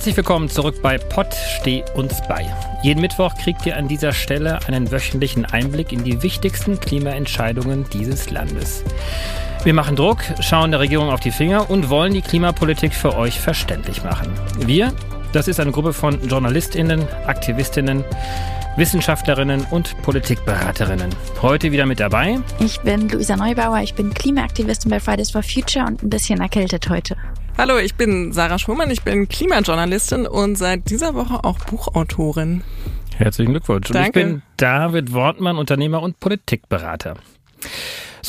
Herzlich 0.00 0.16
willkommen 0.16 0.48
zurück 0.48 0.76
bei 0.80 0.96
Pott 0.96 1.34
Steh 1.34 1.84
uns 1.92 2.22
bei. 2.26 2.46
Jeden 2.82 3.02
Mittwoch 3.02 3.34
kriegt 3.34 3.66
ihr 3.66 3.76
an 3.76 3.86
dieser 3.86 4.14
Stelle 4.14 4.58
einen 4.66 4.90
wöchentlichen 4.90 5.44
Einblick 5.44 5.92
in 5.92 6.04
die 6.04 6.22
wichtigsten 6.22 6.80
Klimaentscheidungen 6.80 7.84
dieses 7.92 8.30
Landes. 8.30 8.82
Wir 9.62 9.74
machen 9.74 9.96
Druck, 9.96 10.22
schauen 10.40 10.70
der 10.70 10.80
Regierung 10.80 11.10
auf 11.10 11.20
die 11.20 11.30
Finger 11.30 11.68
und 11.68 11.90
wollen 11.90 12.14
die 12.14 12.22
Klimapolitik 12.22 12.94
für 12.94 13.14
euch 13.14 13.38
verständlich 13.38 14.02
machen. 14.02 14.32
Wir, 14.60 14.94
das 15.34 15.48
ist 15.48 15.60
eine 15.60 15.70
Gruppe 15.70 15.92
von 15.92 16.26
JournalistInnen, 16.26 17.06
AktivistInnen, 17.26 18.02
Wissenschaftlerinnen 18.76 19.66
und 19.70 20.00
Politikberaterinnen. 20.00 21.10
Heute 21.42 21.72
wieder 21.72 21.84
mit 21.84 22.00
dabei. 22.00 22.38
Ich 22.58 22.80
bin 22.80 23.10
Luisa 23.10 23.36
Neubauer, 23.36 23.80
ich 23.82 23.92
bin 23.92 24.14
Klimaaktivistin 24.14 24.90
bei 24.90 24.98
Fridays 24.98 25.30
for 25.30 25.42
Future 25.42 25.84
und 25.84 26.02
ein 26.02 26.08
bisschen 26.08 26.40
erkältet 26.40 26.88
heute. 26.88 27.18
Hallo, 27.58 27.78
ich 27.78 27.94
bin 27.94 28.32
Sarah 28.32 28.58
Schwummann, 28.58 28.90
ich 28.90 29.02
bin 29.02 29.28
Klimajournalistin 29.28 30.26
und 30.26 30.56
seit 30.56 30.88
dieser 30.90 31.14
Woche 31.14 31.44
auch 31.44 31.58
Buchautorin. 31.58 32.62
Herzlichen 33.16 33.52
Glückwunsch. 33.52 33.90
Und 33.90 33.96
Danke. 33.96 34.08
ich 34.08 34.26
bin 34.26 34.42
David 34.56 35.12
Wortmann, 35.12 35.58
Unternehmer 35.58 36.02
und 36.02 36.20
Politikberater. 36.20 37.14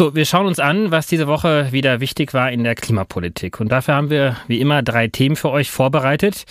So, 0.02 0.16
wir 0.16 0.26
schauen 0.26 0.48
uns 0.48 0.58
an, 0.58 0.90
was 0.90 1.06
diese 1.06 1.28
Woche 1.28 1.72
wieder 1.72 2.00
wichtig 2.00 2.34
war 2.34 2.52
in 2.52 2.64
der 2.64 2.74
Klimapolitik. 2.74 3.60
Und 3.60 3.72
dafür 3.72 3.94
haben 3.94 4.10
wir 4.10 4.36
wie 4.48 4.60
immer 4.60 4.82
drei 4.82 5.08
Themen 5.08 5.36
für 5.36 5.52
euch 5.52 5.70
vorbereitet. 5.70 6.46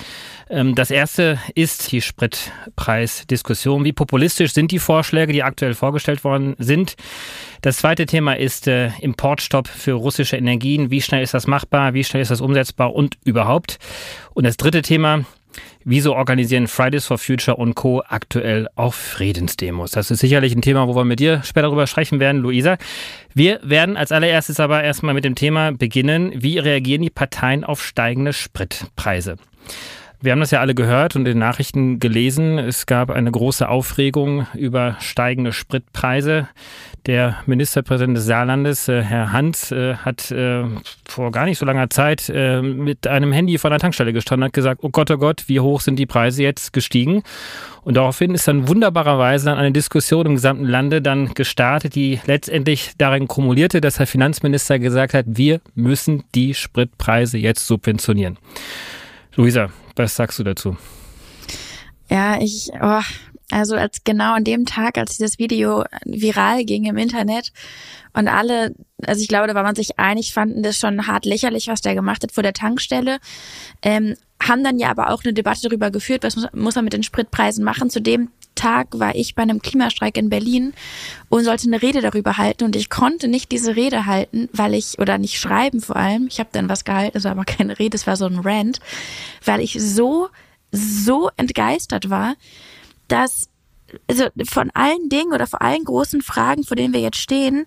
Ähm, 0.49 0.77
Das 0.77 0.93
erste 0.93 1.41
ist 1.57 1.91
die 1.91 2.01
Spritpreisdiskussion. 2.01 3.83
Wie 3.83 3.93
populistisch 3.93 4.53
sind 4.53 4.71
die 4.71 4.79
Vorschläge, 4.79 5.33
die 5.33 5.43
aktuell 5.43 5.75
vorgestellt 5.75 6.23
worden 6.23 6.55
sind? 6.61 6.95
Das 7.61 7.79
zweite 7.79 8.07
Thema 8.07 8.35
ist 8.35 8.69
äh, 8.69 8.91
Importstopp 9.01 9.67
für 9.67 9.95
russische 9.95 10.37
Energien. 10.37 10.93
Wie 10.93 11.03
schnell 11.03 11.25
ist 11.25 11.35
das 11.35 11.49
machbar? 11.49 11.93
Wie 11.93 12.05
schnell 12.05 12.23
ist 12.23 12.31
das 12.31 12.41
umsetzbar 12.41 12.95
und 12.95 13.17
überhaupt? 13.25 13.81
Und 14.33 14.47
das 14.47 14.59
dritte 14.59 14.83
Thema, 14.83 15.25
Wieso 15.85 16.15
organisieren 16.15 16.69
Fridays 16.69 17.07
for 17.07 17.19
Future 17.19 17.57
und 17.57 17.75
Co. 17.75 18.03
aktuell 18.07 18.69
auch 18.77 18.95
Friedensdemos? 18.95 19.93
Das 19.93 20.11
ist 20.11 20.21
sicherlich 20.21 20.55
ein 20.55 20.63
Thema, 20.63 20.87
wo 20.89 20.95
wir 20.95 21.05
mit 21.05 21.21
dir 21.21 21.43
später 21.43 21.63
darüber 21.63 21.87
sprechen 21.87 22.21
werden, 22.21 22.41
Luisa. 22.41 22.77
Wir 23.35 23.61
werden 23.63 23.97
als 23.97 24.13
allererstes 24.13 24.61
aber 24.61 24.83
erstmal 24.83 25.15
mit 25.15 25.25
dem 25.25 25.35
Thema 25.35 25.73
beginnen. 25.73 26.33
Wie 26.35 26.59
reagieren 26.59 27.03
die 27.03 27.11
Parteien 27.11 27.65
auf 27.65 27.83
steigende 27.83 28.33
Spritpreise? 28.33 29.37
Wir 30.23 30.33
haben 30.33 30.41
das 30.41 30.51
ja 30.51 30.61
alle 30.61 30.75
gehört 30.75 31.17
und 31.17 31.23
in 31.23 31.33
den 31.33 31.39
Nachrichten 31.39 31.99
gelesen. 31.99 32.59
Es 32.59 32.85
gab 32.85 33.11
eine 33.11 33.31
große 33.31 33.67
Aufregung 33.67 34.47
über 34.53 34.97
steigende 35.01 35.55
Spritpreise. 35.55 36.47
Der 37.07 37.39
Ministerpräsident 37.47 38.17
des 38.17 38.27
Saarlandes, 38.27 38.87
äh, 38.89 39.03
Herr 39.03 39.33
Hans, 39.33 39.73
äh, 39.73 39.95
hat 39.95 40.31
äh, 40.31 40.65
vor 41.09 41.33
gar 41.33 41.47
nicht 41.47 41.59
so 41.59 41.65
langer 41.65 41.89
Zeit 41.89 42.31
mit 42.31 43.07
einem 43.07 43.33
Handy 43.33 43.59
vor 43.59 43.71
einer 43.71 43.81
Tankstelle 43.81 44.13
gestanden 44.13 44.43
und 44.43 44.49
hat 44.49 44.53
gesagt, 44.53 44.81
oh 44.85 44.91
Gott, 44.91 45.11
oh 45.11 45.17
Gott, 45.17 45.45
wie 45.47 45.61
hoch 45.61 45.81
sind 45.81 45.99
die 45.99 46.07
Preise 46.07 46.43
jetzt 46.43 46.73
gestiegen? 46.73 47.23
Und 47.83 47.97
daraufhin 47.97 48.35
ist 48.35 48.47
dann 48.47 48.69
wunderbarerweise 48.69 49.47
dann 49.47 49.59
eine 49.59 49.73
Diskussion 49.73 50.27
im 50.27 50.35
gesamten 50.35 50.67
Lande 50.67 51.01
dann 51.01 51.33
gestartet, 51.35 51.95
die 51.95 52.21
letztendlich 52.27 52.93
darin 52.99 53.27
kumulierte, 53.27 53.81
dass 53.81 53.97
der 53.97 54.07
Finanzminister 54.07 54.79
gesagt 54.79 55.15
hat, 55.15 55.25
wir 55.29 55.61
müssen 55.75 56.25
die 56.35 56.55
Spritpreise 56.55 57.39
jetzt 57.39 57.67
subventionieren. 57.67 58.37
Luisa, 59.35 59.69
was 59.97 60.15
sagst 60.15 60.39
du 60.39 60.45
dazu? 60.45 60.77
Ja, 62.11 62.41
ich, 62.41 62.71
oh, 62.81 63.01
also 63.51 63.75
als 63.77 64.05
genau 64.05 64.35
an 64.35 64.45
dem 64.45 64.67
Tag, 64.67 64.99
als 64.99 65.17
dieses 65.17 65.39
Video 65.39 65.85
viral 66.05 66.65
ging 66.65 66.85
im 66.85 66.97
Internet 66.97 67.53
und 68.13 68.29
alle, 68.29 68.75
also 69.07 69.21
ich 69.21 69.29
glaube, 69.29 69.47
da 69.47 69.55
war 69.55 69.63
man 69.63 69.75
sich 69.75 69.99
einig, 69.99 70.33
fanden 70.33 70.63
das 70.63 70.79
schon 70.79 71.07
hart 71.07 71.25
lächerlich, 71.25 71.69
was 71.69 71.81
der 71.81 71.95
gemacht 71.95 72.23
hat 72.23 72.33
vor 72.33 72.43
der 72.43 72.53
Tankstelle. 72.53 73.19
Ähm, 73.83 74.17
haben 74.43 74.65
dann 74.65 74.79
ja 74.79 74.91
aber 74.91 75.11
auch 75.11 75.23
eine 75.23 75.35
Debatte 75.35 75.61
darüber 75.63 75.91
geführt, 75.91 76.25
was 76.25 76.37
muss, 76.55 76.75
man 76.75 76.85
mit 76.85 76.95
den 76.95 77.03
Spritpreisen 77.03 77.63
machen. 77.63 77.91
Zu 77.91 78.01
dem 78.01 78.31
Tag 78.55 78.99
war 78.99 79.15
ich 79.15 79.35
bei 79.35 79.43
einem 79.43 79.61
Klimastreik 79.61 80.17
in 80.17 80.31
Berlin 80.31 80.73
und 81.29 81.45
sollte 81.45 81.67
eine 81.67 81.83
Rede 81.83 82.01
darüber 82.01 82.39
halten 82.39 82.65
und 82.65 82.75
ich 82.75 82.89
konnte 82.89 83.29
nicht 83.29 83.53
diese 83.53 83.77
Rede 83.77 84.07
halten, 84.07 84.49
weil 84.53 84.75
ich 84.75 84.99
oder 84.99 85.19
nicht 85.19 85.39
schreiben 85.39 85.81
vor 85.81 85.97
allem. 85.97 86.27
Ich 86.27 86.41
habe 86.41 86.51
dann 86.53 86.69
was 86.69 86.85
gehalten, 86.85 87.19
es 87.19 87.25
war 87.25 87.33
aber 87.33 87.45
keine 87.45 87.79
Rede, 87.79 87.97
es 87.97 88.07
war 88.07 88.17
so 88.17 88.27
ein 88.27 88.39
Rant, 88.39 88.81
weil 89.45 89.61
ich 89.61 89.77
so 89.79 90.29
so 90.73 91.31
entgeistert 91.37 92.11
war, 92.11 92.35
dass 93.11 93.49
also 94.07 94.27
von 94.45 94.71
allen 94.71 95.09
Dingen 95.09 95.33
oder 95.33 95.47
vor 95.47 95.63
allen 95.63 95.85
großen 95.85 96.23
Fragen, 96.23 96.65
vor 96.65 96.77
denen 96.77 96.95
wir 96.95 97.01
jetzt 97.01 97.19
stehen, 97.19 97.67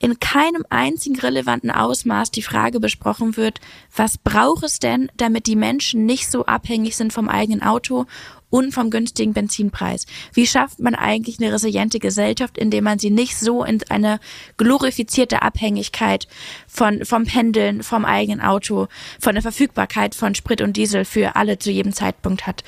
in 0.00 0.18
keinem 0.18 0.64
einzigen 0.70 1.18
relevanten 1.18 1.70
Ausmaß 1.70 2.30
die 2.30 2.42
Frage 2.42 2.80
besprochen 2.80 3.36
wird, 3.36 3.60
was 3.94 4.18
braucht 4.18 4.64
es 4.64 4.78
denn, 4.78 5.10
damit 5.16 5.46
die 5.46 5.56
Menschen 5.56 6.06
nicht 6.06 6.30
so 6.30 6.46
abhängig 6.46 6.96
sind 6.96 7.12
vom 7.12 7.28
eigenen 7.28 7.62
Auto 7.62 8.06
und 8.50 8.72
vom 8.72 8.90
günstigen 8.90 9.32
Benzinpreis? 9.32 10.06
Wie 10.34 10.46
schafft 10.46 10.80
man 10.80 10.94
eigentlich 10.94 11.40
eine 11.40 11.52
resiliente 11.52 11.98
Gesellschaft, 11.98 12.58
indem 12.58 12.84
man 12.84 12.98
sie 12.98 13.10
nicht 13.10 13.38
so 13.38 13.64
in 13.64 13.80
eine 13.88 14.20
glorifizierte 14.56 15.42
Abhängigkeit 15.42 16.28
von, 16.66 17.04
vom 17.04 17.24
Pendeln, 17.24 17.82
vom 17.82 18.04
eigenen 18.04 18.40
Auto, 18.40 18.88
von 19.18 19.34
der 19.34 19.42
Verfügbarkeit 19.42 20.14
von 20.14 20.34
Sprit 20.34 20.60
und 20.60 20.76
Diesel 20.76 21.04
für 21.04 21.36
alle 21.36 21.58
zu 21.58 21.70
jedem 21.70 21.92
Zeitpunkt 21.92 22.46
hat? 22.46 22.64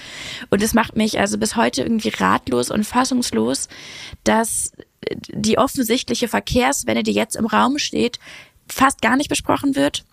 Und 0.50 0.62
es 0.62 0.74
macht 0.74 0.96
mich 0.96 1.18
also 1.18 1.36
bis 1.38 1.56
heute 1.56 1.82
irgendwie 1.82 2.10
ratlos 2.10 2.70
und 2.70 2.84
fassungslos, 2.84 3.68
dass 4.24 4.72
die 5.28 5.58
offensichtliche 5.58 6.28
Verkehrswende, 6.28 7.02
die 7.02 7.12
jetzt 7.12 7.36
im 7.36 7.46
Raum 7.46 7.78
steht, 7.78 8.18
fast 8.68 9.02
gar 9.02 9.16
nicht 9.16 9.28
besprochen 9.28 9.74
wird 9.74 10.04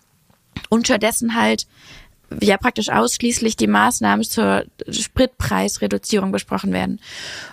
und 0.68 0.86
stattdessen 0.86 1.34
halt 1.34 1.66
ja 2.40 2.56
praktisch 2.56 2.88
ausschließlich 2.88 3.56
die 3.56 3.66
Maßnahmen 3.66 4.24
zur 4.24 4.64
Spritpreisreduzierung 4.88 6.32
besprochen 6.32 6.72
werden. 6.72 7.00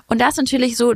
Und 0.08 0.22
das 0.22 0.38
natürlich 0.38 0.78
so, 0.78 0.94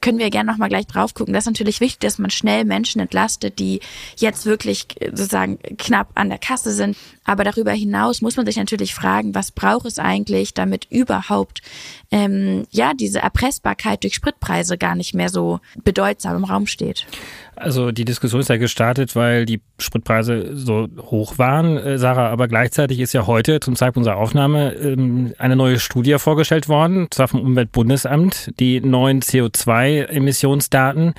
können 0.00 0.18
wir 0.18 0.30
gerne 0.30 0.50
nochmal 0.50 0.68
gleich 0.68 0.86
drauf 0.86 1.14
gucken, 1.14 1.34
das 1.34 1.44
ist 1.44 1.50
natürlich 1.50 1.80
wichtig, 1.80 2.00
dass 2.00 2.18
man 2.18 2.30
schnell 2.30 2.64
Menschen 2.64 3.00
entlastet, 3.00 3.58
die 3.58 3.80
jetzt 4.16 4.46
wirklich 4.46 4.86
sozusagen 5.12 5.58
knapp 5.78 6.10
an 6.14 6.28
der 6.28 6.38
Kasse 6.38 6.72
sind. 6.72 6.96
Aber 7.24 7.44
darüber 7.44 7.72
hinaus 7.72 8.20
muss 8.20 8.36
man 8.36 8.46
sich 8.46 8.56
natürlich 8.56 8.94
fragen, 8.94 9.34
was 9.34 9.50
braucht 9.50 9.86
es 9.86 9.98
eigentlich, 9.98 10.54
damit 10.54 10.86
überhaupt 10.90 11.62
ähm, 12.10 12.66
ja 12.70 12.92
diese 12.94 13.20
Erpressbarkeit 13.20 14.02
durch 14.04 14.14
Spritpreise 14.14 14.78
gar 14.78 14.94
nicht 14.94 15.14
mehr 15.14 15.28
so 15.28 15.60
bedeutsam 15.82 16.36
im 16.36 16.44
Raum 16.44 16.66
steht. 16.66 17.06
Also 17.54 17.92
die 17.92 18.04
Diskussion 18.04 18.40
ist 18.40 18.48
ja 18.48 18.56
gestartet, 18.56 19.14
weil 19.14 19.44
die 19.44 19.60
Spritpreise 19.78 20.56
so 20.56 20.88
hoch 20.98 21.38
waren, 21.38 21.76
äh, 21.76 21.98
Sarah, 21.98 22.30
aber 22.30 22.48
gleichzeitig 22.48 22.98
ist 22.98 23.12
ja 23.12 23.26
heute 23.26 23.60
zum 23.60 23.76
Zeitpunkt 23.76 24.02
unserer 24.02 24.16
Aufnahme 24.16 24.72
ähm, 24.74 25.34
eine 25.38 25.54
neue 25.54 25.78
Studie 25.78 26.16
vorgestellt 26.18 26.68
worden, 26.68 27.08
zwar 27.10 27.28
vom 27.28 27.40
Umweltbundesamt, 27.40 28.51
die 28.58 28.80
neuen 28.80 29.20
CO2-Emissionsdaten. 29.20 31.14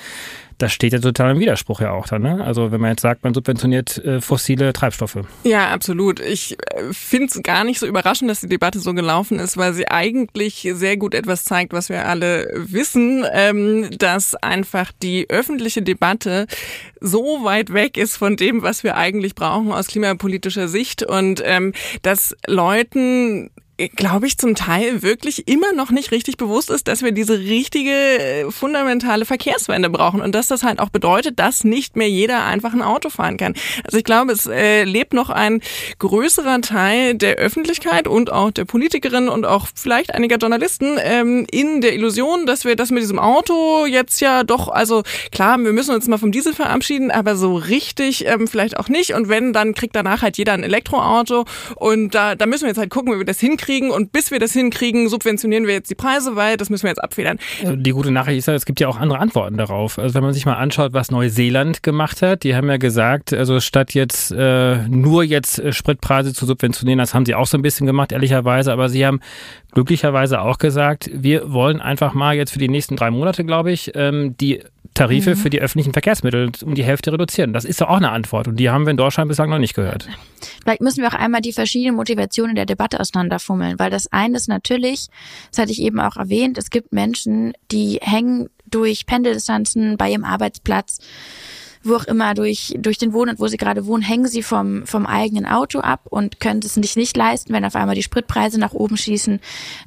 Das 0.58 0.72
steht 0.72 0.94
ja 0.94 1.00
total 1.00 1.32
im 1.32 1.40
Widerspruch 1.40 1.82
ja 1.82 1.92
auch 1.92 2.08
dann. 2.08 2.22
Ne? 2.22 2.44
Also 2.44 2.72
wenn 2.72 2.80
man 2.80 2.92
jetzt 2.92 3.02
sagt, 3.02 3.24
man 3.24 3.34
subventioniert 3.34 3.98
äh, 3.98 4.22
fossile 4.22 4.72
Treibstoffe. 4.72 5.18
Ja, 5.44 5.72
absolut. 5.72 6.20
Ich 6.20 6.54
äh, 6.54 6.94
finde 6.94 7.28
es 7.28 7.44
gar 7.44 7.64
nicht 7.64 7.80
so 7.80 7.88
überraschend, 7.88 8.30
dass 8.30 8.42
die 8.42 8.48
Debatte 8.48 8.80
so 8.80 8.94
gelaufen 8.94 9.40
ist, 9.40 9.58
weil 9.58 9.74
sie 9.74 9.90
eigentlich 9.90 10.70
sehr 10.74 10.96
gut 10.96 11.16
etwas 11.16 11.44
zeigt, 11.44 11.74
was 11.74 11.90
wir 11.90 12.08
alle 12.08 12.50
wissen, 12.56 13.26
ähm, 13.34 13.90
dass 13.98 14.36
einfach 14.36 14.92
die 15.02 15.30
öffentliche 15.30 15.82
Debatte 15.82 16.48
so 17.02 17.44
weit 17.44 17.74
weg 17.74 17.98
ist 17.98 18.16
von 18.16 18.38
dem, 18.38 18.62
was 18.62 18.84
wir 18.84 18.96
eigentlich 18.96 19.36
brauchen 19.36 19.72
aus 19.72 19.88
klimapolitischer 19.88 20.68
Sicht 20.68 21.04
und 21.04 21.42
ähm, 21.44 21.74
dass 22.04 22.36
Leuten 22.48 23.50
glaube 23.78 24.28
ich, 24.28 24.38
zum 24.38 24.54
Teil 24.54 25.02
wirklich 25.02 25.48
immer 25.48 25.74
noch 25.74 25.90
nicht 25.90 26.12
richtig 26.12 26.38
bewusst 26.38 26.70
ist, 26.70 26.88
dass 26.88 27.02
wir 27.02 27.12
diese 27.12 27.40
richtige 27.40 27.90
äh, 27.90 28.52
fundamentale 28.52 29.26
Verkehrswende 29.26 29.90
brauchen 29.90 30.22
und 30.22 30.36
dass 30.36 30.48
das 30.48 30.62
halt 30.62 30.80
auch 30.80 30.90
bedeutet, 30.90 31.40
dass 31.40 31.64
nicht 31.64 31.96
mehr 31.96 32.10
jeder 32.10 32.46
einfach 32.46 32.74
ein 32.74 32.84
Auto 32.84 33.10
fahren 33.10 33.38
kann. 33.38 33.56
Also 33.84 33.98
ich 33.98 34.04
glaube, 34.04 34.32
es 34.32 34.46
äh, 34.46 34.84
lebt 34.84 35.14
noch 35.14 35.32
ein 35.32 35.62
größerer 35.98 36.62
Teil 36.62 37.16
der 37.16 37.36
Öffentlichkeit 37.36 38.08
und 38.08 38.32
auch 38.32 38.52
der 38.52 38.66
Politikerinnen 38.66 39.28
und 39.28 39.46
auch 39.46 39.68
vielleicht 39.74 40.14
einiger 40.14 40.38
Journalisten 40.38 40.98
ähm, 41.00 41.48
in 41.52 41.82
der 41.82 41.94
Illusion, 41.94 42.46
dass 42.46 42.66
wir 42.66 42.76
das 42.76 42.92
mit 42.92 43.02
diesem 43.02 43.18
Auto 43.18 43.88
jetzt 43.88 44.22
ja 44.22 44.44
doch, 44.44 44.68
also 44.68 45.02
klar, 45.32 45.58
wir 45.58 45.74
müssen 45.74 45.96
uns 45.96 46.08
mal 46.08 46.20
vom 46.20 46.32
Diesel 46.32 46.54
verabschieden, 46.54 47.10
aber 47.10 47.36
so 47.36 47.56
richtig 47.56 48.28
ähm, 48.28 48.48
vielleicht 48.48 48.78
auch 48.78 48.88
nicht. 48.88 49.16
Und 49.16 49.30
wenn, 49.30 49.52
dann 49.52 49.74
kriegt 49.74 49.96
danach 49.96 50.22
halt 50.22 50.38
jeder 50.38 50.54
ein 50.54 50.64
Elektroauto 50.64 51.46
und 51.76 52.14
da, 52.14 52.36
da 52.36 52.46
müssen 52.46 52.64
wir 52.64 52.70
jetzt 52.70 52.78
halt 52.78 52.92
gucken, 52.92 53.14
wie 53.14 53.18
wir 53.18 53.26
das 53.26 53.40
hinkriegen 53.40 53.63
hinkriegen 53.64 53.92
und 53.92 54.12
bis 54.12 54.32
wir 54.32 54.40
das 54.40 54.54
hinkriegen, 54.54 55.10
subventionieren 55.10 55.68
wir 55.68 55.74
jetzt 55.74 55.90
die 55.90 55.96
Preise, 55.96 56.36
weil 56.36 56.58
das 56.58 56.70
müssen 56.70 56.84
wir 56.84 56.90
jetzt 56.90 57.04
abfedern. 57.04 57.40
Also 57.62 57.76
die 57.76 57.92
gute 57.92 58.12
Nachricht 58.12 58.40
ist 58.40 58.48
ja, 58.48 58.54
es 58.54 58.66
gibt 58.66 58.80
ja 58.80 58.88
auch 58.88 58.98
andere 58.98 59.20
Antworten 59.20 59.58
darauf. 59.58 60.00
Also 60.00 60.16
wenn 60.16 60.24
man 60.24 60.34
sich 60.34 60.46
mal 60.46 60.56
anschaut, 60.56 60.94
was 60.94 61.12
Neuseeland 61.12 61.84
gemacht 61.84 62.22
hat, 62.22 62.44
die 62.44 62.56
haben 62.56 62.70
ja 62.70 62.78
gesagt, 62.78 63.34
also 63.34 63.60
statt 63.60 63.94
jetzt 63.94 64.32
äh, 64.32 64.88
nur 64.88 65.24
jetzt 65.24 65.60
äh, 65.60 65.72
Spritpreise 65.74 66.34
zu 66.34 66.46
subventionieren, 66.46 67.00
das 67.00 67.14
haben 67.14 67.26
sie 67.26 67.36
auch 67.36 67.48
so 67.48 67.58
ein 67.58 67.62
bisschen 67.62 67.88
gemacht, 67.88 68.12
ehrlicherweise, 68.12 68.72
aber 68.72 68.90
sie 68.90 69.06
haben 69.06 69.20
glücklicherweise 69.74 70.42
auch 70.42 70.58
gesagt, 70.58 71.10
wir 71.14 71.52
wollen 71.52 71.82
einfach 71.82 72.14
mal 72.14 72.36
jetzt 72.36 72.52
für 72.52 72.60
die 72.60 72.70
nächsten 72.70 72.96
drei 72.96 73.12
Monate, 73.12 73.44
glaube 73.44 73.72
ich, 73.72 73.92
ähm, 73.96 74.36
die 74.38 74.62
Tarife 74.94 75.32
mhm. 75.32 75.36
für 75.36 75.50
die 75.50 75.60
öffentlichen 75.60 75.94
Verkehrsmittel 75.94 76.52
um 76.64 76.76
die 76.76 76.84
Hälfte 76.84 77.12
reduzieren. 77.12 77.54
Das 77.54 77.66
ist 77.66 77.82
doch 77.82 77.90
auch 77.90 77.98
eine 77.98 78.12
Antwort 78.12 78.48
und 78.48 78.58
die 78.58 78.70
haben 78.70 78.86
wir 78.86 78.92
in 78.92 78.98
Deutschland 78.98 79.28
bislang 79.28 79.50
noch 79.50 79.60
nicht 79.60 79.74
gehört. 79.74 80.08
Vielleicht 80.62 80.82
müssen 80.82 81.02
wir 81.02 81.10
auch 81.10 81.18
einmal 81.18 81.42
die 81.42 81.54
verschiedenen 81.54 81.96
Motivationen 81.96 82.56
der 82.56 82.66
Debatte 82.66 83.00
auseinanderfummeln, 83.00 83.80
weil 83.80 83.90
das 83.90 84.12
eine 84.12 84.38
ist 84.38 84.48
natürlich, 84.48 85.08
das 85.52 85.60
hatte 85.60 85.72
ich 85.72 85.82
eben 85.82 86.00
auch 86.00 86.18
erwähnt, 86.18 86.58
es 86.58 86.70
gibt 86.70 86.94
Menschen, 86.94 87.54
die 87.72 88.00
hängen 88.02 88.50
durch 88.66 89.06
Pendeldistanzen 89.06 89.98
bei 89.98 90.12
ihrem 90.12 90.24
Arbeitsplatz 90.24 91.00
wo 91.84 91.96
auch 91.96 92.06
immer 92.06 92.34
durch, 92.34 92.74
durch 92.78 92.98
den 92.98 93.14
Wohnort, 93.14 93.40
wo 93.40 93.48
sie 93.48 93.58
gerade 93.58 93.86
wohnen, 93.86 94.02
hängen 94.02 94.28
sie 94.28 94.44
vom, 94.44 94.86
vom 94.86 95.06
eigenen 95.06 95.46
Auto 95.46 95.80
ab 95.80 96.02
und 96.06 96.40
können 96.40 96.62
es 96.64 96.74
sich 96.74 96.96
nicht 96.96 97.16
leisten, 97.16 97.54
wenn 97.54 97.66
auf 97.66 97.76
einmal 97.76 97.96
die 97.96 98.04
Spritpreise 98.04 98.60
nach 98.60 98.74
oben 98.74 98.98
schießen, 98.98 99.40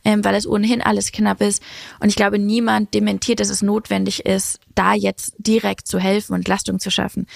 ähm, 0.04 0.24
weil 0.24 0.34
es 0.34 0.46
ohnehin 0.46 0.82
alles 0.82 1.12
knapp 1.12 1.40
ist. 1.40 1.62
Und 2.00 2.08
ich 2.08 2.16
glaube, 2.16 2.38
niemand 2.38 2.94
dementiert, 2.94 3.40
dass 3.40 3.50
es 3.50 3.62
notwendig 3.62 4.26
ist, 4.26 4.60
da 4.74 4.92
jetzt 4.92 5.34
direkt 5.38 5.88
zu 5.88 5.98
helfen 5.98 6.34
und 6.34 6.40
Entlastung 6.40 6.78
zu 6.78 6.90
schaffen. 6.90 7.26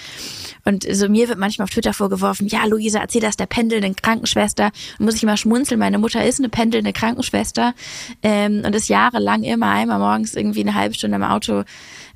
Und 0.63 0.85
so 0.89 1.09
mir 1.09 1.27
wird 1.27 1.39
manchmal 1.39 1.63
auf 1.63 1.71
Twitter 1.71 1.93
vorgeworfen, 1.93 2.47
ja, 2.47 2.65
Luisa, 2.65 2.99
erzähl 2.99 3.21
das 3.21 3.35
der 3.35 3.47
pendelnden 3.47 3.95
Krankenschwester. 3.95 4.71
Und 4.99 5.05
muss 5.05 5.15
ich 5.15 5.23
immer 5.23 5.37
schmunzeln, 5.37 5.79
meine 5.79 5.97
Mutter 5.97 6.23
ist 6.23 6.39
eine 6.39 6.49
pendelnde 6.49 6.93
Krankenschwester 6.93 7.73
ähm, 8.21 8.61
und 8.65 8.75
ist 8.75 8.89
jahrelang 8.89 9.43
immer 9.43 9.71
einmal 9.71 9.99
morgens 9.99 10.35
irgendwie 10.35 10.61
eine 10.61 10.75
halbe 10.75 10.93
Stunde 10.93 11.17
im 11.17 11.23
Auto 11.23 11.63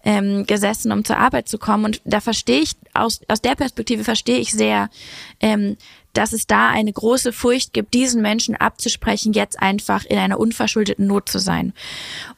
ähm, 0.06 0.46
gesessen, 0.46 0.92
um 0.92 1.04
zur 1.04 1.18
Arbeit 1.18 1.50
zu 1.50 1.58
kommen. 1.58 1.86
Und 1.86 2.02
da 2.06 2.22
verstehe 2.22 2.62
ich, 2.62 2.72
aus, 2.94 3.22
aus 3.28 3.42
der 3.42 3.56
Perspektive 3.56 4.04
verstehe 4.04 4.38
ich 4.38 4.52
sehr, 4.52 4.90
ähm, 5.42 5.76
dass 6.18 6.34
es 6.34 6.48
da 6.48 6.70
eine 6.70 6.92
große 6.92 7.34
Furcht 7.34 7.74
gibt, 7.74 7.94
diesen 7.94 8.22
Menschen 8.22 8.56
abzusprechen, 8.56 9.34
jetzt 9.34 9.62
einfach 9.62 10.06
in 10.06 10.18
einer 10.18 10.40
unverschuldeten 10.40 11.08
Not 11.08 11.30
zu 11.30 11.40
sein. 11.40 11.74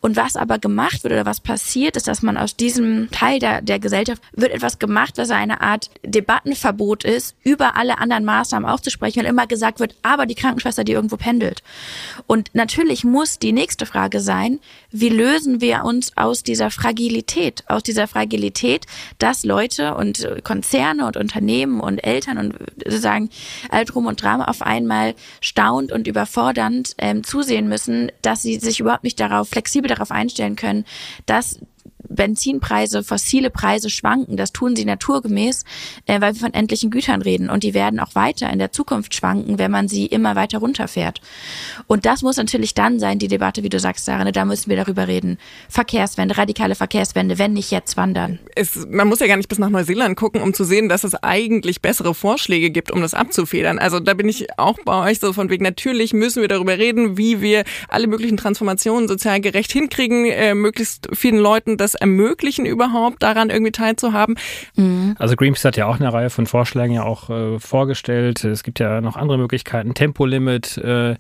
Und 0.02 0.16
was 0.16 0.36
aber 0.36 0.60
gemacht 0.60 1.04
wird 1.04 1.14
oder 1.14 1.26
was 1.26 1.40
passiert, 1.40 1.96
ist, 1.96 2.08
dass 2.08 2.22
man 2.22 2.38
aus 2.38 2.56
diesem 2.56 3.10
Teil 3.12 3.40
der, 3.40 3.62
der 3.62 3.80
Gesellschaft 3.80 4.22
wird 4.34 4.52
etwas 4.52 4.80
gemacht, 4.80 5.18
was 5.18 5.30
eine 5.30 5.62
Art 5.62 5.90
Debattenverbot 6.04 7.04
ist, 7.04 7.36
über 7.44 7.76
alle 7.76 8.00
anderen 8.00 8.26
Maßnahmen 8.26 8.70
auch 8.70 8.80
zu 8.80 8.90
sprechen, 8.90 9.20
weil 9.20 9.30
immer 9.30 9.48
gesagt 9.48 9.80
wird, 9.80 9.96
aber 10.02 10.26
die 10.26 10.36
Krankenschwester, 10.36 10.84
die 10.84 10.94
irgendwo 10.94 11.18
pendelt. 11.18 11.62
Und 12.26 12.50
natürlich 12.54 13.04
muss 13.04 13.40
die 13.40 13.52
nächste 13.52 13.86
Frage 13.86 14.20
sein, 14.22 14.60
wie 14.92 15.10
lösen 15.10 15.62
wir 15.62 15.84
uns 15.84 16.16
aus 16.16 16.44
dieser 16.44 16.72
Fragilität, 16.72 17.64
aus 17.68 17.84
dieser 17.84 18.08
Fragilität, 18.08 18.86
dass 19.20 19.44
Leute 19.44 19.96
und 19.96 20.28
Konzerne 20.44 21.06
und 21.06 21.18
Unternehmen 21.18 21.80
und 21.80 22.00
Eltern 22.00 22.38
und 22.38 22.56
sozusagen 22.84 23.30
all 23.70 23.86
Drum 23.86 24.06
und 24.06 24.22
Drama 24.22 24.46
auf 24.46 24.62
einmal 24.62 25.16
staunt 25.42 25.92
und 25.92 26.08
überfordernd 26.08 26.96
ähm, 26.98 27.24
zusehen 27.24 27.68
müssen, 27.68 28.12
dass 28.22 28.42
sie 28.42 28.60
sich 28.60 28.80
überhaupt 28.80 29.04
nicht 29.04 29.20
darauf 29.20 29.50
flexibel 29.50 29.90
darauf 29.90 30.12
einstellen 30.12 30.56
können, 30.56 30.86
dass 31.26 31.60
Benzinpreise, 32.10 33.04
fossile 33.04 33.50
Preise 33.50 33.90
schwanken. 33.90 34.38
Das 34.38 34.52
tun 34.52 34.76
sie 34.76 34.86
naturgemäß, 34.86 35.64
äh, 36.06 36.22
weil 36.22 36.34
wir 36.34 36.42
von 36.42 36.54
endlichen 36.54 36.92
Gütern 36.92 37.22
reden. 37.22 37.50
Und 37.50 37.64
die 37.64 37.74
werden 37.74 38.00
auch 38.00 38.16
weiter 38.16 38.50
in 38.52 38.60
der 38.60 38.72
Zukunft 38.72 39.14
schwanken, 39.14 39.60
wenn 39.60 39.72
man 39.72 39.88
sie 39.88 40.06
immer 40.06 40.36
weiter 40.36 40.60
runterfährt. 40.60 41.22
Und 41.88 42.06
das 42.06 42.22
muss 42.22 42.38
natürlich 42.38 42.74
dann 42.74 43.00
sein, 43.00 43.20
die 43.20 43.28
Debatte, 43.28 43.64
wie 43.64 43.70
du 43.70 43.80
sagst, 43.80 44.06
Sarah, 44.06 44.32
da 44.32 44.46
müssen 44.46 44.70
wir 44.70 44.78
darüber 44.78 45.08
reden. 45.08 45.38
Verkehrswende, 45.70 46.38
radikale 46.38 46.76
Verkehrswende, 46.76 47.38
wenn 47.38 47.54
nicht 47.54 47.72
jetzt 47.72 47.98
wandern. 47.98 48.40
Es, 48.56 48.88
man 48.90 49.08
muss 49.08 49.20
ja 49.20 49.28
gar 49.28 49.38
nicht 49.38 49.50
bis 49.50 49.60
nach 49.60 49.70
Neuseeland 49.70 50.18
gucken, 50.18 50.42
um 50.42 50.54
zu 50.54 50.64
sehen, 50.64 50.90
dass 50.90 51.04
es 51.04 51.16
eigentlich 51.16 51.82
bessere 51.82 52.14
Vorschläge 52.14 52.70
gibt, 52.70 52.92
um 52.92 53.02
das 53.02 53.14
abzufedern. 53.14 53.80
Also 53.80 54.00
da 54.00 54.14
bin 54.14 54.30
ich 54.30 54.48
auch 54.58 54.78
bei 54.86 55.10
euch 55.10 55.20
so 55.20 55.34
von 55.34 55.50
wegen, 55.50 55.64
natürlich 55.64 56.14
müssen 56.14 56.42
wir 56.42 56.48
darüber 56.48 56.78
reden, 56.78 57.18
wie 57.18 57.42
wir 57.42 57.64
alle 57.88 58.08
möglichen 58.08 58.38
Transformationen 58.38 59.08
sozial 59.08 59.42
gerecht 59.42 59.72
hinkriegen, 59.72 60.26
äh, 60.26 60.54
möglichst 60.54 61.08
vielen 61.14 61.40
Leuten 61.40 61.78
das 61.78 61.96
ermöglichen, 62.00 62.66
überhaupt 62.66 63.24
daran 63.24 63.50
irgendwie 63.50 63.72
teilzuhaben. 63.72 64.36
Mhm. 64.76 65.16
Also 65.20 65.36
Greenpeace 65.36 65.66
hat 65.66 65.78
ja 65.78 65.88
auch 65.88 66.00
eine 66.00 66.12
Reihe 66.12 66.30
von 66.30 66.46
Vorschlägen 66.46 66.94
ja 66.94 67.04
auch 67.04 67.30
äh, 67.30 67.60
vorgestellt. 67.60 68.44
Es 68.44 68.64
gibt 68.64 68.80
ja 68.80 69.02
noch 69.02 69.16
andere 69.16 69.38
Möglichkeiten, 69.38 69.94
Tempolimit. 69.94 70.78
Äh, 70.78 71.16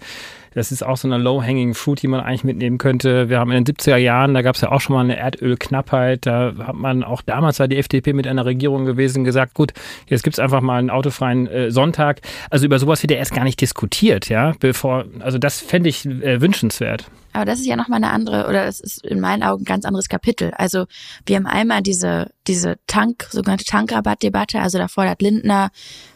das 0.57 0.71
ist 0.71 0.83
auch 0.83 0.98
so 0.98 1.07
eine 1.07 1.19
Low-Hanging 1.19 1.75
Fruit, 1.75 2.01
die 2.01 2.07
man 2.07 2.19
eigentlich 2.19 2.44
mitnehmen 2.44 2.80
könnte. 2.80 3.30
Wir 3.30 3.39
haben 3.39 3.51
in 3.51 3.63
den 3.63 3.75
70er 3.75 3.98
Jahren, 3.98 4.33
da 4.33 4.42
gab 4.42 4.56
es 4.56 4.62
ja 4.62 4.71
auch 4.71 4.81
schon 4.81 4.95
mal 4.95 5.04
eine 5.04 5.15
Erdölknappheit. 5.15 6.25
Da 6.25 6.54
hat 6.57 6.75
man 6.75 7.04
auch 7.04 7.21
damals 7.21 7.59
war 7.59 7.68
die 7.68 7.77
FDP 7.77 8.13
mit 8.13 8.25
einer 8.25 8.44
Regierung 8.44 8.86
gewesen, 8.86 9.24
gesagt, 9.24 9.54
gut, 9.54 9.74
jetzt 10.07 10.24
gibt 10.24 10.36
es 10.36 10.39
einfach 10.39 10.62
mal 10.62 10.80
einen 10.80 10.89
autofreien 10.89 11.45
äh, 11.45 11.69
Sonntag. 11.69 12.21
Also 12.50 12.65
über 12.65 12.80
sowas 12.80 13.04
wird 13.04 13.12
ja 13.12 13.18
erst 13.18 13.36
gar 13.36 13.44
nicht 13.44 13.62
diskutiert, 13.62 14.30
ja, 14.30 14.54
bevor, 14.59 15.06
also 15.19 15.38
das 15.38 15.59
fände 15.59 15.89
ich 15.89 16.07
äh, 16.07 16.42
wünschenswert. 16.42 17.06
Aber 17.38 17.45
das 17.45 17.59
ist 17.59 17.68
ja 17.68 17.75
nochmal 17.75 17.98
eine 17.98 18.09
andere, 18.09 18.48
oder 18.48 18.65
das 18.65 18.80
ist 18.80 19.06
in 19.06 19.19
meinen 19.19 19.44
Augen 19.44 19.62
ein 19.62 19.65
ganz 19.65 19.86
anderes 19.86 20.09
Kapitel. 20.09 20.54
Also 20.57 20.88
wir 21.27 21.36
haben 21.36 21.45
einmal 21.45 21.83
diese, 21.83 22.31
diese 22.48 22.80
Tank, 22.88 23.27
sogenannte 23.30 23.63
Tankrabattdebatte. 23.63 24.59
Also 24.59 24.80
da 24.80 24.88
fordert 24.88 25.21
Lindner, 25.21 25.69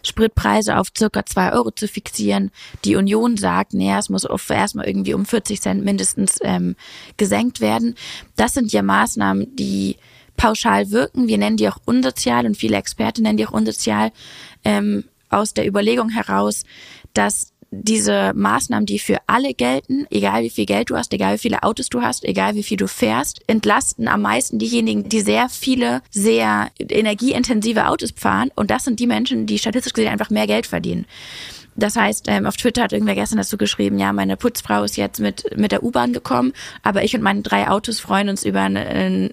Spritpreise 0.04 0.78
auf 0.78 0.88
circa 0.98 1.24
zwei 1.24 1.54
Euro 1.54 1.70
zu 1.70 1.88
fixieren. 1.88 2.50
Die 2.86 2.96
Union 2.96 3.38
sagt, 3.38 3.76
naja, 3.76 4.00
es 4.00 4.10
muss 4.10 4.26
auf 4.32 4.50
erstmal 4.50 4.88
irgendwie 4.88 5.14
um 5.14 5.26
40 5.26 5.62
Cent 5.62 5.84
mindestens 5.84 6.40
ähm, 6.42 6.76
gesenkt 7.18 7.62
werden. 7.62 7.96
Das 8.36 8.54
sind 8.54 8.72
ja 8.72 8.82
Maßnahmen, 8.82 9.56
die 9.56 9.98
pauschal 10.38 10.92
wirken. 10.92 11.28
Wir 11.28 11.38
nennen 11.38 11.58
die 11.58 11.70
auch 11.70 11.78
unsozial 11.86 12.46
und 12.46 12.58
viele 12.58 12.78
Experten 12.78 13.24
nennen 13.24 13.38
die 13.38 13.46
auch 13.46 13.52
unsozial 13.52 14.12
ähm, 14.64 15.04
aus 15.30 15.54
der 15.54 15.68
Überlegung 15.68 16.10
heraus, 16.10 16.64
dass 17.14 17.54
diese 17.74 18.34
Maßnahmen, 18.36 18.86
die 18.86 19.00
für 19.00 19.20
alle 19.28 19.54
gelten, 19.54 20.06
egal 20.10 20.44
wie 20.44 20.50
viel 20.50 20.66
Geld 20.66 20.90
du 20.90 20.98
hast, 20.98 21.14
egal 21.14 21.36
wie 21.36 21.40
viele 21.40 21.64
Autos 21.64 21.88
du 21.88 22.02
hast, 22.02 22.26
egal 22.26 22.56
wie 22.56 22.64
viel 22.64 22.76
du 22.76 22.88
fährst, 22.88 23.40
entlasten 23.48 24.10
am 24.10 24.22
meisten 24.24 24.60
diejenigen, 24.60 25.08
die 25.08 25.22
sehr 25.22 25.48
viele, 25.48 26.02
sehr 26.10 26.70
energieintensive 26.78 27.88
Autos 27.88 28.12
fahren. 28.14 28.52
Und 28.56 28.72
das 28.72 28.84
sind 28.84 29.00
die 29.00 29.08
Menschen, 29.08 29.46
die 29.46 29.58
statistisch 29.58 29.94
gesehen 29.94 30.12
einfach 30.12 30.30
mehr 30.30 30.48
Geld 30.48 30.68
verdienen. 30.68 31.06
Das 31.76 31.96
heißt, 31.96 32.26
ähm, 32.28 32.46
auf 32.46 32.58
Twitter 32.58 32.84
hat 32.84 32.92
irgendwer 32.92 33.16
gestern 33.16 33.38
dazu 33.38 33.58
geschrieben, 33.58 33.98
ja, 33.98 34.12
meine 34.12 34.36
Putzfrau 34.36 34.84
ist 34.84 34.98
jetzt 34.98 35.20
mit, 35.20 35.58
mit 35.58 35.72
der 35.72 35.84
U-Bahn 35.84 36.12
gekommen, 36.12 36.54
aber 36.84 37.04
ich 37.04 37.16
und 37.16 37.22
meine 37.22 37.42
drei 37.42 37.70
Autos 37.70 38.00
freuen 38.00 38.30
uns 38.30 38.44
über 38.44 38.62
einen, 38.62 38.78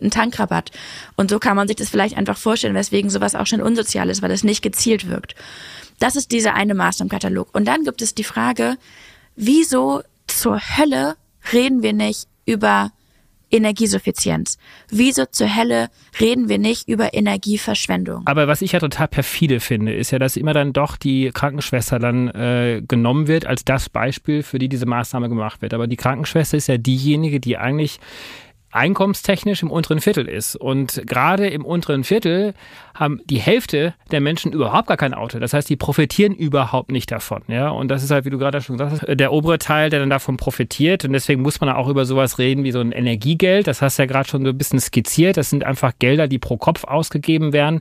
einen 0.00 0.10
Tankrabatt. 0.10 0.70
Und 1.16 1.30
so 1.30 1.38
kann 1.38 1.56
man 1.56 1.66
sich 1.66 1.76
das 1.76 1.88
vielleicht 1.88 2.16
einfach 2.16 2.38
vorstellen, 2.38 2.74
weswegen 2.74 3.10
sowas 3.10 3.34
auch 3.34 3.46
schon 3.46 3.60
unsozial 3.60 4.08
ist, 4.08 4.22
weil 4.22 4.30
es 4.30 4.44
nicht 4.44 4.62
gezielt 4.62 5.08
wirkt. 5.08 5.34
Das 5.98 6.14
ist 6.14 6.30
dieser 6.30 6.54
eine 6.54 6.74
Maßnahmenkatalog. 6.74 7.48
Und 7.54 7.66
dann 7.66 7.84
gibt 7.84 8.02
es 8.02 8.14
die 8.14 8.24
Frage, 8.24 8.76
wieso 9.34 10.02
zur 10.28 10.60
Hölle 10.60 11.16
reden 11.52 11.82
wir 11.82 11.92
nicht 11.92 12.28
über 12.46 12.92
Energiesuffizienz. 13.50 14.58
Wieso 14.90 15.24
zur 15.26 15.54
Hölle 15.54 15.88
reden 16.20 16.48
wir 16.48 16.58
nicht 16.58 16.88
über 16.88 17.14
Energieverschwendung? 17.14 18.22
Aber 18.26 18.48
was 18.48 18.62
ich 18.62 18.72
ja 18.72 18.80
total 18.80 19.08
perfide 19.08 19.60
finde, 19.60 19.94
ist 19.94 20.10
ja, 20.10 20.18
dass 20.18 20.36
immer 20.36 20.52
dann 20.52 20.72
doch 20.72 20.96
die 20.96 21.30
Krankenschwester 21.32 21.98
dann 21.98 22.28
äh, 22.28 22.82
genommen 22.86 23.26
wird 23.28 23.46
als 23.46 23.64
das 23.64 23.88
Beispiel, 23.88 24.42
für 24.42 24.58
die 24.58 24.68
diese 24.68 24.86
Maßnahme 24.86 25.28
gemacht 25.28 25.62
wird. 25.62 25.74
Aber 25.74 25.86
die 25.86 25.96
Krankenschwester 25.96 26.56
ist 26.56 26.68
ja 26.68 26.78
diejenige, 26.78 27.40
die 27.40 27.56
eigentlich 27.56 28.00
einkommenstechnisch 28.70 29.62
im 29.62 29.70
unteren 29.70 30.00
Viertel 30.00 30.28
ist. 30.28 30.56
Und 30.56 31.02
gerade 31.06 31.48
im 31.48 31.64
unteren 31.64 32.04
Viertel 32.04 32.54
haben 32.94 33.20
die 33.26 33.38
Hälfte 33.38 33.94
der 34.10 34.20
Menschen 34.20 34.52
überhaupt 34.52 34.88
gar 34.88 34.96
kein 34.96 35.14
Auto. 35.14 35.38
Das 35.38 35.52
heißt, 35.52 35.68
die 35.70 35.76
profitieren 35.76 36.34
überhaupt 36.34 36.90
nicht 36.90 37.10
davon. 37.10 37.42
Ja? 37.48 37.70
Und 37.70 37.88
das 37.88 38.02
ist 38.02 38.10
halt, 38.10 38.24
wie 38.24 38.30
du 38.30 38.38
gerade 38.38 38.60
schon 38.60 38.76
gesagt 38.76 39.02
hast, 39.02 39.18
der 39.20 39.32
obere 39.32 39.58
Teil, 39.58 39.88
der 39.88 40.00
dann 40.00 40.10
davon 40.10 40.36
profitiert. 40.36 41.04
Und 41.04 41.12
deswegen 41.12 41.42
muss 41.42 41.60
man 41.60 41.70
auch 41.70 41.88
über 41.88 42.04
sowas 42.04 42.38
reden 42.38 42.64
wie 42.64 42.72
so 42.72 42.80
ein 42.80 42.92
Energiegeld. 42.92 43.66
Das 43.66 43.80
hast 43.80 43.98
du 43.98 44.02
ja 44.02 44.06
gerade 44.06 44.28
schon 44.28 44.44
so 44.44 44.50
ein 44.50 44.58
bisschen 44.58 44.80
skizziert. 44.80 45.36
Das 45.36 45.50
sind 45.50 45.64
einfach 45.64 45.92
Gelder, 45.98 46.28
die 46.28 46.38
pro 46.38 46.56
Kopf 46.56 46.84
ausgegeben 46.84 47.52
werden. 47.52 47.80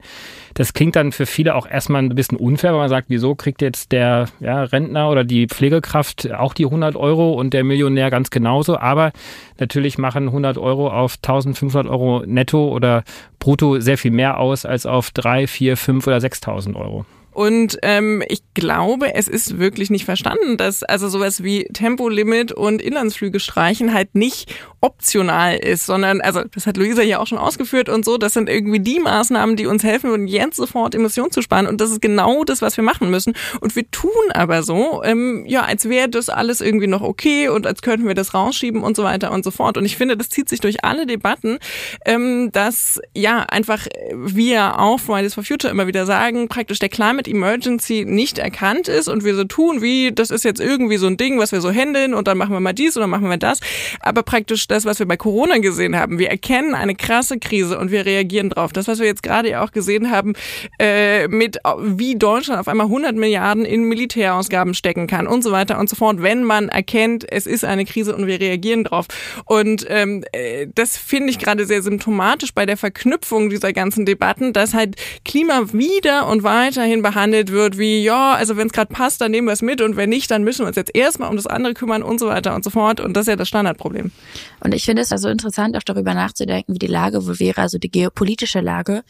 Das 0.58 0.74
klingt 0.74 0.96
dann 0.96 1.12
für 1.12 1.28
viele 1.28 1.54
auch 1.54 1.70
erstmal 1.70 2.02
ein 2.02 2.10
bisschen 2.16 2.36
unfair, 2.36 2.72
weil 2.72 2.80
man 2.80 2.90
sagt, 2.90 3.12
wieso 3.12 3.36
kriegt 3.36 3.62
jetzt 3.62 3.92
der 3.92 4.26
ja, 4.40 4.64
Rentner 4.64 5.12
oder 5.12 5.24
die 5.24 5.46
Pflegekraft 5.46 6.34
auch 6.34 6.56
die 6.56 6.66
100 6.66 6.96
Euro 6.96 7.34
und 7.34 7.54
der 7.54 7.64
Millionär 7.64 8.10
ganz 8.10 8.32
genauso. 8.32 8.76
Aber 8.76 9.12
natürlich 9.60 10.00
machen 10.00 10.30
100 10.30 10.58
Euro 10.58 10.90
auf 10.90 11.18
1500 11.18 11.86
Euro 11.86 12.24
netto 12.26 12.70
oder 12.70 13.04
brutto 13.38 13.80
sehr 13.80 14.00
viel 14.00 14.10
mehr 14.10 14.40
aus 14.40 14.66
als 14.66 14.88
auf 14.88 15.12
3, 15.12 15.46
4, 15.46 15.78
5 15.78 16.08
oder 16.08 16.18
6.000 16.18 16.76
Euro. 16.76 17.06
Und 17.38 17.78
ähm, 17.84 18.24
ich 18.30 18.42
glaube, 18.56 19.14
es 19.14 19.28
ist 19.28 19.60
wirklich 19.60 19.92
nicht 19.92 20.06
verstanden, 20.06 20.58
dass 20.58 20.82
also 20.82 21.08
sowas 21.08 21.44
wie 21.44 21.66
Tempolimit 21.66 22.52
und 22.52 22.82
Inlandsflüge 22.82 23.40
streichen 23.40 23.94
halt 23.94 24.16
nicht 24.16 24.52
optional 24.82 25.56
ist, 25.56 25.86
sondern, 25.86 26.20
also 26.22 26.44
das 26.52 26.66
hat 26.66 26.78
Luisa 26.78 27.04
ja 27.04 27.20
auch 27.20 27.28
schon 27.28 27.38
ausgeführt 27.38 27.90
und 27.90 28.06
so, 28.06 28.18
das 28.18 28.34
sind 28.34 28.50
irgendwie 28.50 28.80
die 28.80 29.00
Maßnahmen, 29.00 29.56
die 29.56 29.68
uns 29.68 29.84
helfen 29.84 30.10
würden, 30.10 30.28
jetzt 30.28 30.56
sofort 30.56 30.96
Emissionen 30.96 31.32
zu 31.32 31.44
sparen. 31.44 31.68
Und 31.68 31.80
das 31.80 31.92
ist 31.92 32.02
genau 32.02 32.44
das, 32.44 32.64
was 32.64 32.76
wir 32.76 32.84
machen 32.84 33.12
müssen. 33.12 33.34
Und 33.62 33.76
wir 33.76 33.90
tun 33.92 34.10
aber 34.34 34.64
so, 34.64 35.04
ähm, 35.04 35.46
ja, 35.46 35.62
als 35.62 35.88
wäre 35.88 36.10
das 36.10 36.30
alles 36.30 36.60
irgendwie 36.60 36.88
noch 36.88 37.04
okay 37.04 37.50
und 37.50 37.68
als 37.68 37.84
könnten 37.84 38.08
wir 38.08 38.16
das 38.16 38.34
rausschieben 38.34 38.82
und 38.82 38.96
so 38.96 39.04
weiter 39.04 39.32
und 39.32 39.44
so 39.44 39.52
fort. 39.52 39.78
Und 39.78 39.86
ich 39.86 39.96
finde, 39.96 40.18
das 40.18 40.30
zieht 40.30 40.50
sich 40.50 40.60
durch 40.60 40.84
alle 40.84 41.06
Debatten, 41.06 41.60
ähm, 42.04 42.52
dass 42.52 43.00
ja 43.14 43.42
einfach 43.42 43.86
wir 44.12 44.80
auch 44.80 45.00
Fridays 45.00 45.36
for 45.36 45.44
Future 45.44 45.70
immer 45.70 45.86
wieder 45.86 46.08
sagen, 46.08 46.48
praktisch 46.48 46.80
der 46.80 46.90
Climate 46.90 47.27
Climate 47.28 47.48
Emergency 47.48 48.06
nicht 48.08 48.38
erkannt 48.38 48.88
ist 48.88 49.08
und 49.08 49.24
wir 49.24 49.36
so 49.36 49.44
tun, 49.44 49.82
wie 49.82 50.12
das 50.12 50.30
ist 50.30 50.44
jetzt 50.44 50.60
irgendwie 50.60 50.98
so 50.98 51.08
ein 51.08 51.18
Ding, 51.18 51.40
was 51.40 51.52
wir 51.52 51.62
so 51.62 51.72
handeln 51.72 52.14
und 52.14 52.28
dann 52.28 52.38
machen 52.38 52.54
wir 52.54 52.60
mal 52.60 52.74
dies 52.74 52.96
dann 52.96 53.10
machen 53.10 53.30
wir 53.30 53.38
das. 53.38 53.60
Aber 54.00 54.24
praktisch 54.24 54.68
das, 54.68 54.86
was 54.86 55.00
wir 55.00 55.06
bei 55.06 55.18
Corona 55.18 55.58
gesehen 55.60 55.96
haben, 55.96 56.20
wir 56.20 56.30
erkennen 56.30 56.74
eine 56.74 56.96
krasse 56.96 57.38
Krise 57.40 57.78
und 57.78 57.92
wir 57.92 58.06
reagieren 58.06 58.50
drauf. 58.50 58.74
Das, 58.74 58.88
was 58.88 59.00
wir 59.00 59.06
jetzt 59.06 59.24
gerade 59.24 59.62
auch 59.62 59.72
gesehen 59.72 60.10
haben, 60.10 60.34
äh, 60.80 61.28
mit 61.28 61.58
wie 61.80 62.16
Deutschland 62.16 62.60
auf 62.60 62.68
einmal 62.68 62.88
100 62.88 63.16
Milliarden 63.16 63.66
in 63.66 63.84
Militärausgaben 63.84 64.74
stecken 64.74 65.08
kann 65.08 65.28
und 65.28 65.44
so 65.44 65.52
weiter 65.52 65.80
und 65.80 65.90
so 65.90 65.96
fort, 65.96 66.22
wenn 66.22 66.44
man 66.44 66.70
erkennt, 66.70 67.32
es 67.32 67.46
ist 67.46 67.66
eine 67.66 67.86
Krise 67.86 68.16
und 68.16 68.28
wir 68.28 68.40
reagieren 68.40 68.84
drauf. 68.84 69.06
Und 69.46 69.86
ähm, 69.90 70.24
äh, 70.32 70.68
das 70.74 70.98
finde 70.98 71.30
ich 71.30 71.40
gerade 71.40 71.66
sehr 71.66 71.82
symptomatisch 71.82 72.54
bei 72.54 72.66
der 72.66 72.78
Verknüpfung 72.78 73.50
dieser 73.50 73.74
ganzen 73.74 74.06
Debatten, 74.06 74.54
dass 74.54 74.74
halt 74.74 74.96
Klima 75.24 75.72
wieder 75.72 76.28
und 76.28 76.44
weiterhin 76.44 77.02
behandelt 77.02 77.17
wird 77.18 77.78
wie, 77.78 78.04
ja, 78.04 78.34
also 78.34 78.58
wenn 78.58 78.68
es 78.68 78.74
gerade 78.74 78.94
passt, 78.94 79.22
dann 79.22 79.32
nehmen 79.32 79.48
wir 79.48 79.54
es 79.54 79.62
mit 79.62 79.82
und 79.82 79.98
wenn 79.98 80.10
nicht, 80.10 80.30
dann 80.32 80.44
müssen 80.44 80.62
wir 80.62 80.68
uns 80.68 80.76
jetzt 80.76 80.96
erstmal 80.96 81.30
um 81.30 81.36
das 81.36 81.48
andere 81.48 81.74
kümmern 81.74 82.04
und 82.04 82.20
so 82.20 82.28
weiter 82.28 82.56
und 82.56 82.64
so 82.64 82.70
fort. 82.70 83.00
Und 83.00 83.16
das 83.16 83.24
ist 83.24 83.30
ja 83.30 83.36
das 83.36 83.48
Standardproblem. 83.48 84.12
Und 84.60 84.74
ich 84.74 84.86
finde 84.86 85.02
es 85.02 85.12
also 85.12 85.30
interessant, 85.30 85.76
auch 85.76 85.84
darüber 85.84 86.14
nachzudenken, 86.14 86.74
wie 86.74 86.80
die 86.80 86.88
Lage 86.88 87.26
wohl 87.26 87.40
wäre, 87.40 87.62
also 87.62 87.78
die 87.78 87.92
geopolitische 87.92 88.62
Lage, 88.62 89.04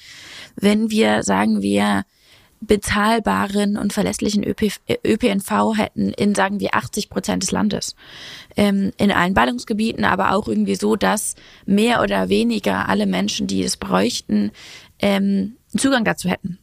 wenn 0.56 0.90
wir 0.90 1.24
sagen 1.24 1.62
wir 1.62 2.04
bezahlbaren 2.60 3.78
und 3.78 3.94
verlässlichen 3.94 4.44
ÖP, 4.44 4.72
ÖPNV 5.06 5.78
hätten 5.78 6.10
in, 6.14 6.34
sagen 6.34 6.60
wir, 6.60 6.74
80 6.74 7.10
Prozent 7.10 7.44
des 7.44 7.52
Landes. 7.52 7.96
Ähm, 8.56 8.92
in 8.98 9.12
allen 9.12 9.34
Ballungsgebieten, 9.34 10.06
aber 10.06 10.34
auch 10.34 10.48
irgendwie 10.48 10.76
so, 10.76 10.96
dass 10.96 11.36
mehr 11.66 12.02
oder 12.02 12.30
weniger 12.30 12.90
alle 12.90 13.06
Menschen, 13.06 13.46
die 13.46 13.64
es 13.64 13.78
bräuchten, 13.78 14.52
ähm, 15.00 15.57
Zugang 15.76 16.06
dazu 16.06 16.30
hätten. 16.30 16.60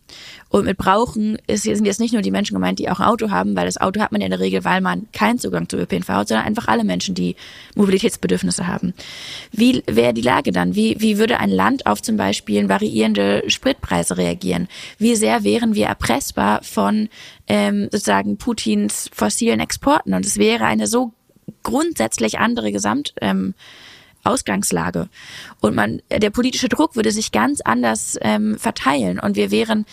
Und 0.49 0.65
mit 0.65 0.79
brauchen 0.79 1.37
ist, 1.47 1.65
sind 1.65 1.85
jetzt 1.85 2.01
nicht 2.01 2.15
nur 2.15 2.23
die 2.23 2.31
Menschen 2.31 2.55
gemeint, 2.55 2.79
die 2.79 2.89
auch 2.89 3.01
ein 3.01 3.07
Auto 3.07 3.31
haben, 3.31 3.55
weil 3.55 3.67
das 3.67 3.77
Auto 3.79 4.01
hat 4.01 4.13
man 4.13 4.23
ja 4.23 4.27
in 4.27 4.31
der 4.31 4.41
Regel, 4.41 4.65
weil 4.65 4.81
man 4.81 5.09
keinen 5.13 5.39
Zugang 5.39 5.69
zu 5.69 5.77
ÖPNV 5.77 6.09
hat, 6.09 6.29
sondern 6.29 6.47
einfach 6.47 6.69
alle 6.69 6.85
Menschen, 6.85 7.15
die 7.15 7.37
Mobilitätsbedürfnisse 7.75 8.67
haben. 8.67 8.95
Wie 9.53 9.83
wäre 9.87 10.15
die 10.15 10.23
Lage 10.23 10.53
dann? 10.53 10.75
Wie, 10.75 10.97
wie 11.01 11.19
würde 11.19 11.39
ein 11.39 11.51
Land 11.51 11.87
auf 11.87 12.01
zum 12.01 12.17
Beispiel 12.17 12.69
variierende 12.69 13.45
Spritpreise 13.49 14.17
reagieren? 14.17 14.69
Wie 14.99 15.17
sehr 15.17 15.45
wären 15.45 15.75
wir 15.75 15.87
erpressbar 15.87 16.63
von 16.63 17.09
ähm, 17.47 17.89
sozusagen 17.93 18.39
Putins 18.39 19.11
fossilen 19.13 19.61
Exporten? 19.61 20.15
Und 20.15 20.25
es 20.25 20.39
wäre 20.39 20.65
eine 20.65 20.87
so 20.87 21.13
grundsätzlich 21.63 22.39
andere 22.39 22.73
Gesamt 22.73 23.15
ähm, 23.21 23.55
Ausgangslage. 24.25 25.09
Und 25.61 25.75
man, 25.75 26.01
der 26.11 26.31
politische 26.31 26.69
Druck 26.69 26.97
würde 26.97 27.13
sich 27.13 27.33
ganz 27.33 27.61
anders 27.61 28.19
ähm, 28.21 28.59
verteilen 28.59 29.19
und 29.19 29.37
wir 29.37 29.51
wären 29.51 29.87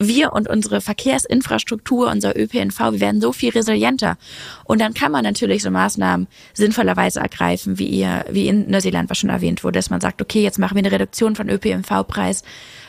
wir 0.00 0.32
und 0.32 0.48
unsere 0.48 0.80
Verkehrsinfrastruktur, 0.80 2.10
unser 2.10 2.36
ÖPNV, 2.36 2.78
wir 2.92 3.00
werden 3.00 3.20
so 3.20 3.32
viel 3.32 3.50
resilienter. 3.50 4.16
Und 4.64 4.80
dann 4.80 4.94
kann 4.94 5.12
man 5.12 5.24
natürlich 5.24 5.62
so 5.62 5.70
Maßnahmen 5.70 6.26
sinnvollerweise 6.54 7.20
ergreifen, 7.20 7.78
wie 7.78 7.86
ihr, 7.86 8.24
wie 8.30 8.48
in 8.48 8.70
Neuseeland, 8.70 9.10
was 9.10 9.18
schon 9.18 9.28
erwähnt 9.28 9.62
wurde, 9.62 9.78
dass 9.78 9.90
man 9.90 10.00
sagt, 10.00 10.22
okay, 10.22 10.42
jetzt 10.42 10.58
machen 10.58 10.74
wir 10.74 10.80
eine 10.80 10.92
Reduktion 10.92 11.36
von 11.36 11.50
ÖPNV-Preis, 11.50 12.42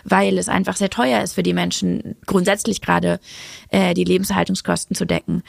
weil 0.06 0.38
es 0.38 0.48
einfach 0.48 0.78
sehr 0.78 0.90
teuer 0.90 1.22
ist 1.22 1.34
für 1.34 1.44
die 1.44 1.54
Menschen, 1.54 2.16
grundsätzlich 2.26 2.80
gerade 2.80 3.20
äh, 3.70 3.94
die 3.94 4.06
Lebenserhaltungskosten 4.06 4.96
zu 4.96 5.06
decken. 5.06 5.44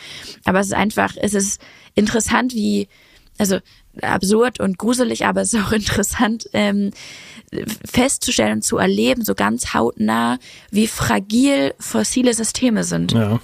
Aber 0.44 0.58
es 0.58 0.66
ist 0.66 0.74
einfach, 0.74 1.14
es 1.16 1.32
ist 1.32 1.62
interessant, 1.94 2.54
wie, 2.54 2.88
also 3.38 3.58
absurd 4.00 4.60
und 4.60 4.78
gruselig, 4.78 5.26
aber 5.26 5.42
es 5.42 5.52
ist 5.52 5.64
auch 5.64 5.72
interessant 5.72 6.48
ähm, 6.52 6.90
festzustellen 7.84 8.54
und 8.54 8.62
zu 8.62 8.78
erleben, 8.78 9.24
so 9.24 9.34
ganz 9.34 9.74
hautnah, 9.74 10.38
wie 10.70 10.86
fragil 10.86 11.74
fossile 11.78 12.34
Systeme 12.34 12.84
sind. 12.84 13.12
Ja. 13.12 13.40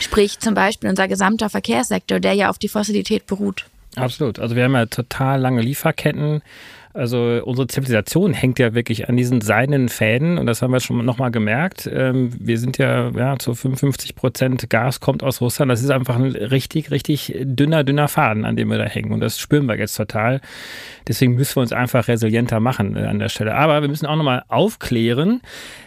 Sprich 0.00 0.38
zum 0.40 0.54
Beispiel 0.54 0.90
unser 0.90 1.08
gesamter 1.08 1.50
Verkehrssektor, 1.50 2.18
der 2.20 2.32
ja 2.32 2.50
auf 2.50 2.58
die 2.58 2.68
Fossilität 2.68 3.26
beruht. 3.26 3.66
Absolut. 3.96 4.38
Also 4.38 4.56
wir 4.56 4.64
haben 4.64 4.74
ja 4.74 4.86
total 4.86 5.40
lange 5.40 5.62
Lieferketten 5.62 6.42
also 6.92 7.40
unsere 7.44 7.68
Zivilisation 7.68 8.32
hängt 8.32 8.58
ja 8.58 8.74
wirklich 8.74 9.08
an 9.08 9.16
diesen 9.16 9.40
seidenen 9.40 9.88
Fäden 9.88 10.38
und 10.38 10.46
das 10.46 10.60
haben 10.60 10.72
wir 10.72 10.80
schon 10.80 11.04
nochmal 11.04 11.30
gemerkt. 11.30 11.88
Ähm, 11.92 12.32
wir 12.38 12.58
sind 12.58 12.78
ja, 12.78 13.10
ja 13.10 13.38
zu 13.38 13.54
55 13.54 14.16
Prozent 14.16 14.68
Gas 14.70 14.98
kommt 14.98 15.22
aus 15.22 15.40
Russland. 15.40 15.70
Das 15.70 15.82
ist 15.82 15.90
einfach 15.90 16.16
ein 16.16 16.24
richtig, 16.24 16.90
richtig 16.90 17.34
dünner, 17.42 17.84
dünner 17.84 18.08
Faden, 18.08 18.44
an 18.44 18.56
dem 18.56 18.70
wir 18.70 18.78
da 18.78 18.84
hängen 18.84 19.12
und 19.12 19.20
das 19.20 19.38
spüren 19.38 19.66
wir 19.66 19.78
jetzt 19.78 19.96
total. 19.96 20.40
Deswegen 21.06 21.34
müssen 21.34 21.56
wir 21.56 21.62
uns 21.62 21.72
einfach 21.72 22.08
resilienter 22.08 22.58
machen 22.58 22.96
äh, 22.96 23.00
an 23.00 23.20
der 23.20 23.28
Stelle. 23.28 23.54
Aber 23.54 23.82
wir 23.82 23.88
müssen 23.88 24.06
auch 24.06 24.16
nochmal 24.16 24.42
aufklären, 24.48 25.42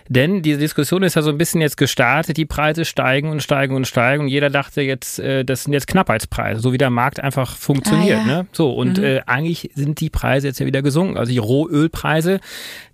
denn 0.09 0.41
diese 0.41 0.59
Diskussion 0.59 1.03
ist 1.03 1.15
ja 1.15 1.21
so 1.21 1.29
ein 1.29 1.37
bisschen 1.37 1.61
jetzt 1.61 1.77
gestartet. 1.77 2.37
Die 2.37 2.45
Preise 2.45 2.85
steigen 2.85 3.29
und 3.29 3.43
steigen 3.43 3.75
und 3.75 3.87
steigen 3.87 4.23
und 4.23 4.27
jeder 4.29 4.49
dachte 4.49 4.81
jetzt, 4.81 5.19
äh, 5.19 5.43
das 5.43 5.63
sind 5.63 5.73
jetzt 5.73 5.87
Knappheitspreise, 5.87 6.61
so 6.61 6.73
wie 6.73 6.77
der 6.77 6.89
Markt 6.89 7.19
einfach 7.19 7.55
funktioniert. 7.55 8.19
Ah, 8.23 8.27
ja. 8.27 8.37
ne? 8.37 8.47
So 8.51 8.73
und 8.73 8.97
mhm. 8.97 9.03
äh, 9.03 9.21
eigentlich 9.25 9.69
sind 9.75 9.99
die 9.99 10.09
Preise 10.09 10.47
jetzt 10.47 10.59
ja 10.59 10.65
wieder 10.65 10.81
gesunken 10.81 10.93
gesunken. 10.93 11.17
Also 11.17 11.31
die 11.31 11.37
Rohölpreise, 11.37 12.39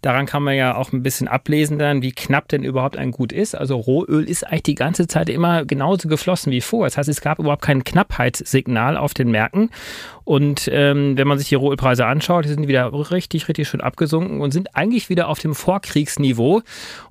daran 0.02 0.26
kann 0.26 0.44
man 0.44 0.56
ja 0.56 0.76
auch 0.76 0.92
ein 0.92 1.04
bisschen 1.04 1.28
ablesen 1.28 1.78
dann, 1.78 2.02
wie 2.02 2.12
knapp 2.12 2.48
denn 2.48 2.64
überhaupt 2.64 2.98
ein 2.98 3.12
Gut 3.12 3.32
ist. 3.32 3.56
Also 3.56 3.76
Rohöl 3.78 4.24
ist 4.24 4.46
eigentlich 4.46 4.64
die 4.64 4.76
ganze 4.76 5.08
Zeit 5.08 5.30
immer 5.30 5.66
genauso 5.66 6.08
geflossen 6.08 6.52
wie 6.52 6.62
vor. 6.62 6.86
Das 6.86 6.98
heißt, 6.98 7.10
es 7.10 7.22
gab 7.22 7.40
überhaupt 7.40 7.62
kein 7.62 7.84
Knappheitssignal 7.84 8.98
auf 8.98 9.14
den 9.14 9.32
Märkten. 9.32 9.70
Und 10.30 10.70
ähm, 10.72 11.18
wenn 11.18 11.28
man 11.28 11.40
sich 11.40 11.50
die 11.50 11.56
Rohölpreise 11.56 12.06
anschaut, 12.06 12.46
die 12.46 12.50
sind 12.50 12.68
wieder 12.68 12.94
richtig, 13.12 13.48
richtig 13.48 13.68
schön 13.68 13.82
abgesunken 13.82 14.42
und 14.42 14.52
sind 14.52 14.76
eigentlich 14.76 15.10
wieder 15.10 15.28
auf 15.28 15.40
dem 15.40 15.56
Vorkriegsniveau. 15.56 16.62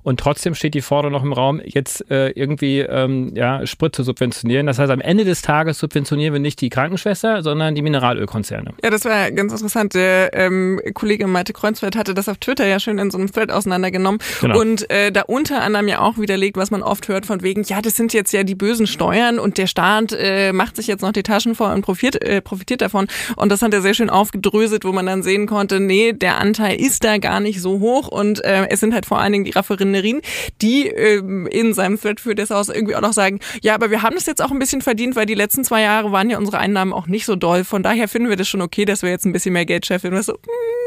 Und 0.03 0.21
trotzdem 0.21 0.55
steht 0.55 0.73
die 0.73 0.81
Forderung 0.81 1.11
noch 1.11 1.23
im 1.23 1.33
Raum, 1.33 1.59
jetzt 1.61 2.09
äh, 2.09 2.29
irgendwie 2.29 2.79
ähm, 2.79 3.33
ja, 3.35 3.67
Sprit 3.67 3.93
zu 3.93 4.03
subventionieren. 4.03 4.67
Das 4.67 4.79
heißt, 4.79 4.89
am 4.89 5.01
Ende 5.01 5.25
des 5.25 5.41
Tages 5.41 5.79
subventionieren 5.79 6.31
wir 6.31 6.39
nicht 6.39 6.61
die 6.61 6.69
Krankenschwester, 6.69 7.43
sondern 7.43 7.75
die 7.75 7.81
Mineralölkonzerne. 7.81 8.71
Ja, 8.81 8.89
das 8.89 9.03
war 9.03 9.29
ganz 9.31 9.51
interessant. 9.51 9.95
Der 9.95 10.33
ähm, 10.33 10.79
Kollege 10.93 11.27
Malte 11.27 11.51
Kreuzfeld 11.51 11.97
hatte 11.97 12.13
das 12.13 12.29
auf 12.29 12.37
Twitter 12.37 12.67
ja 12.67 12.78
schön 12.79 12.97
in 12.97 13.11
so 13.11 13.17
einem 13.17 13.31
Thread 13.31 13.51
auseinandergenommen 13.51 14.19
genau. 14.41 14.59
und 14.59 14.89
äh, 14.89 15.11
da 15.11 15.21
unter 15.21 15.61
anderem 15.61 15.87
ja 15.87 15.99
auch 15.99 16.17
widerlegt, 16.17 16.57
was 16.57 16.71
man 16.71 16.81
oft 16.81 17.07
hört 17.07 17.25
von 17.25 17.41
wegen, 17.41 17.63
ja, 17.63 17.81
das 17.81 17.95
sind 17.95 18.13
jetzt 18.13 18.31
ja 18.31 18.43
die 18.43 18.55
bösen 18.55 18.87
Steuern 18.87 19.39
und 19.39 19.57
der 19.57 19.67
Staat 19.67 20.11
äh, 20.11 20.53
macht 20.53 20.75
sich 20.75 20.87
jetzt 20.87 21.01
noch 21.01 21.11
die 21.11 21.23
Taschen 21.23 21.55
voll 21.55 21.73
und 21.73 21.81
profitiert, 21.81 22.23
äh, 22.23 22.41
profitiert 22.41 22.81
davon. 22.81 23.07
Und 23.35 23.49
das 23.49 23.61
hat 23.61 23.73
er 23.73 23.81
sehr 23.81 23.93
schön 23.93 24.09
aufgedröselt, 24.09 24.85
wo 24.85 24.91
man 24.91 25.05
dann 25.05 25.23
sehen 25.23 25.47
konnte, 25.47 25.79
nee, 25.79 26.13
der 26.13 26.37
Anteil 26.37 26.79
ist 26.79 27.03
da 27.03 27.17
gar 27.17 27.39
nicht 27.39 27.61
so 27.61 27.79
hoch 27.79 28.07
und 28.07 28.43
äh, 28.43 28.67
es 28.69 28.79
sind 28.79 28.93
halt 28.93 29.05
vor 29.05 29.19
allen 29.19 29.33
Dingen 29.33 29.45
die 29.45 29.51
Raffinerien, 29.51 30.21
die 30.61 30.87
äh, 30.87 31.17
in 31.49 31.73
seinem 31.73 31.99
Thread 31.99 32.19
für 32.19 32.35
das 32.35 32.49
Haus 32.49 32.69
irgendwie 32.69 32.95
auch 32.95 33.01
noch 33.01 33.13
sagen, 33.13 33.39
ja, 33.61 33.75
aber 33.75 33.91
wir 33.91 34.01
haben 34.01 34.15
das 34.15 34.25
jetzt 34.25 34.41
auch 34.41 34.51
ein 34.51 34.59
bisschen 34.59 34.81
verdient, 34.81 35.15
weil 35.15 35.25
die 35.25 35.35
letzten 35.35 35.63
zwei 35.63 35.81
Jahre 35.81 36.11
waren 36.11 36.29
ja 36.29 36.37
unsere 36.37 36.57
Einnahmen 36.57 36.93
auch 36.93 37.07
nicht 37.07 37.25
so 37.25 37.35
doll. 37.35 37.63
Von 37.63 37.83
daher 37.83 38.07
finden 38.07 38.29
wir 38.29 38.35
das 38.35 38.47
schon 38.47 38.61
okay, 38.61 38.85
dass 38.85 39.01
wir 39.01 39.09
jetzt 39.09 39.25
ein 39.25 39.33
bisschen 39.33 39.53
mehr 39.53 39.65
Geld 39.65 39.85
scheffeln. 39.85 40.13
Und 40.13 40.23
so, 40.23 40.33
mm. 40.33 40.78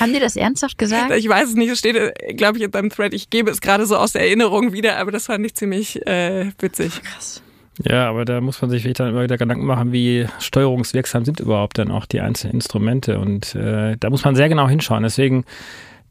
Haben 0.00 0.12
die 0.12 0.20
das 0.20 0.36
ernsthaft 0.36 0.78
gesagt? 0.78 1.12
Ich 1.16 1.28
weiß 1.28 1.50
es 1.50 1.54
nicht, 1.54 1.70
es 1.70 1.78
steht, 1.78 1.96
glaube 2.36 2.58
ich, 2.58 2.64
in 2.64 2.70
deinem 2.70 2.90
Thread. 2.90 3.14
Ich 3.14 3.30
gebe 3.30 3.50
es 3.50 3.60
gerade 3.60 3.86
so 3.86 3.96
aus 3.96 4.12
der 4.12 4.22
Erinnerung 4.22 4.72
wieder, 4.72 4.98
aber 4.98 5.10
das 5.10 5.26
fand 5.26 5.44
ich 5.44 5.54
ziemlich 5.54 6.06
äh, 6.06 6.50
witzig. 6.58 7.02
Krass. 7.02 7.42
Ja, 7.82 8.08
aber 8.08 8.24
da 8.24 8.40
muss 8.40 8.62
man 8.62 8.70
sich 8.70 8.84
dann 8.92 9.08
immer 9.08 9.24
wieder 9.24 9.36
Gedanken 9.36 9.66
machen, 9.66 9.92
wie 9.92 10.26
steuerungswirksam 10.38 11.24
sind 11.24 11.40
überhaupt 11.40 11.78
dann 11.78 11.90
auch 11.90 12.06
die 12.06 12.20
einzelnen 12.20 12.54
Instrumente. 12.54 13.18
Und 13.18 13.54
äh, 13.56 13.96
da 13.98 14.10
muss 14.10 14.24
man 14.24 14.36
sehr 14.36 14.48
genau 14.48 14.68
hinschauen. 14.68 15.02
Deswegen 15.02 15.44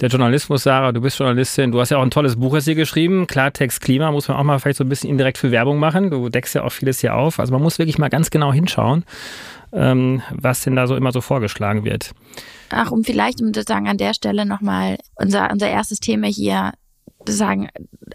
der 0.02 0.10
Journalismus, 0.10 0.64
Sarah, 0.64 0.92
du 0.92 1.02
bist 1.02 1.20
Journalistin, 1.20 1.72
du 1.72 1.80
hast 1.80 1.92
ja 1.92 1.98
auch 1.98 2.02
ein 2.02 2.12
tolles 2.12 2.36
Buch 2.36 2.56
jetzt 2.56 2.66
hier 2.66 2.76
geschrieben, 2.76 3.28
Klartext 3.28 3.80
Klima, 3.80 4.12
muss 4.12 4.28
man 4.28 4.38
auch 4.38 4.44
mal 4.44 4.60
vielleicht 4.60 4.80
so 4.80 4.84
ein 4.84 4.90
bisschen 4.90 5.10
indirekt 5.10 5.38
für 5.38 5.52
Werbung 5.52 5.80
machen. 5.80 6.10
Du 6.10 6.30
deckst 6.30 6.56
ja 6.56 6.64
auch 6.64 6.72
vieles 6.72 7.00
hier 7.00 7.16
auf. 7.16 7.40
Also 7.40 7.54
man 7.54 7.62
muss 7.62 7.80
wirklich 7.80 7.98
mal 7.98 8.10
ganz 8.10 8.30
genau 8.30 8.52
hinschauen, 8.52 9.06
ähm, 9.74 10.22
was 10.32 10.62
denn 10.62 10.76
da 10.76 10.88
so 10.88 10.96
immer 10.96 11.12
so 11.12 11.22
vorgeschlagen 11.22 11.84
wird. 11.84 12.12
Ach, 12.70 12.92
um 12.92 13.04
vielleicht, 13.04 13.42
um 13.42 13.54
zu 13.54 13.64
sagen, 13.64 13.88
an 13.88 13.98
der 13.98 14.14
Stelle 14.14 14.46
nochmal 14.46 14.98
unser, 15.16 15.52
unser 15.52 15.70
erstes 15.70 16.00
Thema 16.00 16.28
hier 16.28 16.74
sagen, 17.26 17.70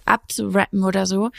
abzurappen 0.04 0.84
oder 0.84 1.06
so. 1.06 1.30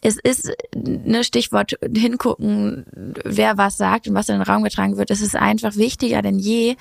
Es 0.00 0.16
ist 0.16 0.52
ne 0.74 1.24
Stichwort 1.24 1.74
hingucken, 1.94 2.86
wer 3.24 3.58
was 3.58 3.76
sagt 3.76 4.08
und 4.08 4.14
was 4.14 4.28
in 4.28 4.36
den 4.36 4.42
Raum 4.42 4.62
getragen 4.62 4.96
wird. 4.96 5.10
Es 5.10 5.20
ist 5.20 5.36
einfach 5.36 5.76
wichtiger 5.76 6.22
denn 6.22 6.38
je, 6.38 6.76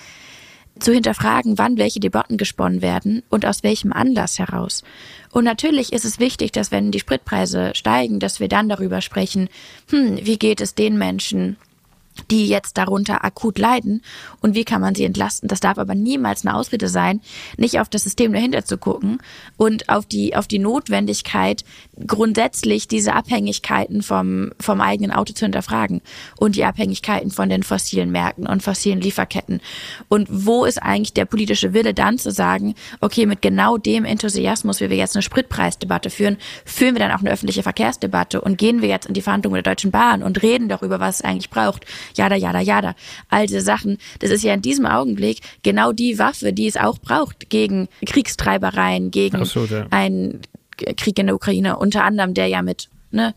zu 0.80 0.94
hinterfragen, 0.94 1.58
wann 1.58 1.78
welche 1.78 2.00
Debatten 2.00 2.38
gesponnen 2.38 2.82
werden 2.82 3.24
und 3.30 3.46
aus 3.46 3.62
welchem 3.62 3.92
Anlass 3.92 4.40
heraus. 4.40 4.84
Und 5.32 5.44
natürlich 5.44 5.92
ist 5.92 6.06
es 6.06 6.20
wichtig, 6.20 6.54
dass 6.54 6.72
wenn 6.72 6.92
die 6.92 7.00
Spritpreise 7.00 7.72
steigen, 7.76 8.20
dass 8.20 8.40
wir 8.40 8.48
dann 8.48 8.70
darüber 8.70 9.02
sprechen, 9.02 9.50
hm, 9.90 10.20
wie 10.24 10.40
geht 10.40 10.62
es 10.62 10.74
den 10.74 10.98
Menschen, 10.98 11.58
die 12.30 12.48
jetzt 12.48 12.78
darunter 12.78 13.24
akut 13.24 13.58
leiden 13.58 14.02
und 14.42 14.56
wie 14.56 14.64
kann 14.64 14.82
man 14.82 14.96
sie 14.96 15.06
entlasten. 15.06 15.48
Das 15.48 15.60
darf 15.60 15.78
aber 15.78 15.96
niemals 15.96 16.46
eine 16.46 16.56
Ausrede 16.56 16.88
sein, 16.88 17.22
nicht 17.58 17.80
auf 17.80 17.90
das 17.90 18.04
System 18.04 18.34
dahinter 18.34 18.66
zu 18.66 18.78
gucken 18.78 19.20
und 19.58 19.90
auf 19.90 20.06
die, 20.06 20.36
auf 20.36 20.48
die 20.48 20.60
Notwendigkeit, 20.60 21.64
grundsätzlich 22.08 22.88
diese 22.88 23.14
Abhängigkeiten 23.14 24.02
vom, 24.02 24.52
vom 24.60 24.82
eigenen 24.82 25.12
Auto 25.12 25.34
zu 25.34 25.46
hinterfragen 25.46 26.02
und 26.38 26.56
die 26.56 26.66
Abhängigkeiten 26.66 27.32
von 27.32 27.50
den 27.50 27.64
fossilen 27.64 28.12
Märkten 28.12 28.48
und 28.48 28.64
fossilen 28.64 29.02
Lieferketten. 29.02 29.62
Und 30.08 30.28
wo 30.30 30.66
ist 30.66 30.82
eigentlich 30.82 31.14
der 31.14 31.26
politische 31.26 31.74
Wille 31.74 31.94
dann 31.94 32.18
zu 32.18 32.32
sagen, 32.32 32.76
okay, 33.00 33.26
mit 33.26 33.42
genau 33.42 33.78
dem 33.78 34.06
Enthusiasmus, 34.06 34.80
wie 34.80 34.90
wir 34.90 34.98
jetzt 34.98 35.16
eine 35.16 35.24
Spritpreisdebatte 35.24 36.10
führen, 36.10 36.38
führen 36.66 36.96
wir 36.96 37.00
dann 37.00 37.12
auch 37.12 37.22
eine 37.22 37.32
öffentliche 37.32 37.64
Verkehrsdebatte 37.64 38.42
und 38.42 38.58
gehen 38.58 38.82
wir 38.82 38.90
jetzt 38.90 39.08
in 39.08 39.14
die 39.14 39.22
Verhandlungen 39.22 39.58
mit 39.58 39.66
der 39.66 39.74
Deutschen 39.74 39.92
Bahn 39.92 40.24
und 40.24 40.42
reden 40.42 40.70
darüber, 40.70 41.00
was 41.00 41.18
es 41.18 41.22
eigentlich 41.22 41.50
braucht 41.50 41.86
jada, 42.16 42.36
jada, 42.36 42.60
jada. 42.60 42.96
All 43.30 43.48
diese 43.48 43.62
Sachen. 43.62 43.98
Das 44.20 44.32
ist 44.32 44.44
ja 44.44 44.54
in 44.54 44.62
diesem 44.62 44.86
Augenblick 44.86 45.40
genau 45.64 45.92
die 45.92 46.20
Waffe, 46.20 46.54
die 46.54 46.68
es 46.68 46.78
auch 46.78 47.00
braucht 47.00 47.50
gegen 47.50 47.88
Kriegstreibereien, 48.06 49.12
gegen 49.12 49.38
Absolut, 49.38 49.72
ja. 49.72 49.88
einen 49.90 50.42
Krieg 50.98 51.18
in 51.20 51.28
der 51.28 51.36
Ukraine, 51.36 51.78
unter 51.78 52.04
anderem, 52.04 52.34
der 52.34 52.48
ja 52.48 52.62
mit, 52.62 52.90
ne, 53.12 53.34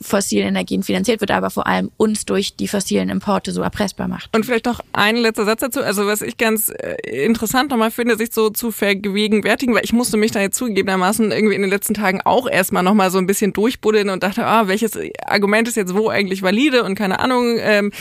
fossilen 0.00 0.48
Energien 0.48 0.82
finanziert 0.82 1.20
wird, 1.20 1.30
aber 1.30 1.50
vor 1.50 1.66
allem 1.66 1.90
uns 1.98 2.24
durch 2.24 2.56
die 2.56 2.68
fossilen 2.68 3.10
Importe 3.10 3.52
so 3.52 3.60
erpressbar 3.60 4.08
macht. 4.08 4.34
Und 4.34 4.46
vielleicht 4.46 4.64
noch 4.64 4.80
ein 4.92 5.16
letzter 5.16 5.44
Satz 5.44 5.60
dazu. 5.60 5.82
Also 5.82 6.06
was 6.06 6.22
ich 6.22 6.38
ganz 6.38 6.70
äh, 6.70 7.24
interessant 7.24 7.70
nochmal 7.70 7.90
finde, 7.90 8.16
sich 8.16 8.32
so 8.32 8.48
zu 8.48 8.70
vergegenwärtigen, 8.70 9.74
weil 9.74 9.84
ich 9.84 9.92
musste 9.92 10.16
mich 10.16 10.32
da 10.32 10.40
jetzt 10.40 10.56
zugegebenermaßen 10.56 11.30
irgendwie 11.30 11.54
in 11.54 11.60
den 11.60 11.70
letzten 11.70 11.94
Tagen 11.94 12.22
auch 12.24 12.48
erstmal 12.48 12.82
nochmal 12.82 13.10
so 13.10 13.18
ein 13.18 13.26
bisschen 13.26 13.52
durchbuddeln 13.52 14.08
und 14.08 14.22
dachte, 14.22 14.46
ah, 14.46 14.68
welches 14.68 14.98
Argument 15.26 15.68
ist 15.68 15.76
jetzt 15.76 15.94
wo 15.94 16.08
eigentlich 16.08 16.42
valide 16.42 16.84
und 16.84 16.94
keine 16.94 17.20
Ahnung. 17.20 17.58
Ähm, 17.58 17.92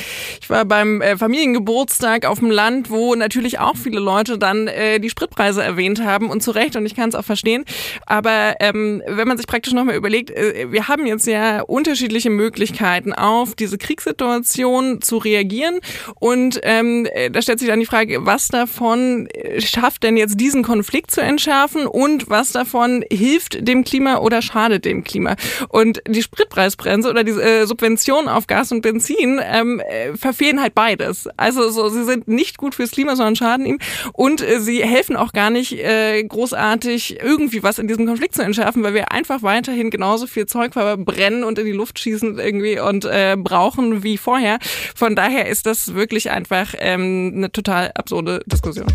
ich 0.42 0.50
war 0.50 0.64
beim 0.64 1.02
äh, 1.02 1.18
Familiengeburtstag 1.18 2.26
auf 2.26 2.40
dem 2.40 2.52
Land, 2.52 2.90
wo 2.90 3.16
natürlich 3.16 3.60
auch 3.60 3.76
viele 3.76 4.00
Leute 4.00 4.38
dann 4.38 4.68
äh, 4.68 5.00
die 5.00 5.10
Spritpreise 5.10 5.64
erwähnt 5.64 6.04
haben 6.04 6.30
und 6.30 6.42
zu 6.42 6.52
Recht 6.52 6.76
und 6.78 6.86
ich 6.86 6.96
kann 6.96 7.10
es 7.10 7.16
auch 7.16 7.26
verstehen. 7.26 7.66
Aber 8.06 8.56
ähm, 8.62 9.04
wenn 9.06 9.28
man 9.28 9.38
sich 9.38 9.48
praktisch 9.48 9.74
nochmal 9.74 9.96
überlegt, 9.96 10.32
äh, 10.32 10.72
wir 10.72 10.88
haben 10.88 11.06
jetzt 11.06 11.28
ja 11.28 11.62
unter 11.62 11.89
unterschiedliche 11.90 12.30
Möglichkeiten 12.30 13.14
auf 13.14 13.56
diese 13.56 13.80
Kriegssituation 13.80 15.02
zu 15.02 15.18
reagieren. 15.18 15.80
Und 16.20 16.60
ähm, 16.62 17.08
da 17.32 17.42
stellt 17.42 17.58
sich 17.58 17.68
dann 17.68 17.80
die 17.80 17.88
Frage, 17.88 18.28
was 18.28 18.50
davon 18.50 19.28
schafft 19.58 20.04
denn 20.04 20.16
jetzt 20.16 20.40
diesen 20.40 20.62
Konflikt 20.62 21.10
zu 21.10 21.22
entschärfen 21.22 21.88
und 21.88 22.30
was 22.30 22.52
davon 22.52 23.04
hilft 23.12 23.68
dem 23.68 23.84
Klima 23.84 24.18
oder 24.18 24.44
schadet 24.44 24.86
dem 24.86 25.04
Klima? 25.04 25.36
Und 25.70 26.04
die 26.08 26.22
Spritpreisbremse 26.22 27.10
oder 27.10 27.24
die 27.24 27.32
äh, 27.32 27.66
Subvention 27.66 28.28
auf 28.28 28.46
Gas 28.46 28.72
und 28.72 28.82
Benzin 28.82 29.42
ähm, 29.44 29.80
äh, 29.80 30.16
verfehlen 30.16 30.62
halt 30.62 30.76
beides. 30.76 31.28
Also 31.38 31.70
so, 31.70 31.90
sie 31.90 32.04
sind 32.04 32.28
nicht 32.28 32.60
gut 32.60 32.76
fürs 32.76 32.92
Klima, 32.92 33.16
sondern 33.16 33.36
schaden 33.36 33.66
ihm. 33.66 33.80
Und 34.14 34.48
äh, 34.48 34.60
sie 34.60 34.84
helfen 34.84 35.16
auch 35.16 35.34
gar 35.34 35.50
nicht 35.50 35.74
äh, 35.74 36.24
großartig 36.24 37.20
irgendwie 37.20 37.64
was 37.64 37.80
in 37.80 37.88
diesem 37.88 38.06
Konflikt 38.06 38.36
zu 38.36 38.44
entschärfen, 38.44 38.84
weil 38.84 38.94
wir 38.94 39.12
einfach 39.12 39.42
weiterhin 39.42 39.90
genauso 39.90 40.28
viel 40.28 40.46
Zeug 40.46 40.74
verbrennen 40.74 41.44
und 41.44 41.58
in 41.58 41.66
die 41.66 41.79
Luft 41.80 41.98
schießen 41.98 42.38
irgendwie 42.38 42.80
und 42.80 43.06
äh, 43.06 43.38
brauchen 43.38 44.04
wie 44.04 44.18
vorher. 44.18 44.60
Von 44.96 45.16
daher 45.16 45.48
ist 45.48 45.66
das 45.66 45.94
wirklich 45.96 46.30
einfach 46.30 46.76
ähm, 46.78 47.34
eine 47.36 47.52
total 47.52 47.92
absurde 47.96 48.42
Diskussion. 48.46 48.88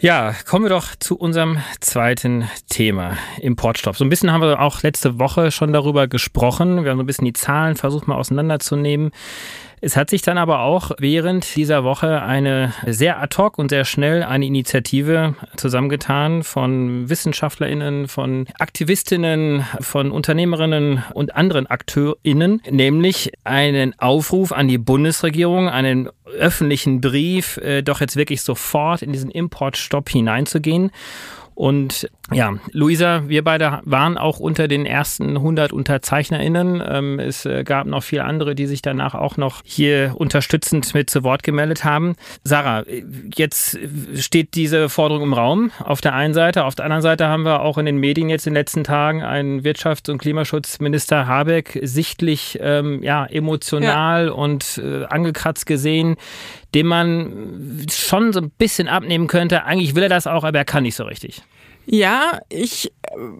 Ja, 0.00 0.34
kommen 0.48 0.64
wir 0.64 0.70
doch 0.70 0.96
zu 0.98 1.16
unserem 1.16 1.58
zweiten 1.78 2.50
Thema, 2.68 3.16
Importstopp. 3.40 3.96
So 3.96 4.04
ein 4.04 4.08
bisschen 4.08 4.32
haben 4.32 4.40
wir 4.40 4.58
auch 4.58 4.82
letzte 4.82 5.20
Woche 5.20 5.52
schon 5.52 5.72
darüber 5.72 6.08
gesprochen. 6.08 6.82
Wir 6.82 6.90
haben 6.90 6.98
so 6.98 7.04
ein 7.04 7.06
bisschen 7.06 7.26
die 7.26 7.32
Zahlen 7.32 7.76
versucht 7.76 8.08
mal 8.08 8.16
auseinanderzunehmen. 8.16 9.12
Es 9.84 9.96
hat 9.96 10.10
sich 10.10 10.22
dann 10.22 10.38
aber 10.38 10.60
auch 10.60 10.92
während 10.98 11.56
dieser 11.56 11.82
Woche 11.82 12.22
eine 12.22 12.72
sehr 12.86 13.20
ad 13.20 13.36
hoc 13.36 13.58
und 13.58 13.70
sehr 13.70 13.84
schnell 13.84 14.22
eine 14.22 14.46
Initiative 14.46 15.34
zusammengetan 15.56 16.44
von 16.44 17.10
WissenschaftlerInnen, 17.10 18.06
von 18.06 18.46
Aktivistinnen, 18.60 19.66
von 19.80 20.12
Unternehmerinnen 20.12 21.02
und 21.14 21.34
anderen 21.34 21.66
AkteurInnen, 21.66 22.62
nämlich 22.70 23.32
einen 23.42 23.98
Aufruf 23.98 24.52
an 24.52 24.68
die 24.68 24.78
Bundesregierung, 24.78 25.68
einen 25.68 26.08
öffentlichen 26.38 27.00
Brief, 27.00 27.56
äh, 27.58 27.82
doch 27.82 28.00
jetzt 28.00 28.16
wirklich 28.16 28.42
sofort 28.42 29.02
in 29.02 29.12
diesen 29.12 29.30
Importstopp 29.30 30.08
hineinzugehen 30.08 30.90
und 31.54 32.08
ja, 32.32 32.54
Luisa, 32.72 33.28
wir 33.28 33.44
beide 33.44 33.80
waren 33.84 34.16
auch 34.16 34.40
unter 34.40 34.68
den 34.68 34.86
ersten 34.86 35.36
100 35.36 35.72
UnterzeichnerInnen. 35.72 36.82
Ähm, 36.86 37.18
es 37.18 37.44
äh, 37.44 37.62
gab 37.62 37.86
noch 37.86 38.02
viele 38.02 38.24
andere, 38.24 38.54
die 38.54 38.66
sich 38.66 38.80
danach 38.80 39.14
auch 39.14 39.36
noch 39.36 39.60
hier 39.64 40.14
unterstützend 40.16 40.94
mit 40.94 41.10
zu 41.10 41.24
Wort 41.24 41.42
gemeldet 41.42 41.84
haben. 41.84 42.14
Sarah, 42.42 42.84
jetzt 43.34 43.78
steht 44.16 44.54
diese 44.54 44.88
Forderung 44.88 45.24
im 45.24 45.32
Raum 45.34 45.70
auf 45.78 46.00
der 46.00 46.14
einen 46.14 46.32
Seite. 46.32 46.64
Auf 46.64 46.74
der 46.74 46.86
anderen 46.86 47.02
Seite 47.02 47.28
haben 47.28 47.44
wir 47.44 47.60
auch 47.60 47.76
in 47.76 47.84
den 47.84 47.98
Medien 47.98 48.30
jetzt 48.30 48.46
in 48.46 48.54
den 48.54 48.60
letzten 48.60 48.84
Tagen 48.84 49.22
einen 49.22 49.60
Wirtschafts- 49.60 50.10
und 50.10 50.18
Klimaschutzminister 50.18 51.26
Habeck 51.26 51.78
sichtlich 51.82 52.58
ähm, 52.62 53.02
ja, 53.02 53.26
emotional 53.26 54.26
ja. 54.26 54.32
und 54.32 54.80
äh, 54.82 55.04
angekratzt 55.04 55.66
gesehen, 55.66 56.16
dem 56.74 56.86
man 56.86 57.86
schon 57.90 58.32
so 58.32 58.40
ein 58.40 58.50
bisschen 58.50 58.88
abnehmen 58.88 59.26
könnte. 59.26 59.64
Eigentlich 59.64 59.94
will 59.94 60.04
er 60.04 60.08
das 60.08 60.26
auch, 60.26 60.44
aber 60.44 60.58
er 60.58 60.64
kann 60.64 60.82
nicht 60.82 60.96
so 60.96 61.04
richtig. 61.04 61.42
Ja, 61.84 62.40
ich 62.48 62.92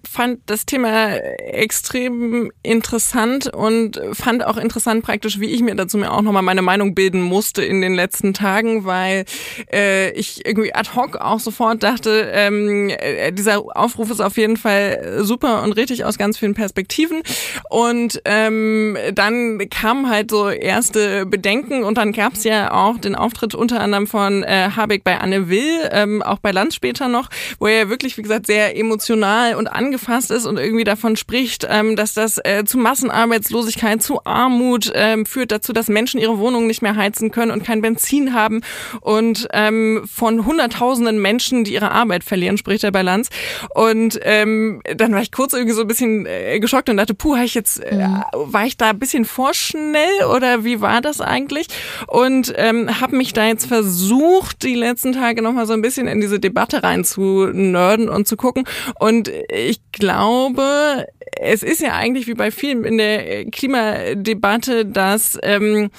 fand 0.09 0.41
das 0.47 0.67
Thema 0.67 1.15
extrem 1.15 2.51
interessant 2.63 3.53
und 3.55 4.01
fand 4.13 4.45
auch 4.45 4.57
interessant 4.57 5.05
praktisch, 5.05 5.41
wie 5.41 5.47
ich 5.47 5.63
mir 5.63 5.75
dazu 5.75 5.97
mir 5.97 6.13
auch 6.13 6.23
nochmal 6.23 6.43
meine 6.43 6.63
Meinung 6.63 6.95
bilden 6.95 7.23
musste 7.23 7.65
in 7.65 7.81
den 7.81 7.95
letzten 7.95 8.35
Tagen, 8.35 8.85
weil 8.85 9.25
äh, 9.73 10.11
ich 10.13 10.45
irgendwie 10.45 10.75
ad 10.75 10.91
hoc 10.95 11.17
auch 11.17 11.41
sofort 11.41 11.83
dachte, 11.83 12.31
ähm, 12.33 12.91
äh, 12.91 13.33
dieser 13.33 13.63
Aufruf 13.77 14.11
ist 14.11 14.21
auf 14.21 14.37
jeden 14.37 14.57
Fall 14.57 15.21
super 15.21 15.63
und 15.63 15.73
richtig 15.73 16.05
aus 16.05 16.19
ganz 16.19 16.39
vielen 16.39 16.55
Perspektiven. 16.55 17.23
Und 17.71 18.21
ähm, 18.25 18.97
dann 19.15 19.59
kamen 19.71 20.11
halt 20.11 20.31
so 20.31 20.51
erste 20.51 21.27
Bedenken 21.27 21.85
und 21.85 21.97
dann 21.97 22.13
gab 22.13 22.35
es 22.35 22.45
ja 22.45 22.73
auch 22.73 22.99
den 22.99 23.15
Auftritt 23.15 23.55
unter 23.55 23.81
anderem 23.81 24.07
von 24.07 24.43
äh, 24.43 24.71
Habeck 24.77 25.05
bei 25.05 25.19
Anne 25.19 25.49
Will, 25.49 25.89
ähm, 25.93 26.23
auch 26.23 26.39
bei 26.39 26.51
Lanz 26.51 26.75
später 26.75 27.09
noch, 27.09 27.31
wo 27.59 27.67
er 27.67 27.89
wirklich, 27.89 28.17
wie 28.19 28.23
gesagt, 28.23 28.32
sehr 28.45 28.77
emotional 28.77 29.55
und 29.55 29.69
angefasst 29.69 30.31
ist 30.31 30.47
und 30.47 30.59
irgendwie 30.59 30.85
davon 30.85 31.17
spricht, 31.17 31.67
ähm, 31.69 31.97
dass 31.97 32.15
das 32.15 32.39
äh, 32.43 32.65
zu 32.65 32.79
Massenarbeitslosigkeit, 32.79 34.03
zu 34.03 34.25
Armut 34.25 34.91
ähm, 34.95 35.27
führt 35.27 35.53
dazu, 35.53 35.73
dass 35.73 35.89
Menschen 35.89 36.21
ihre 36.21 36.39
Wohnungen 36.39 36.67
nicht 36.67 36.83
mehr 36.83 36.97
heizen 36.97 37.31
können 37.31 37.51
und 37.51 37.65
kein 37.65 37.83
Benzin 37.83 38.35
haben 38.35 38.63
und 39.01 39.49
ähm, 39.53 40.03
von 40.13 40.47
hunderttausenden 40.47 41.21
Menschen, 41.21 41.65
die 41.65 41.75
ihre 41.75 41.91
Arbeit 41.91 42.25
verlieren, 42.25 42.59
spricht 42.59 42.83
der 42.83 42.91
Balance. 42.91 43.31
Und 43.75 44.19
ähm, 44.23 44.83
dann 44.97 45.13
war 45.13 45.23
ich 45.23 45.33
kurz 45.33 45.53
irgendwie 45.53 45.75
so 45.75 45.83
ein 45.83 45.89
bisschen 45.89 46.27
äh, 46.27 46.61
geschockt 46.61 46.89
und 46.89 46.97
dachte, 46.97 47.15
puh, 47.15 47.37
ich 47.37 47.55
jetzt, 47.55 47.81
äh, 47.81 48.07
mhm. 48.07 48.23
war 48.33 48.67
ich 48.67 48.77
da 48.77 48.91
ein 48.91 48.99
bisschen 48.99 49.25
vorschnell 49.25 50.25
oder 50.35 50.65
wie 50.65 50.81
war 50.81 51.01
das 51.01 51.21
eigentlich? 51.21 51.67
Und 52.07 52.53
ähm, 52.57 53.01
habe 53.01 53.17
mich 53.17 53.33
da 53.33 53.47
jetzt 53.47 53.67
versucht, 53.67 54.63
die 54.63 54.75
letzten 54.75 55.13
Tage 55.13 55.43
nochmal 55.43 55.67
so 55.67 55.73
ein 55.73 55.83
bisschen 55.83 56.07
in 56.09 56.21
diese 56.21 56.41
Debatte 56.41 56.83
rein 56.83 57.05
zu 57.05 57.47
nerden 57.53 58.09
und 58.09 58.22
zu 58.25 58.37
gucken. 58.37 58.65
Und 58.99 59.31
ich 59.51 59.81
glaube, 59.93 61.07
es 61.41 61.63
ist 61.63 61.81
ja 61.81 61.95
eigentlich 61.95 62.27
wie 62.27 62.35
bei 62.35 62.51
vielen 62.51 62.85
in 62.85 62.99
der 62.99 63.47
Klimadebatte, 63.47 64.87
dass 64.87 65.39
ähm, 65.43 65.91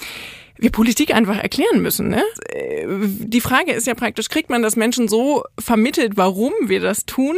wir 0.56 0.70
Politik 0.70 1.12
einfach 1.12 1.36
erklären 1.36 1.82
müssen. 1.82 2.08
Ne? 2.08 2.22
Die 2.86 3.40
Frage 3.40 3.72
ist 3.72 3.86
ja 3.86 3.94
praktisch, 3.94 4.28
kriegt 4.28 4.50
man 4.50 4.62
das 4.62 4.76
Menschen 4.76 5.08
so 5.08 5.42
vermittelt, 5.58 6.12
warum 6.16 6.52
wir 6.66 6.80
das 6.80 7.06
tun, 7.06 7.36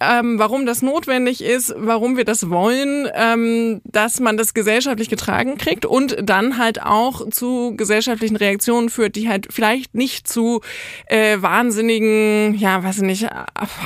ähm, 0.00 0.38
warum 0.38 0.66
das 0.66 0.82
notwendig 0.82 1.42
ist, 1.42 1.74
warum 1.76 2.16
wir 2.16 2.24
das 2.24 2.50
wollen, 2.50 3.08
ähm, 3.14 3.80
dass 3.84 4.20
man 4.20 4.36
das 4.36 4.52
gesellschaftlich 4.52 5.08
getragen 5.08 5.56
kriegt 5.56 5.86
und 5.86 6.16
dann 6.22 6.58
halt 6.58 6.82
auch 6.82 7.28
zu 7.30 7.74
gesellschaftlichen 7.76 8.36
Reaktionen 8.36 8.90
führt, 8.90 9.16
die 9.16 9.28
halt 9.28 9.48
vielleicht 9.50 9.94
nicht 9.94 10.28
zu 10.28 10.60
äh, 11.06 11.40
wahnsinnigen, 11.40 12.54
ja, 12.54 12.82
weiß 12.84 12.98
ich 12.98 13.02
nicht, 13.02 13.28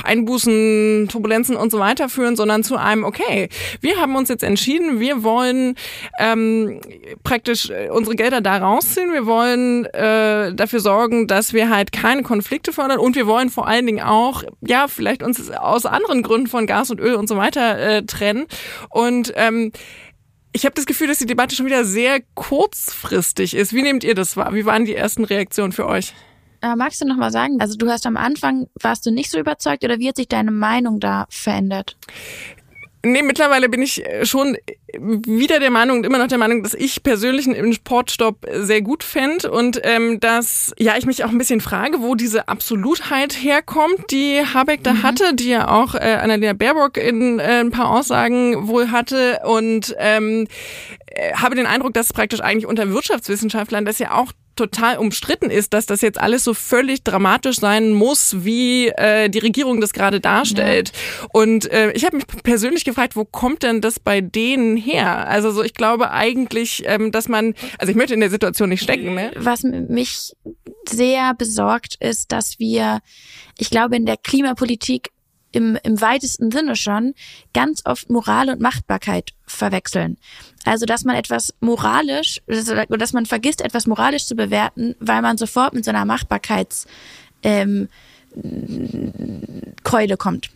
Einbußen, 0.03 1.07
Turbulenzen 1.09 1.55
und 1.55 1.71
so 1.71 1.79
weiter 1.79 2.09
führen, 2.09 2.35
sondern 2.35 2.63
zu 2.63 2.75
einem, 2.75 3.05
okay, 3.05 3.47
wir 3.79 3.97
haben 3.97 4.15
uns 4.15 4.27
jetzt 4.27 4.43
entschieden, 4.43 4.99
wir 4.99 5.23
wollen 5.23 5.75
ähm, 6.19 6.81
praktisch 7.23 7.69
äh, 7.69 7.89
unsere 7.89 8.15
Gelder 8.15 8.41
da 8.41 8.56
rausziehen, 8.57 9.13
wir 9.13 9.25
wollen 9.25 9.85
äh, 9.85 10.53
dafür 10.53 10.79
sorgen, 10.79 11.27
dass 11.27 11.53
wir 11.53 11.69
halt 11.69 11.91
keine 11.91 12.23
Konflikte 12.23 12.73
fördern 12.73 12.99
und 12.99 13.15
wir 13.15 13.27
wollen 13.27 13.49
vor 13.49 13.67
allen 13.67 13.85
Dingen 13.85 14.03
auch, 14.03 14.43
ja, 14.61 14.87
vielleicht 14.87 15.23
uns 15.23 15.51
aus 15.51 15.85
anderen 15.85 16.17
anderen 16.17 16.23
Gründen 16.23 16.47
von 16.47 16.67
Gas 16.67 16.89
und 16.89 16.99
Öl 16.99 17.15
und 17.15 17.27
so 17.27 17.37
weiter 17.37 17.77
äh, 17.77 18.03
trennen. 18.03 18.45
Und 18.89 19.33
ähm, 19.35 19.71
ich 20.53 20.65
habe 20.65 20.75
das 20.75 20.85
Gefühl, 20.85 21.07
dass 21.07 21.19
die 21.19 21.25
Debatte 21.25 21.55
schon 21.55 21.65
wieder 21.65 21.85
sehr 21.85 22.21
kurzfristig 22.33 23.55
ist. 23.55 23.73
Wie 23.73 23.83
nehmt 23.83 24.03
ihr 24.03 24.15
das 24.15 24.37
wahr? 24.37 24.53
Wie 24.53 24.65
waren 24.65 24.85
die 24.85 24.95
ersten 24.95 25.23
Reaktionen 25.23 25.71
für 25.71 25.85
euch? 25.85 26.13
Äh, 26.61 26.75
magst 26.75 27.01
du 27.01 27.05
noch 27.05 27.17
mal 27.17 27.31
sagen, 27.31 27.57
also 27.59 27.77
du 27.77 27.89
hast 27.89 28.07
am 28.07 28.17
Anfang, 28.17 28.67
warst 28.81 29.05
du 29.05 29.11
nicht 29.11 29.29
so 29.29 29.37
überzeugt 29.37 29.83
oder 29.83 29.99
wie 29.99 30.07
hat 30.09 30.15
sich 30.15 30.27
deine 30.27 30.51
Meinung 30.51 30.99
da 30.99 31.27
verändert? 31.29 31.97
Nee, 33.03 33.21
mittlerweile 33.21 33.69
bin 33.69 33.81
ich 33.81 34.05
äh, 34.05 34.25
schon 34.25 34.57
wieder 34.93 35.59
der 35.59 35.69
Meinung 35.69 35.97
und 35.97 36.05
immer 36.05 36.17
noch 36.17 36.27
der 36.27 36.37
Meinung, 36.37 36.63
dass 36.63 36.73
ich 36.73 37.03
persönlich 37.03 37.45
einen 37.45 37.55
Importstopp 37.55 38.45
sehr 38.51 38.81
gut 38.81 39.03
fände 39.03 39.51
und 39.51 39.79
ähm, 39.83 40.19
dass 40.19 40.73
ja 40.79 40.97
ich 40.97 41.05
mich 41.05 41.23
auch 41.23 41.29
ein 41.29 41.37
bisschen 41.37 41.61
frage, 41.61 42.01
wo 42.01 42.15
diese 42.15 42.47
Absolutheit 42.47 43.33
herkommt, 43.33 44.11
die 44.11 44.41
Habeck 44.41 44.83
da 44.83 44.93
mhm. 44.93 45.03
hatte, 45.03 45.35
die 45.35 45.49
ja 45.49 45.67
auch 45.69 45.93
äh, 45.95 46.17
Annalena 46.21 46.53
Baerbock 46.53 46.97
in 46.97 47.39
äh, 47.39 47.59
ein 47.59 47.71
paar 47.71 47.89
Aussagen 47.89 48.67
wohl 48.67 48.91
hatte 48.91 49.41
und 49.45 49.95
ähm, 49.99 50.47
äh, 51.07 51.33
habe 51.33 51.55
den 51.55 51.65
Eindruck, 51.65 51.93
dass 51.93 52.13
praktisch 52.13 52.41
eigentlich 52.41 52.65
unter 52.65 52.89
Wirtschaftswissenschaftlern 52.91 53.85
das 53.85 53.99
ja 53.99 54.13
auch 54.13 54.31
total 54.57 54.97
umstritten 54.97 55.49
ist, 55.49 55.73
dass 55.73 55.85
das 55.85 56.01
jetzt 56.01 56.19
alles 56.19 56.43
so 56.43 56.53
völlig 56.53 57.03
dramatisch 57.03 57.59
sein 57.59 57.93
muss, 57.93 58.43
wie 58.43 58.89
äh, 58.89 59.29
die 59.29 59.39
Regierung 59.39 59.79
das 59.81 59.93
gerade 59.93 60.19
darstellt. 60.19 60.91
Ja. 60.93 61.27
Und 61.31 61.71
äh, 61.71 61.91
ich 61.91 62.05
habe 62.05 62.17
mich 62.17 62.27
persönlich 62.43 62.83
gefragt, 62.83 63.15
wo 63.15 63.25
kommt 63.25 63.63
denn 63.63 63.81
das 63.81 63.99
bei 63.99 64.21
denen 64.21 64.77
her? 64.77 65.27
Also 65.27 65.51
so, 65.51 65.63
ich 65.63 65.73
glaube 65.73 66.11
eigentlich, 66.11 66.83
ähm, 66.85 67.11
dass 67.11 67.27
man, 67.27 67.53
also 67.77 67.91
ich 67.91 67.95
möchte 67.95 68.13
in 68.13 68.19
der 68.19 68.29
Situation 68.29 68.69
nicht 68.69 68.83
stecken. 68.83 69.13
Ne? 69.15 69.31
Was 69.35 69.63
mich 69.63 70.33
sehr 70.89 71.33
besorgt 71.33 71.95
ist, 71.99 72.31
dass 72.31 72.59
wir, 72.59 72.99
ich 73.57 73.69
glaube, 73.69 73.95
in 73.95 74.05
der 74.05 74.17
Klimapolitik 74.17 75.09
im, 75.51 75.77
im 75.83 76.01
weitesten 76.01 76.51
Sinne 76.51 76.75
schon 76.75 77.13
ganz 77.53 77.81
oft 77.85 78.09
Moral 78.09 78.49
und 78.49 78.59
Machtbarkeit 78.61 79.31
verwechseln. 79.45 80.17
Also, 80.65 80.85
dass 80.85 81.05
man 81.05 81.15
etwas 81.15 81.53
moralisch, 81.59 82.41
dass 82.47 83.13
man 83.13 83.25
vergisst, 83.25 83.61
etwas 83.61 83.87
moralisch 83.87 84.25
zu 84.25 84.35
bewerten, 84.35 84.95
weil 84.99 85.21
man 85.21 85.37
sofort 85.37 85.73
mit 85.73 85.85
so 85.85 85.91
einer 85.91 86.05
Machbarkeitskeule 86.05 86.87
ähm, 87.43 87.87
kommt. 90.17 90.49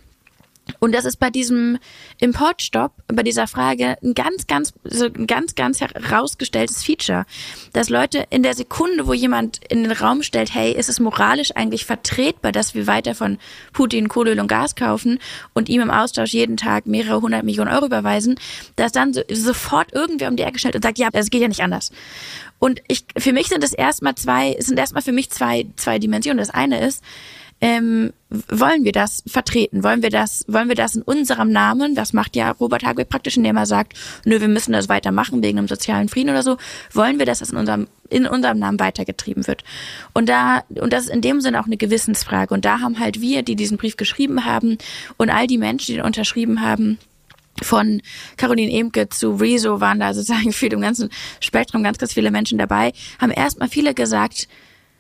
Und 0.80 0.94
das 0.94 1.06
ist 1.06 1.18
bei 1.18 1.30
diesem 1.30 1.80
Importstopp, 2.20 2.94
bei 3.08 3.24
dieser 3.24 3.48
Frage 3.48 3.98
ein 4.02 4.14
ganz, 4.14 4.48
ganz, 4.48 4.74
so 4.84 5.06
ein 5.06 5.28
ganz, 5.28 5.56
ganz 5.56 5.82
herausgestelltes 5.82 6.84
Feature, 6.84 7.26
dass 7.74 7.90
Leute 7.90 8.26
in 8.30 8.44
der 8.44 8.54
Sekunde, 8.54 9.08
wo 9.08 9.14
jemand 9.14 9.60
in 9.70 9.84
den 9.84 9.92
Raum 9.92 10.24
stellt, 10.24 10.54
hey, 10.54 10.72
ist 10.72 10.90
es 10.90 11.00
moralisch 11.00 11.52
eigentlich 11.56 11.86
vertretbar, 11.86 12.52
dass 12.52 12.74
wir 12.74 12.88
weiter 12.88 13.16
von 13.16 13.38
Putin 13.74 14.08
Kohle, 14.08 14.32
Öl 14.32 14.40
und 14.40 14.48
Gas 14.48 14.76
kaufen 14.76 15.20
und 15.54 15.68
ihm 15.68 15.82
im 15.82 15.92
Austausch 15.92 16.32
jeden 16.32 16.58
Tag 16.58 16.86
mehrere 16.86 17.22
hundert 17.22 17.44
Millionen 17.44 17.72
Euro 17.72 17.86
überweisen, 17.86 18.40
dass 18.76 18.92
dann 18.92 19.14
so, 19.14 19.22
sofort 19.32 19.94
irgendwer 19.94 20.30
um 20.30 20.36
die 20.36 20.44
Ecke 20.44 20.60
stellt 20.60 20.76
und 20.76 20.84
sagt, 20.84 21.00
ja, 21.00 21.10
das 21.12 21.30
geht 21.30 21.42
ja 21.42 21.48
nicht 21.48 21.64
anders. 21.64 21.92
Und 22.60 22.82
ich, 22.88 23.06
für 23.18 23.34
mich 23.34 23.48
sind 23.48 23.64
es 23.64 23.74
erstmal 23.74 24.16
zwei, 24.16 24.56
sind 24.60 24.78
erstmal 24.78 25.02
für 25.02 25.12
mich 25.12 25.32
zwei, 25.32 25.66
zwei 25.76 25.98
Dimensionen. 25.98 26.38
Das 26.38 26.52
eine 26.52 26.86
ist, 26.86 27.04
ähm, 27.62 28.12
wollen 28.30 28.84
wir 28.84 28.92
das 28.92 29.24
vertreten? 29.28 29.84
Wollen 29.84 30.02
wir 30.02 30.10
das, 30.10 30.46
wollen 30.48 30.68
wir 30.68 30.76
das 30.76 30.96
in 30.96 31.04
unserem 31.04 31.52
Namen? 31.52 31.94
Das 31.94 32.12
macht 32.12 32.36
ja 32.36 32.52
Robert 32.52 32.84
Habeck 32.84 33.08
praktisch, 33.08 33.38
indem 33.38 33.56
er 33.56 33.68
sagt, 33.68 33.94
nö, 34.26 34.42
wir 34.42 34.48
müssen 34.48 34.72
das 34.74 34.90
weitermachen 34.90 35.44
wegen 35.44 35.60
einem 35.60 35.68
sozialen 35.68 36.10
Frieden 36.10 36.32
oder 36.32 36.42
so. 36.42 36.58
Wollen 36.92 37.20
wir, 37.20 37.28
dass 37.28 37.40
das 37.40 37.52
in 37.52 37.58
unserem, 37.58 37.88
in 38.10 38.26
unserem 38.26 38.58
Namen 38.58 38.80
weitergetrieben 38.80 39.46
wird? 39.46 39.64
Und 40.14 40.28
da, 40.28 40.64
und 40.70 40.92
das 40.92 41.04
ist 41.06 41.12
in 41.12 41.22
dem 41.22 41.40
Sinne 41.40 41.62
auch 41.62 41.68
eine 41.68 41.78
Gewissensfrage. 41.78 42.54
Und 42.54 42.66
da 42.66 42.80
haben 42.80 43.00
halt 43.00 43.22
wir, 43.22 43.44
die 43.44 43.56
diesen 43.56 43.78
Brief 43.78 43.96
geschrieben 43.96 44.46
haben 44.46 44.80
und 45.18 45.30
all 45.30 45.46
die 45.46 45.60
Menschen, 45.60 45.88
die 45.88 45.98
den 45.98 46.06
unterschrieben 46.06 46.62
haben, 46.62 46.98
von 47.62 48.02
Caroline 48.38 48.72
Emke 48.72 49.10
zu 49.10 49.36
Rezo 49.36 49.82
waren 49.82 50.00
da 50.00 50.16
sozusagen 50.16 50.52
für 50.54 50.70
dem 50.70 50.82
ganzen 50.82 51.10
Spektrum 51.40 51.84
ganz, 51.84 52.00
ganz 52.00 52.14
viele 52.14 52.32
Menschen 52.32 52.58
dabei, 52.58 52.94
haben 53.20 53.32
erstmal 53.32 53.70
viele 53.70 53.94
gesagt, 53.94 54.48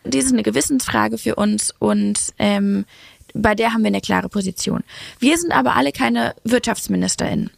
dies 0.03 0.25
ist 0.25 0.33
eine 0.33 0.43
Gewissensfrage 0.43 1.17
für 1.17 1.35
uns 1.35 1.73
und 1.79 2.19
ähm, 2.39 2.85
bei 3.33 3.55
der 3.55 3.73
haben 3.73 3.83
wir 3.83 3.87
eine 3.87 4.01
klare 4.01 4.29
Position. 4.29 4.83
Wir 5.19 5.37
sind 5.37 5.51
aber 5.51 5.75
alle 5.75 5.91
keine 5.91 6.35
WirtschaftsministerInnen. 6.43 7.49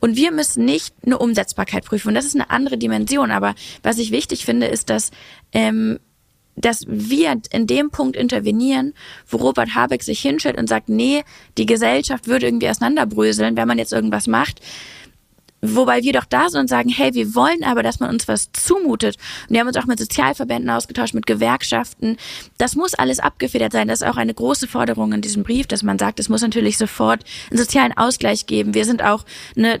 Und 0.00 0.16
wir 0.16 0.32
müssen 0.32 0.64
nicht 0.64 0.94
eine 1.04 1.18
Umsetzbarkeit 1.18 1.84
prüfen. 1.84 2.08
Und 2.08 2.14
das 2.14 2.24
ist 2.24 2.34
eine 2.34 2.50
andere 2.50 2.78
Dimension. 2.78 3.30
Aber 3.30 3.54
was 3.82 3.98
ich 3.98 4.10
wichtig 4.10 4.44
finde, 4.44 4.66
ist, 4.66 4.90
dass, 4.90 5.10
ähm, 5.52 5.98
dass 6.56 6.84
wir 6.88 7.40
in 7.52 7.66
dem 7.66 7.90
Punkt 7.90 8.16
intervenieren, 8.16 8.94
wo 9.28 9.36
Robert 9.36 9.74
Habeck 9.74 10.02
sich 10.02 10.20
hinstellt 10.20 10.58
und 10.58 10.68
sagt, 10.68 10.88
nee, 10.88 11.22
die 11.58 11.66
Gesellschaft 11.66 12.26
würde 12.26 12.46
irgendwie 12.46 12.68
auseinanderbröseln, 12.68 13.56
wenn 13.56 13.68
man 13.68 13.78
jetzt 13.78 13.92
irgendwas 13.92 14.26
macht. 14.26 14.60
Wobei 15.62 16.02
wir 16.02 16.14
doch 16.14 16.24
da 16.24 16.48
sind 16.48 16.60
und 16.60 16.68
sagen, 16.68 16.88
hey, 16.88 17.12
wir 17.14 17.34
wollen 17.34 17.64
aber, 17.64 17.82
dass 17.82 18.00
man 18.00 18.10
uns 18.10 18.28
was 18.28 18.50
zumutet. 18.52 19.16
Und 19.48 19.54
wir 19.54 19.60
haben 19.60 19.66
uns 19.68 19.76
auch 19.76 19.86
mit 19.86 19.98
Sozialverbänden 19.98 20.70
ausgetauscht, 20.70 21.12
mit 21.12 21.26
Gewerkschaften. 21.26 22.16
Das 22.56 22.76
muss 22.76 22.94
alles 22.94 23.20
abgefedert 23.20 23.72
sein. 23.72 23.88
Das 23.88 24.00
ist 24.00 24.08
auch 24.08 24.16
eine 24.16 24.32
große 24.32 24.66
Forderung 24.66 25.12
in 25.12 25.20
diesem 25.20 25.42
Brief, 25.42 25.66
dass 25.66 25.82
man 25.82 25.98
sagt, 25.98 26.18
es 26.18 26.30
muss 26.30 26.40
natürlich 26.40 26.78
sofort 26.78 27.24
einen 27.50 27.58
sozialen 27.58 27.96
Ausgleich 27.96 28.46
geben. 28.46 28.72
Wir 28.74 28.86
sind 28.86 29.02
auch, 29.02 29.24
ne, 29.54 29.80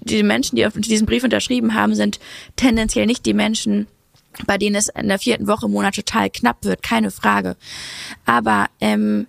die 0.00 0.22
Menschen, 0.22 0.56
die 0.56 0.66
auf 0.66 0.72
diesen 0.76 1.06
Brief 1.06 1.24
unterschrieben 1.24 1.74
haben, 1.74 1.94
sind 1.94 2.18
tendenziell 2.56 3.06
nicht 3.06 3.26
die 3.26 3.34
Menschen, 3.34 3.86
bei 4.46 4.56
denen 4.56 4.76
es 4.76 4.88
in 4.88 5.08
der 5.08 5.18
vierten 5.18 5.46
Woche 5.46 5.66
im 5.66 5.72
Monat 5.72 5.94
total 5.94 6.30
knapp 6.30 6.64
wird, 6.64 6.82
keine 6.82 7.10
Frage. 7.10 7.56
Aber 8.24 8.66
ähm, 8.80 9.26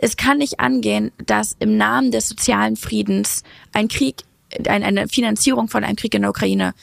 es 0.00 0.16
kann 0.16 0.38
nicht 0.38 0.60
angehen, 0.60 1.12
dass 1.24 1.56
im 1.58 1.76
Namen 1.76 2.10
des 2.10 2.28
sozialen 2.28 2.76
Friedens 2.76 3.42
ein 3.72 3.88
Krieg 3.88 4.24
eine 4.66 5.08
Finanzierung 5.08 5.68
von 5.68 5.84
einem 5.84 5.96
Krieg 5.96 6.14
in 6.14 6.22
der 6.22 6.30
Ukraine 6.30 6.74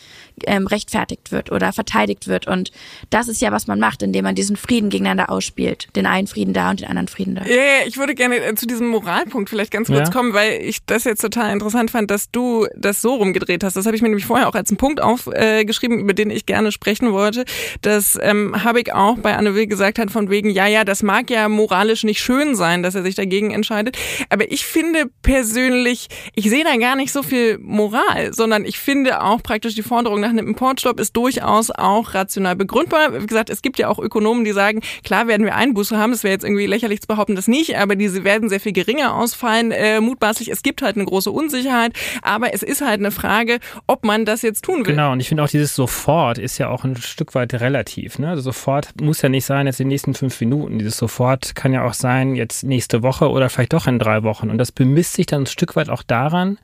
ähm, 0.45 0.67
rechtfertigt 0.67 1.31
wird 1.31 1.51
oder 1.51 1.73
verteidigt 1.73 2.27
wird. 2.27 2.47
Und 2.47 2.71
das 3.09 3.27
ist 3.27 3.41
ja, 3.41 3.51
was 3.51 3.67
man 3.67 3.79
macht, 3.79 4.03
indem 4.03 4.23
man 4.23 4.35
diesen 4.35 4.55
Frieden 4.55 4.89
gegeneinander 4.89 5.29
ausspielt. 5.29 5.87
Den 5.95 6.05
einen 6.05 6.27
Frieden 6.27 6.53
da 6.53 6.69
und 6.69 6.81
den 6.81 6.87
anderen 6.87 7.07
Frieden 7.07 7.35
da. 7.35 7.45
Ja, 7.45 7.55
ja 7.55 7.87
ich 7.87 7.97
würde 7.97 8.15
gerne 8.15 8.37
äh, 8.37 8.55
zu 8.55 8.67
diesem 8.67 8.87
Moralpunkt 8.87 9.49
vielleicht 9.49 9.71
ganz 9.71 9.87
kurz 9.87 10.07
ja. 10.07 10.13
kommen, 10.13 10.33
weil 10.33 10.61
ich 10.61 10.85
das 10.85 11.03
jetzt 11.03 11.21
total 11.21 11.51
interessant 11.51 11.91
fand, 11.91 12.11
dass 12.11 12.31
du 12.31 12.67
das 12.75 13.01
so 13.01 13.15
rumgedreht 13.15 13.63
hast. 13.63 13.75
Das 13.75 13.85
habe 13.85 13.95
ich 13.95 14.01
mir 14.01 14.09
nämlich 14.09 14.25
vorher 14.25 14.47
auch 14.47 14.55
als 14.55 14.69
einen 14.69 14.77
Punkt 14.77 15.01
aufgeschrieben, 15.01 15.97
äh, 15.97 16.01
über 16.01 16.13
den 16.13 16.29
ich 16.29 16.45
gerne 16.45 16.71
sprechen 16.71 17.11
wollte. 17.11 17.45
Das 17.81 18.17
ähm, 18.21 18.63
habe 18.63 18.81
ich 18.81 18.93
auch 18.93 19.17
bei 19.17 19.35
Anne 19.35 19.55
Will 19.55 19.67
gesagt 19.67 19.99
hat, 19.99 20.11
von 20.11 20.29
wegen, 20.29 20.49
ja, 20.49 20.67
ja, 20.67 20.83
das 20.83 21.03
mag 21.03 21.29
ja 21.29 21.49
moralisch 21.49 22.03
nicht 22.03 22.21
schön 22.21 22.55
sein, 22.55 22.83
dass 22.83 22.95
er 22.95 23.03
sich 23.03 23.15
dagegen 23.15 23.51
entscheidet. 23.51 23.97
Aber 24.29 24.51
ich 24.51 24.65
finde 24.65 25.09
persönlich, 25.21 26.07
ich 26.35 26.49
sehe 26.49 26.63
da 26.63 26.75
gar 26.77 26.95
nicht 26.95 27.11
so 27.11 27.23
viel 27.23 27.57
Moral, 27.59 28.33
sondern 28.33 28.65
ich 28.65 28.79
finde 28.79 29.21
auch 29.21 29.41
praktisch 29.41 29.75
die 29.75 29.83
Forderung 29.83 30.21
nach 30.27 30.33
einem 30.37 30.47
Importstopp 30.47 30.99
ist 30.99 31.15
durchaus 31.15 31.71
auch 31.71 32.13
rational 32.13 32.55
begründbar. 32.55 33.21
Wie 33.21 33.25
gesagt, 33.25 33.49
es 33.49 33.61
gibt 33.61 33.79
ja 33.79 33.87
auch 33.87 33.99
Ökonomen, 33.99 34.43
die 34.43 34.51
sagen, 34.51 34.81
klar 35.03 35.27
werden 35.27 35.45
wir 35.45 35.55
Einbuße 35.55 35.97
haben. 35.97 36.11
Es 36.11 36.23
wäre 36.23 36.33
jetzt 36.33 36.43
irgendwie 36.43 36.65
lächerlich 36.65 37.01
zu 37.01 37.07
behaupten, 37.07 37.35
das 37.35 37.47
nicht, 37.47 37.77
aber 37.77 37.95
diese 37.95 38.23
werden 38.23 38.49
sehr 38.49 38.59
viel 38.59 38.73
geringer 38.73 39.15
ausfallen. 39.15 39.71
Äh, 39.71 40.01
mutmaßlich, 40.01 40.49
es 40.49 40.63
gibt 40.63 40.81
halt 40.81 40.95
eine 40.95 41.05
große 41.05 41.31
Unsicherheit, 41.31 41.93
aber 42.21 42.53
es 42.53 42.63
ist 42.63 42.81
halt 42.81 42.99
eine 42.99 43.11
Frage, 43.11 43.59
ob 43.87 44.03
man 44.03 44.25
das 44.25 44.41
jetzt 44.41 44.65
tun 44.65 44.79
will. 44.79 44.93
Genau, 44.93 45.13
und 45.13 45.19
ich 45.19 45.29
finde 45.29 45.43
auch 45.43 45.49
dieses 45.49 45.75
sofort 45.75 46.37
ist 46.37 46.57
ja 46.57 46.69
auch 46.69 46.83
ein 46.83 46.97
Stück 46.97 47.35
weit 47.35 47.53
relativ. 47.53 48.19
Ne? 48.19 48.29
Also 48.29 48.41
sofort 48.41 48.99
muss 49.01 49.21
ja 49.21 49.29
nicht 49.29 49.45
sein, 49.45 49.65
jetzt 49.65 49.79
in 49.79 49.85
den 49.85 49.93
nächsten 49.93 50.13
fünf 50.13 50.39
Minuten. 50.41 50.79
Dieses 50.79 50.97
sofort 50.97 51.55
kann 51.55 51.73
ja 51.73 51.85
auch 51.85 51.93
sein, 51.93 52.35
jetzt 52.35 52.63
nächste 52.63 53.01
Woche 53.03 53.29
oder 53.29 53.49
vielleicht 53.49 53.73
doch 53.73 53.87
in 53.87 53.99
drei 53.99 54.23
Wochen. 54.23 54.49
Und 54.49 54.57
das 54.57 54.71
bemisst 54.71 55.13
sich 55.13 55.25
dann 55.25 55.43
ein 55.43 55.47
Stück 55.47 55.75
weit 55.75 55.89
auch 55.89 56.03
daran, 56.03 56.57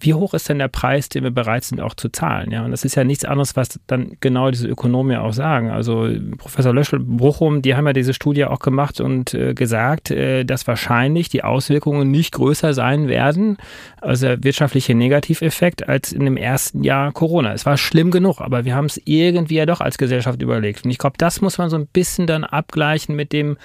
wie 0.00 0.14
hoch 0.14 0.34
ist 0.34 0.48
denn 0.48 0.58
der 0.58 0.68
Preis, 0.68 1.08
den 1.08 1.24
wir 1.24 1.30
bereit 1.30 1.64
sind 1.64 1.80
auch 1.80 1.94
zu 1.94 2.08
zahlen? 2.10 2.50
Ja, 2.50 2.64
und 2.64 2.70
das 2.70 2.84
ist 2.84 2.94
ja 2.94 3.04
nichts 3.04 3.24
anderes, 3.24 3.56
was 3.56 3.80
dann 3.86 4.12
genau 4.20 4.50
diese 4.50 4.68
Ökonomen 4.68 5.12
ja 5.12 5.20
auch 5.22 5.32
sagen. 5.32 5.70
Also 5.70 6.08
Professor 6.36 6.72
Löschel, 6.72 7.00
Bruchum, 7.00 7.62
die 7.62 7.74
haben 7.74 7.86
ja 7.86 7.92
diese 7.92 8.14
Studie 8.14 8.44
auch 8.44 8.60
gemacht 8.60 9.00
und 9.00 9.34
äh, 9.34 9.54
gesagt, 9.54 10.10
äh, 10.10 10.44
dass 10.44 10.66
wahrscheinlich 10.66 11.28
die 11.28 11.44
Auswirkungen 11.44 12.10
nicht 12.10 12.32
größer 12.32 12.74
sein 12.74 13.08
werden, 13.08 13.56
also 14.00 14.26
der 14.26 14.44
wirtschaftliche 14.44 14.94
Negativeffekt, 14.94 15.88
als 15.88 16.12
in 16.12 16.24
dem 16.24 16.36
ersten 16.36 16.84
Jahr 16.84 17.12
Corona. 17.12 17.52
Es 17.52 17.66
war 17.66 17.76
schlimm 17.76 18.10
genug, 18.10 18.40
aber 18.40 18.64
wir 18.64 18.74
haben 18.74 18.86
es 18.86 19.00
irgendwie 19.04 19.56
ja 19.56 19.66
doch 19.66 19.80
als 19.80 19.98
Gesellschaft 19.98 20.42
überlegt. 20.42 20.84
Und 20.84 20.90
ich 20.90 20.98
glaube, 20.98 21.16
das 21.18 21.40
muss 21.40 21.58
man 21.58 21.70
so 21.70 21.76
ein 21.76 21.86
bisschen 21.86 22.26
dann 22.26 22.44
abgleichen 22.44 23.16
mit 23.16 23.32
dem 23.32 23.56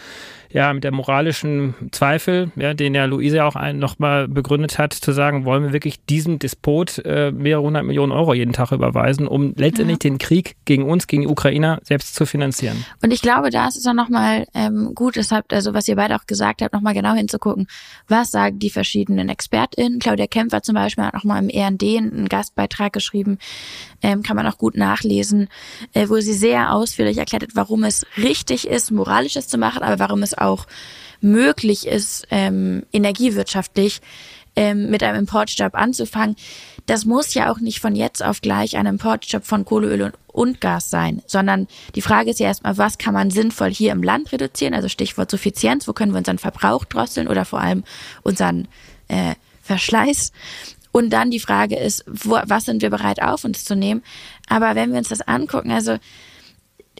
ja, 0.53 0.71
mit 0.71 0.83
der 0.83 0.91
moralischen 0.91 1.73
Zweifel, 1.91 2.51
ja, 2.55 2.75
den 2.75 2.93
ja 2.93 3.05
Luise 3.05 3.43
auch 3.43 3.55
nochmal 3.73 4.27
begründet 4.27 4.77
hat, 4.77 4.93
zu 4.93 5.11
sagen, 5.11 5.45
wollen 5.45 5.63
wir 5.63 5.73
wirklich 5.73 6.05
diesem 6.23 6.39
Despot 6.39 6.99
äh, 6.99 7.31
mehrere 7.31 7.63
hundert 7.63 7.83
Millionen 7.83 8.11
Euro 8.11 8.33
jeden 8.33 8.53
Tag 8.53 8.71
überweisen, 8.71 9.27
um 9.27 9.53
letztendlich 9.55 10.03
ja. 10.03 10.09
den 10.09 10.17
Krieg 10.17 10.55
gegen 10.65 10.83
uns, 10.89 11.07
gegen 11.07 11.23
die 11.23 11.27
Ukrainer 11.27 11.79
selbst 11.83 12.15
zu 12.15 12.25
finanzieren. 12.25 12.85
Und 13.03 13.11
ich 13.11 13.21
glaube, 13.21 13.49
da 13.49 13.67
ist 13.67 13.77
es 13.77 13.85
auch 13.85 13.93
nochmal 13.93 14.47
ähm, 14.53 14.91
gut, 14.95 15.15
deshalb, 15.15 15.51
also 15.51 15.73
was 15.73 15.87
ihr 15.87 15.95
beide 15.95 16.15
auch 16.15 16.25
gesagt 16.25 16.61
habt, 16.61 16.73
nochmal 16.73 16.93
genau 16.93 17.13
hinzugucken, 17.13 17.67
was 18.07 18.31
sagen 18.31 18.59
die 18.59 18.69
verschiedenen 18.69 19.29
ExpertInnen. 19.29 19.99
Claudia 19.99 20.27
Kämpfer 20.27 20.63
zum 20.63 20.75
Beispiel 20.75 21.03
hat 21.03 21.13
nochmal 21.13 21.43
im 21.43 21.49
END 21.49 21.83
einen 21.83 22.29
Gastbeitrag 22.29 22.93
geschrieben, 22.93 23.37
ähm, 24.01 24.23
kann 24.23 24.35
man 24.35 24.47
auch 24.47 24.57
gut 24.57 24.77
nachlesen, 24.77 25.49
äh, 25.93 26.07
wo 26.09 26.19
sie 26.19 26.33
sehr 26.33 26.73
ausführlich 26.73 27.17
erklärt 27.17 27.43
hat, 27.43 27.55
warum 27.55 27.83
es 27.83 28.05
richtig 28.17 28.67
ist, 28.67 28.91
moralisches 28.91 29.47
zu 29.47 29.57
machen, 29.57 29.83
aber 29.83 29.99
warum 29.99 30.23
es 30.23 30.37
auch 30.37 30.65
möglich 31.21 31.87
ist, 31.87 32.27
ähm, 32.31 32.83
energiewirtschaftlich 32.91 34.01
ähm, 34.55 34.89
mit 34.89 35.03
einem 35.03 35.19
Importstopp 35.19 35.75
anzufangen. 35.75 36.35
Das 36.85 37.05
muss 37.05 37.33
ja 37.33 37.51
auch 37.51 37.59
nicht 37.59 37.79
von 37.79 37.95
jetzt 37.95 38.23
auf 38.23 38.41
gleich 38.41 38.75
ein 38.77 38.85
Importstopp 38.85 39.45
von 39.45 39.65
Kohle, 39.65 39.87
Öl 39.87 40.01
und, 40.01 40.13
und 40.27 40.61
Gas 40.61 40.89
sein, 40.89 41.21
sondern 41.27 41.67
die 41.95 42.01
Frage 42.01 42.31
ist 42.31 42.39
ja 42.39 42.47
erstmal, 42.47 42.77
was 42.77 42.97
kann 42.97 43.13
man 43.13 43.31
sinnvoll 43.31 43.71
hier 43.71 43.91
im 43.91 44.03
Land 44.03 44.31
reduzieren? 44.31 44.73
Also 44.73 44.89
Stichwort 44.89 45.31
Suffizienz, 45.31 45.87
wo 45.87 45.93
können 45.93 46.11
wir 46.11 46.17
unseren 46.17 46.39
Verbrauch 46.39 46.85
drosseln 46.85 47.27
oder 47.27 47.45
vor 47.45 47.59
allem 47.59 47.83
unseren 48.23 48.67
äh, 49.07 49.35
Verschleiß. 49.61 50.31
Und 50.91 51.09
dann 51.09 51.31
die 51.31 51.39
Frage 51.39 51.75
ist, 51.75 52.03
wo, 52.07 52.37
was 52.45 52.65
sind 52.65 52.81
wir 52.81 52.89
bereit 52.89 53.21
auf 53.21 53.45
uns 53.45 53.65
zu 53.65 53.75
nehmen? 53.75 54.03
Aber 54.47 54.75
wenn 54.75 54.91
wir 54.91 54.99
uns 54.99 55.09
das 55.09 55.21
angucken, 55.21 55.71
also 55.71 55.97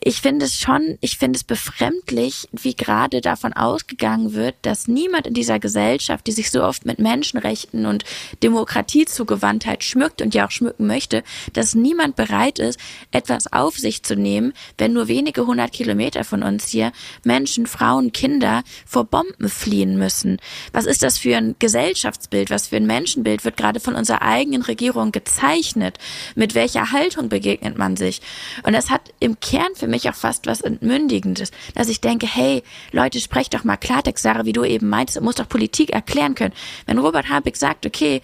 ich 0.02 0.22
finde 0.22 0.46
es 0.46 0.56
schon, 0.60 0.98
ich 1.02 1.18
finde 1.18 1.38
es 1.38 1.44
befremdlich, 1.44 2.50
wie 2.52 2.76
gerade 2.76 3.22
davon 3.22 3.54
ausgegangen 3.54 4.34
wird, 4.34 4.56
dass 4.64 4.88
niemand 4.88 5.28
in 5.28 5.34
dieser 5.34 5.60
Gesellschaft, 5.60 6.28
die 6.28 6.32
sich 6.32 6.52
so 6.52 6.64
oft 6.64 6.86
mit 6.86 7.00
Menschenrechten 7.00 7.86
und 7.86 8.04
Demokratiezugewandtheit 8.42 9.84
schmückt 9.84 10.22
und 10.22 10.34
ja 10.34 10.48
auch 10.48 10.52
schmücken 10.52 10.88
möchte, 10.88 11.24
dass 11.54 11.76
niemand 11.76 12.16
bereit 12.16 12.60
ist, 12.60 12.80
etwas 13.12 13.52
auf 13.54 13.78
sich 13.78 14.04
zu 14.04 14.16
nehmen, 14.16 14.54
wenn 14.78 14.94
nur 14.94 15.08
wenige 15.08 15.46
hundert 15.46 15.72
Kilometer 15.72 16.24
von 16.24 16.44
uns 16.44 16.68
hier 16.68 16.92
Menschen, 17.24 17.68
Frauen, 17.68 18.12
Kinder 18.12 18.64
vor 18.86 19.06
Bomben 19.06 19.48
fliehen 19.48 19.98
müssen. 19.98 20.38
Was 20.74 20.86
ist 20.86 21.04
das 21.04 21.18
für 21.18 21.38
ein 21.38 21.56
Gesellschaftsbild? 21.60 22.50
Was 22.50 22.68
für 22.68 22.78
ein 22.78 22.88
Menschenbild 22.88 23.46
wird 23.46 23.58
gerade 23.58 23.80
von 23.80 23.96
unserer 23.96 24.22
eigenen 24.22 24.64
Regierung 24.64 25.12
gezeichnet? 25.12 25.98
Mit 26.36 26.56
welcher 26.56 26.92
Haltung 26.92 27.30
begegnet 27.30 27.78
man 27.78 27.96
sich? 27.96 28.22
Und 28.64 28.74
das 28.74 28.90
hat 28.90 29.14
im 29.20 29.40
Kern 29.40 29.76
für 29.84 29.90
mich 29.90 30.10
auch 30.10 30.16
fast 30.16 30.48
was 30.48 30.62
Entmündigendes, 30.62 31.52
dass 31.76 31.90
ich 31.90 32.00
denke, 32.00 32.26
hey, 32.26 32.64
Leute, 32.94 33.20
sprecht 33.20 33.54
doch 33.54 33.66
mal 33.66 33.76
Klartext, 33.76 34.24
Sarah, 34.24 34.46
wie 34.46 34.54
du 34.54 34.64
eben 34.64 34.88
meintest, 34.88 35.20
muss 35.20 35.36
doch 35.36 35.50
Politik 35.50 35.90
erklären 35.90 36.36
können. 36.36 36.54
Wenn 36.86 37.00
Robert 37.00 37.30
Habeck 37.30 37.58
sagt, 37.58 37.86
okay, 37.86 38.22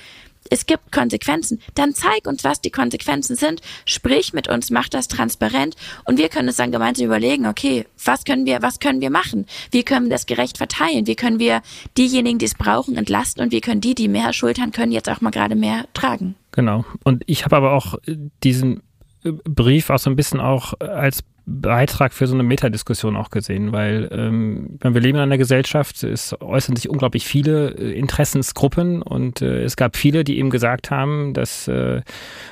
es 0.49 0.65
gibt 0.65 0.93
Konsequenzen, 0.93 1.59
dann 1.75 1.93
zeig 1.93 2.25
uns, 2.25 2.45
was 2.45 2.61
die 2.61 2.69
Konsequenzen 2.71 3.35
sind, 3.35 3.61
sprich 3.83 4.31
mit 4.31 4.47
uns, 4.47 4.71
mach 4.71 4.87
das 4.87 5.09
transparent 5.09 5.75
und 6.05 6.17
wir 6.17 6.29
können 6.29 6.47
uns 6.47 6.55
dann 6.55 6.71
gemeinsam 6.71 7.07
überlegen, 7.07 7.45
okay, 7.45 7.85
was 8.05 8.23
können 8.23 8.45
wir, 8.45 8.61
was 8.61 8.79
können 8.79 9.01
wir 9.01 9.09
machen? 9.09 9.45
Wie 9.71 9.83
können 9.83 10.05
wir 10.05 10.11
das 10.11 10.27
gerecht 10.27 10.57
verteilen? 10.57 11.07
Wie 11.07 11.17
können 11.17 11.39
wir 11.39 11.61
diejenigen, 11.97 12.39
die 12.39 12.45
es 12.45 12.55
brauchen, 12.55 12.95
entlasten 12.95 13.43
und 13.43 13.51
wie 13.51 13.59
können 13.59 13.81
die, 13.81 13.95
die 13.95 14.07
mehr 14.07 14.31
schultern 14.31 14.71
können, 14.71 14.93
jetzt 14.93 15.09
auch 15.09 15.19
mal 15.19 15.31
gerade 15.31 15.55
mehr 15.55 15.87
tragen? 15.93 16.35
Genau. 16.51 16.85
Und 17.03 17.23
ich 17.27 17.43
habe 17.43 17.57
aber 17.57 17.73
auch 17.73 17.95
diesen 18.43 18.81
Brief 19.23 19.89
auch 19.89 19.99
so 19.99 20.09
ein 20.09 20.15
bisschen 20.15 20.39
auch 20.39 20.73
als 20.79 21.23
Beitrag 21.49 22.13
für 22.13 22.27
so 22.27 22.33
eine 22.33 22.43
Metadiskussion 22.43 23.15
auch 23.15 23.29
gesehen, 23.29 23.71
weil 23.71 24.07
ähm, 24.12 24.79
wir 24.81 25.01
leben 25.01 25.17
in 25.17 25.23
einer 25.23 25.38
Gesellschaft, 25.38 26.03
es 26.03 26.35
äußern 26.39 26.75
sich 26.75 26.89
unglaublich 26.89 27.25
viele 27.25 27.71
äh, 27.71 27.97
Interessensgruppen 27.97 29.01
und 29.01 29.41
äh, 29.41 29.63
es 29.63 29.75
gab 29.75 29.97
viele, 29.97 30.23
die 30.23 30.38
eben 30.38 30.49
gesagt 30.49 30.91
haben, 30.91 31.33
das 31.33 31.67
äh, 31.67 32.01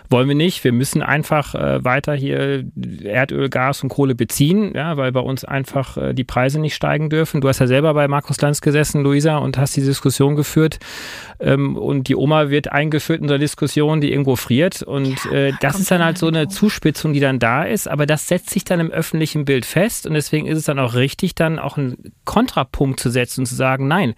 wollen 0.10 0.28
wir 0.28 0.36
nicht, 0.36 0.64
wir 0.64 0.72
müssen 0.72 1.02
einfach 1.02 1.54
äh, 1.56 1.84
weiter 1.84 2.16
hier 2.16 2.66
Erdöl, 3.04 3.50
Gas 3.50 3.84
und 3.84 3.90
Kohle 3.90 4.16
beziehen, 4.16 4.74
ja, 4.76 4.98
weil 4.98 5.12
bei 5.12 5.20
uns 5.20 5.46
einfach 5.46 5.98
äh, 5.98 6.14
die 6.14 6.24
Preise 6.24 6.60
nicht 6.60 6.76
steigen 6.76 7.10
dürfen. 7.10 7.42
Du 7.42 7.48
hast 7.48 7.60
ja 7.60 7.68
selber 7.68 7.94
bei 7.94 8.08
Markus 8.08 8.42
Lanz 8.42 8.62
gesessen, 8.62 9.04
Luisa, 9.04 9.38
und 9.38 9.58
hast 9.58 9.76
die 9.76 9.82
Diskussion 9.82 10.36
geführt 10.36 10.80
ähm, 11.40 11.76
und 11.76 12.08
die 12.08 12.16
Oma 12.16 12.50
wird 12.50 12.72
eingeführt 12.72 13.22
in 13.22 13.28
so 13.28 13.34
einer 13.34 13.40
Diskussion, 13.40 14.02
die 14.02 14.12
irgendwo 14.12 14.36
friert. 14.36 14.82
Und 14.82 15.24
ja, 15.26 15.32
äh, 15.32 15.54
das 15.62 15.80
ist 15.80 15.92
dann 15.92 16.04
halt 16.04 16.18
so 16.18 16.28
eine 16.28 16.48
Zuspitzung, 16.48 17.14
die 17.14 17.20
dann 17.20 17.40
da 17.40 17.64
ist, 17.64 17.88
aber 17.88 18.06
das 18.06 18.28
setzt 18.28 18.50
sich 18.50 18.64
dann 18.64 18.80
im 18.80 18.92
öffentlichen 18.92 19.46
Bild 19.46 19.66
fest. 19.66 20.08
Und 20.08 20.14
deswegen 20.14 20.48
ist 20.48 20.58
es 20.58 20.66
dann 20.66 20.80
auch 20.80 20.96
richtig, 20.96 21.36
dann 21.36 21.60
auch 21.60 21.78
einen 21.78 22.14
Kontrapunkt 22.26 23.00
zu 23.00 23.10
setzen 23.10 23.42
und 23.42 23.46
zu 23.46 23.56
sagen, 23.56 23.88
nein, 23.88 24.16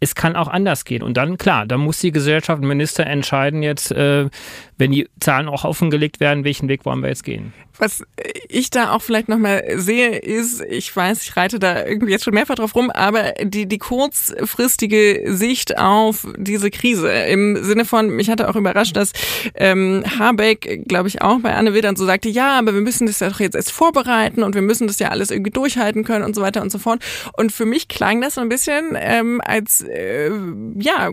es 0.00 0.14
kann 0.14 0.36
auch 0.36 0.48
anders 0.48 0.84
gehen. 0.84 1.02
Und 1.02 1.16
dann, 1.16 1.38
klar, 1.38 1.66
da 1.66 1.76
muss 1.76 1.98
die 1.98 2.12
Gesellschaft 2.12 2.62
und 2.62 2.68
Minister 2.68 3.06
entscheiden 3.06 3.62
jetzt, 3.62 3.90
äh, 3.92 4.28
wenn 4.76 4.92
die 4.92 5.08
Zahlen 5.20 5.48
auch 5.48 5.64
offengelegt 5.64 6.20
werden, 6.20 6.44
welchen 6.44 6.68
Weg 6.68 6.84
wollen 6.84 7.00
wir 7.00 7.08
jetzt 7.08 7.24
gehen. 7.24 7.52
Was 7.80 8.02
ich 8.48 8.70
da 8.70 8.92
auch 8.92 9.02
vielleicht 9.02 9.28
nochmal 9.28 9.62
sehe, 9.76 10.18
ist, 10.18 10.62
ich 10.68 10.94
weiß, 10.94 11.22
ich 11.22 11.36
reite 11.36 11.60
da 11.60 11.86
irgendwie 11.86 12.10
jetzt 12.10 12.24
schon 12.24 12.34
mehrfach 12.34 12.56
drauf 12.56 12.74
rum, 12.74 12.90
aber 12.90 13.34
die, 13.40 13.66
die 13.66 13.78
kurzfristige 13.78 15.22
Sicht 15.26 15.78
auf 15.78 16.26
diese 16.36 16.72
Krise 16.72 17.08
im 17.08 17.62
Sinne 17.62 17.84
von, 17.84 18.10
mich 18.10 18.30
hatte 18.30 18.48
auch 18.48 18.56
überrascht, 18.56 18.96
dass 18.96 19.12
ähm, 19.54 20.02
Habeck, 20.18 20.88
glaube 20.88 21.06
ich, 21.06 21.22
auch 21.22 21.38
bei 21.38 21.54
Anne 21.54 21.72
Will 21.72 21.82
dann 21.82 21.94
so 21.94 22.04
sagte, 22.04 22.28
ja, 22.28 22.58
aber 22.58 22.74
wir 22.74 22.80
müssen 22.80 23.06
das 23.06 23.20
ja 23.20 23.28
doch 23.28 23.38
jetzt 23.38 23.54
erst 23.54 23.70
vorbereiten 23.70 24.42
und 24.42 24.56
wir 24.56 24.62
müssen 24.62 24.88
das 24.88 24.98
ja 24.98 25.10
alles 25.10 25.30
irgendwie 25.30 25.52
durchhalten 25.52 26.02
können 26.02 26.24
und 26.24 26.34
so 26.34 26.42
weiter 26.42 26.62
und 26.62 26.72
so 26.72 26.78
fort. 26.78 27.00
Und 27.36 27.52
für 27.52 27.64
mich 27.64 27.86
klang 27.86 28.20
das 28.20 28.34
so 28.34 28.40
ein 28.40 28.48
bisschen 28.48 28.96
ähm, 28.96 29.40
als 29.44 29.84
äh, 29.88 30.30
ja, 30.76 31.10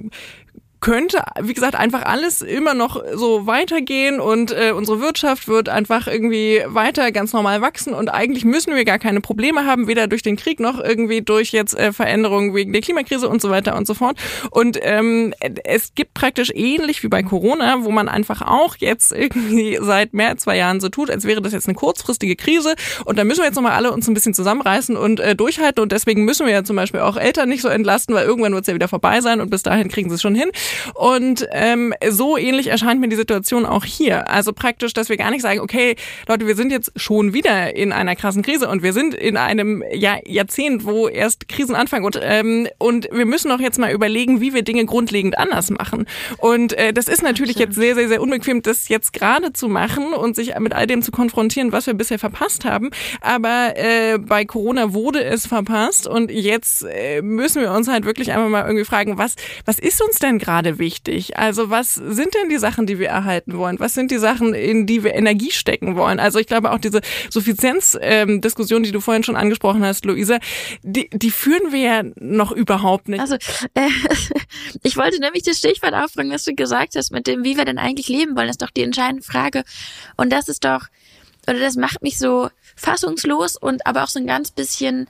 könnte, 0.85 1.23
wie 1.41 1.55
gesagt, 1.55 1.73
einfach 1.73 2.03
alles 2.03 2.43
immer 2.43 2.75
noch 2.75 3.01
so 3.15 3.47
weitergehen 3.47 4.19
und 4.19 4.51
äh, 4.51 4.71
unsere 4.71 5.01
Wirtschaft 5.01 5.47
wird 5.47 5.67
einfach 5.67 6.05
irgendwie 6.05 6.61
weiter 6.67 7.11
ganz 7.11 7.33
normal 7.33 7.61
wachsen 7.61 7.95
und 7.95 8.09
eigentlich 8.09 8.45
müssen 8.45 8.75
wir 8.75 8.85
gar 8.85 8.99
keine 8.99 9.19
Probleme 9.19 9.65
haben, 9.65 9.87
weder 9.87 10.05
durch 10.05 10.21
den 10.21 10.35
Krieg 10.35 10.59
noch 10.59 10.79
irgendwie 10.79 11.23
durch 11.23 11.53
jetzt 11.53 11.75
äh, 11.75 11.91
Veränderungen 11.91 12.53
wegen 12.53 12.71
der 12.71 12.83
Klimakrise 12.83 13.27
und 13.27 13.41
so 13.41 13.49
weiter 13.49 13.75
und 13.75 13.87
so 13.87 13.95
fort. 13.95 14.15
Und 14.51 14.77
ähm, 14.79 15.33
es 15.63 15.95
gibt 15.95 16.13
praktisch 16.13 16.51
ähnlich 16.53 17.01
wie 17.01 17.07
bei 17.07 17.23
Corona, 17.23 17.83
wo 17.83 17.89
man 17.89 18.07
einfach 18.07 18.43
auch 18.43 18.75
jetzt 18.77 19.11
irgendwie 19.11 19.79
seit 19.81 20.13
mehr 20.13 20.29
als 20.29 20.43
zwei 20.43 20.55
Jahren 20.55 20.81
so 20.81 20.89
tut, 20.89 21.09
als 21.09 21.25
wäre 21.25 21.41
das 21.41 21.51
jetzt 21.51 21.67
eine 21.67 21.73
kurzfristige 21.73 22.35
Krise 22.35 22.75
und 23.05 23.17
da 23.17 23.23
müssen 23.23 23.39
wir 23.39 23.47
jetzt 23.47 23.55
nochmal 23.55 23.71
alle 23.71 23.91
uns 23.91 24.07
ein 24.07 24.13
bisschen 24.13 24.35
zusammenreißen 24.35 24.95
und 24.97 25.19
äh, 25.19 25.35
durchhalten 25.35 25.81
und 25.81 25.91
deswegen 25.91 26.25
müssen 26.25 26.45
wir 26.45 26.53
ja 26.53 26.63
zum 26.63 26.75
Beispiel 26.75 26.99
auch 26.99 27.17
Eltern 27.17 27.49
nicht 27.49 27.63
so 27.63 27.69
entlasten, 27.69 28.13
weil 28.13 28.27
irgendwann 28.27 28.53
wird 28.53 28.65
es 28.65 28.67
ja 28.67 28.75
wieder 28.75 28.87
vorbei 28.87 29.21
sein 29.21 29.41
und 29.41 29.49
bis 29.49 29.63
dahin 29.63 29.87
kriegen 29.87 30.11
sie 30.11 30.15
es 30.17 30.21
schon 30.21 30.35
hin. 30.35 30.51
Und 30.93 31.47
ähm, 31.51 31.93
so 32.09 32.37
ähnlich 32.37 32.67
erscheint 32.67 33.01
mir 33.01 33.09
die 33.09 33.15
Situation 33.15 33.65
auch 33.65 33.85
hier. 33.85 34.29
Also 34.29 34.53
praktisch, 34.53 34.93
dass 34.93 35.09
wir 35.09 35.17
gar 35.17 35.31
nicht 35.31 35.41
sagen, 35.41 35.59
okay, 35.59 35.95
Leute, 36.27 36.47
wir 36.47 36.55
sind 36.55 36.71
jetzt 36.71 36.91
schon 36.95 37.33
wieder 37.33 37.75
in 37.75 37.91
einer 37.91 38.15
krassen 38.15 38.43
Krise 38.43 38.67
und 38.67 38.83
wir 38.83 38.93
sind 38.93 39.13
in 39.13 39.37
einem 39.37 39.83
Jahr, 39.91 40.19
Jahrzehnt, 40.25 40.85
wo 40.85 41.07
erst 41.07 41.47
Krisen 41.49 41.75
anfangen 41.75 42.05
und, 42.05 42.19
ähm, 42.21 42.67
und 42.77 43.09
wir 43.11 43.25
müssen 43.25 43.49
doch 43.49 43.59
jetzt 43.59 43.79
mal 43.79 43.91
überlegen, 43.91 44.41
wie 44.41 44.53
wir 44.53 44.63
Dinge 44.63 44.85
grundlegend 44.85 45.37
anders 45.37 45.69
machen. 45.69 46.05
Und 46.37 46.73
äh, 46.73 46.93
das 46.93 47.07
ist 47.07 47.21
natürlich 47.21 47.57
jetzt 47.57 47.75
sehr, 47.75 47.95
sehr, 47.95 48.07
sehr 48.07 48.21
unbequem, 48.21 48.61
das 48.61 48.87
jetzt 48.89 49.13
gerade 49.13 49.53
zu 49.53 49.67
machen 49.67 50.13
und 50.13 50.35
sich 50.35 50.57
mit 50.59 50.73
all 50.73 50.87
dem 50.87 51.01
zu 51.01 51.11
konfrontieren, 51.11 51.71
was 51.71 51.87
wir 51.87 51.93
bisher 51.93 52.19
verpasst 52.19 52.65
haben. 52.65 52.89
Aber 53.21 53.73
äh, 53.75 54.17
bei 54.17 54.45
Corona 54.45 54.93
wurde 54.93 55.23
es 55.23 55.45
verpasst 55.45 56.07
und 56.07 56.31
jetzt 56.31 56.85
äh, 56.89 57.21
müssen 57.21 57.61
wir 57.61 57.71
uns 57.71 57.87
halt 57.87 58.05
wirklich 58.05 58.31
einfach 58.31 58.49
mal 58.49 58.65
irgendwie 58.65 58.85
fragen, 58.85 59.17
was, 59.17 59.35
was 59.65 59.79
ist 59.79 60.01
uns 60.01 60.19
denn 60.19 60.39
gerade 60.39 60.64
gerade 60.65 60.79
wichtig? 60.79 61.37
Also 61.37 61.69
was 61.69 61.95
sind 61.95 62.33
denn 62.33 62.49
die 62.49 62.57
Sachen, 62.57 62.85
die 62.85 62.99
wir 62.99 63.09
erhalten 63.09 63.57
wollen? 63.57 63.79
Was 63.79 63.93
sind 63.93 64.11
die 64.11 64.17
Sachen, 64.17 64.53
in 64.53 64.85
die 64.85 65.03
wir 65.03 65.13
Energie 65.13 65.51
stecken 65.51 65.95
wollen? 65.95 66.19
Also 66.19 66.39
ich 66.39 66.47
glaube 66.47 66.71
auch 66.71 66.79
diese 66.79 67.01
Suffizienzdiskussion, 67.29 68.79
ähm, 68.79 68.83
die 68.83 68.91
du 68.91 68.99
vorhin 68.99 69.23
schon 69.23 69.35
angesprochen 69.35 69.83
hast, 69.85 70.05
Luisa, 70.05 70.39
die, 70.81 71.09
die 71.11 71.31
führen 71.31 71.71
wir 71.71 71.79
ja 71.79 72.03
noch 72.19 72.51
überhaupt 72.51 73.07
nicht. 73.07 73.19
Also 73.19 73.35
äh, 73.35 73.89
ich 74.83 74.97
wollte 74.97 75.19
nämlich 75.19 75.43
das 75.43 75.59
Stichwort 75.59 75.93
aufbringen, 75.93 76.31
was 76.31 76.43
du 76.43 76.55
gesagt 76.55 76.95
hast, 76.95 77.11
mit 77.11 77.27
dem, 77.27 77.43
wie 77.43 77.57
wir 77.57 77.65
denn 77.65 77.77
eigentlich 77.77 78.09
leben 78.09 78.35
wollen, 78.35 78.47
das 78.47 78.55
ist 78.55 78.61
doch 78.61 78.71
die 78.71 78.83
entscheidende 78.83 79.23
Frage. 79.23 79.63
Und 80.17 80.31
das 80.31 80.47
ist 80.47 80.65
doch, 80.65 80.87
oder 81.47 81.59
das 81.59 81.75
macht 81.75 82.01
mich 82.01 82.17
so 82.17 82.49
fassungslos 82.75 83.55
und 83.57 83.85
aber 83.85 84.03
auch 84.03 84.09
so 84.09 84.19
ein 84.19 84.27
ganz 84.27 84.51
bisschen 84.51 85.07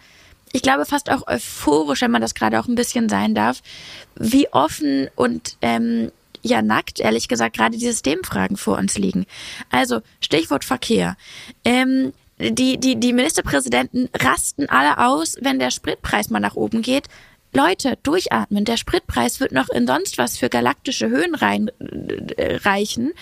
ich 0.56 0.62
glaube 0.62 0.86
fast 0.86 1.12
auch 1.12 1.28
euphorisch, 1.28 2.02
wenn 2.02 2.12
man 2.12 2.22
das 2.22 2.34
gerade 2.34 2.60
auch 2.60 2.68
ein 2.68 2.76
bisschen 2.76 3.10
sein 3.10 3.36
darf, 3.36 3.62
wie 4.16 4.48
offen 4.54 5.10
und 5.16 5.58
ähm, 5.62 6.12
ja 6.42 6.62
nackt, 6.62 7.02
ehrlich 7.02 7.28
gesagt, 7.28 7.58
gerade 7.58 7.78
die 7.78 7.86
Systemfragen 7.86 8.56
vor 8.56 8.78
uns 8.78 8.98
liegen. 8.98 9.26
Also 9.70 10.02
Stichwort 10.22 10.64
Verkehr. 10.64 11.18
Ähm, 11.66 12.14
die, 12.40 12.78
die, 12.78 12.98
die 12.98 13.14
Ministerpräsidenten 13.14 14.10
rasten 14.14 14.70
alle 14.70 15.06
aus, 15.06 15.36
wenn 15.42 15.60
der 15.60 15.72
Spritpreis 15.72 16.30
mal 16.30 16.40
nach 16.40 16.56
oben 16.56 16.82
geht. 16.82 17.08
Leute, 17.56 17.98
durchatmen. 18.04 18.66
Der 18.66 18.78
Spritpreis 18.78 19.40
wird 19.40 19.52
noch 19.52 19.70
in 19.70 19.88
sonst 19.88 20.18
was 20.18 20.38
für 20.38 20.50
galaktische 20.50 21.10
Höhen 21.10 21.36
rein, 21.36 21.72
äh, 22.38 22.58
reichen, 22.58 23.14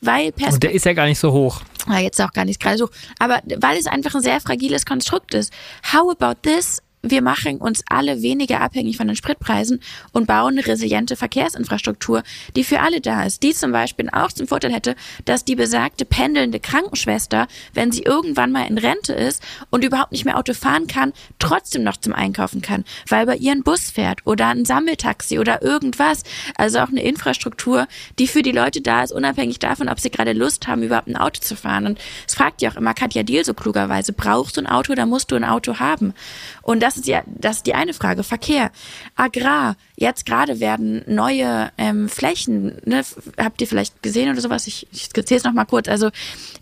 weil 0.00 0.32
Perspekt 0.32 0.54
Und 0.54 0.62
der 0.64 0.72
ist 0.72 0.86
ja 0.86 0.92
gar 0.94 1.06
nicht 1.06 1.18
so 1.18 1.32
hoch. 1.32 1.62
Ja, 1.88 1.98
jetzt 1.98 2.20
auch 2.20 2.32
gar 2.32 2.44
nicht 2.44 2.60
gerade 2.60 2.78
so. 2.78 2.88
Aber 3.18 3.40
weil 3.56 3.78
es 3.78 3.86
einfach 3.86 4.14
ein 4.14 4.22
sehr 4.22 4.40
fragiles 4.40 4.86
Konstrukt 4.86 5.34
ist. 5.34 5.52
How 5.92 6.10
about 6.10 6.40
this? 6.42 6.82
Wir 7.02 7.20
machen 7.20 7.58
uns 7.58 7.82
alle 7.88 8.22
weniger 8.22 8.60
abhängig 8.60 8.96
von 8.96 9.08
den 9.08 9.16
Spritpreisen 9.16 9.80
und 10.12 10.28
bauen 10.28 10.56
eine 10.56 10.66
resiliente 10.66 11.16
Verkehrsinfrastruktur, 11.16 12.22
die 12.54 12.62
für 12.62 12.78
alle 12.78 13.00
da 13.00 13.24
ist. 13.24 13.42
Die 13.42 13.52
zum 13.52 13.72
Beispiel 13.72 14.08
auch 14.10 14.30
zum 14.30 14.46
Vorteil 14.46 14.72
hätte, 14.72 14.94
dass 15.24 15.44
die 15.44 15.56
besagte 15.56 16.04
pendelnde 16.04 16.60
Krankenschwester, 16.60 17.48
wenn 17.74 17.90
sie 17.90 18.02
irgendwann 18.02 18.52
mal 18.52 18.68
in 18.68 18.78
Rente 18.78 19.14
ist 19.14 19.42
und 19.70 19.82
überhaupt 19.84 20.12
nicht 20.12 20.24
mehr 20.24 20.38
Auto 20.38 20.54
fahren 20.54 20.86
kann, 20.86 21.12
trotzdem 21.40 21.82
noch 21.82 21.96
zum 21.96 22.12
Einkaufen 22.12 22.62
kann, 22.62 22.84
weil 23.08 23.26
bei 23.26 23.36
ihr 23.36 23.50
ein 23.50 23.64
Bus 23.64 23.90
fährt 23.90 24.20
oder 24.24 24.48
ein 24.48 24.64
Sammeltaxi 24.64 25.40
oder 25.40 25.60
irgendwas. 25.60 26.22
Also 26.54 26.78
auch 26.78 26.88
eine 26.88 27.02
Infrastruktur, 27.02 27.88
die 28.20 28.28
für 28.28 28.42
die 28.42 28.52
Leute 28.52 28.80
da 28.80 29.02
ist, 29.02 29.12
unabhängig 29.12 29.58
davon, 29.58 29.88
ob 29.88 29.98
sie 29.98 30.10
gerade 30.10 30.34
Lust 30.34 30.68
haben, 30.68 30.84
überhaupt 30.84 31.08
ein 31.08 31.16
Auto 31.16 31.40
zu 31.40 31.56
fahren. 31.56 31.86
Und 31.86 31.98
es 32.28 32.34
fragt 32.34 32.62
ja 32.62 32.70
auch 32.70 32.76
immer 32.76 32.94
Katja 32.94 33.24
Diel 33.24 33.44
so 33.44 33.54
klugerweise, 33.54 34.12
brauchst 34.12 34.56
du 34.56 34.60
ein 34.60 34.68
Auto 34.68 34.92
oder 34.92 35.06
musst 35.06 35.32
du 35.32 35.34
ein 35.36 35.44
Auto 35.44 35.80
haben? 35.80 36.14
Und 36.62 36.80
das 36.80 36.91
das 36.92 36.98
ist 36.98 37.08
ja, 37.08 37.22
das 37.26 37.56
ist 37.58 37.66
die 37.66 37.74
eine 37.74 37.94
Frage. 37.94 38.22
Verkehr, 38.22 38.70
Agrar. 39.16 39.76
Jetzt 39.96 40.26
gerade 40.26 40.60
werden 40.60 41.02
neue 41.06 41.70
ähm, 41.78 42.08
Flächen, 42.08 42.80
ne, 42.84 43.02
habt 43.38 43.60
ihr 43.60 43.66
vielleicht 43.66 44.02
gesehen 44.02 44.30
oder 44.30 44.40
sowas? 44.40 44.66
Ich, 44.66 44.86
ich 44.92 45.04
skizziere 45.04 45.38
es 45.38 45.44
nochmal 45.44 45.66
kurz. 45.66 45.88
Also 45.88 46.10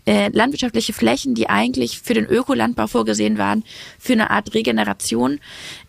äh, 0.05 0.29
landwirtschaftliche 0.29 0.93
Flächen, 0.93 1.35
die 1.35 1.49
eigentlich 1.49 1.99
für 1.99 2.13
den 2.13 2.25
Ökolandbau 2.25 2.87
vorgesehen 2.87 3.37
waren, 3.37 3.63
für 3.99 4.13
eine 4.13 4.31
Art 4.31 4.53
Regeneration, 4.53 5.39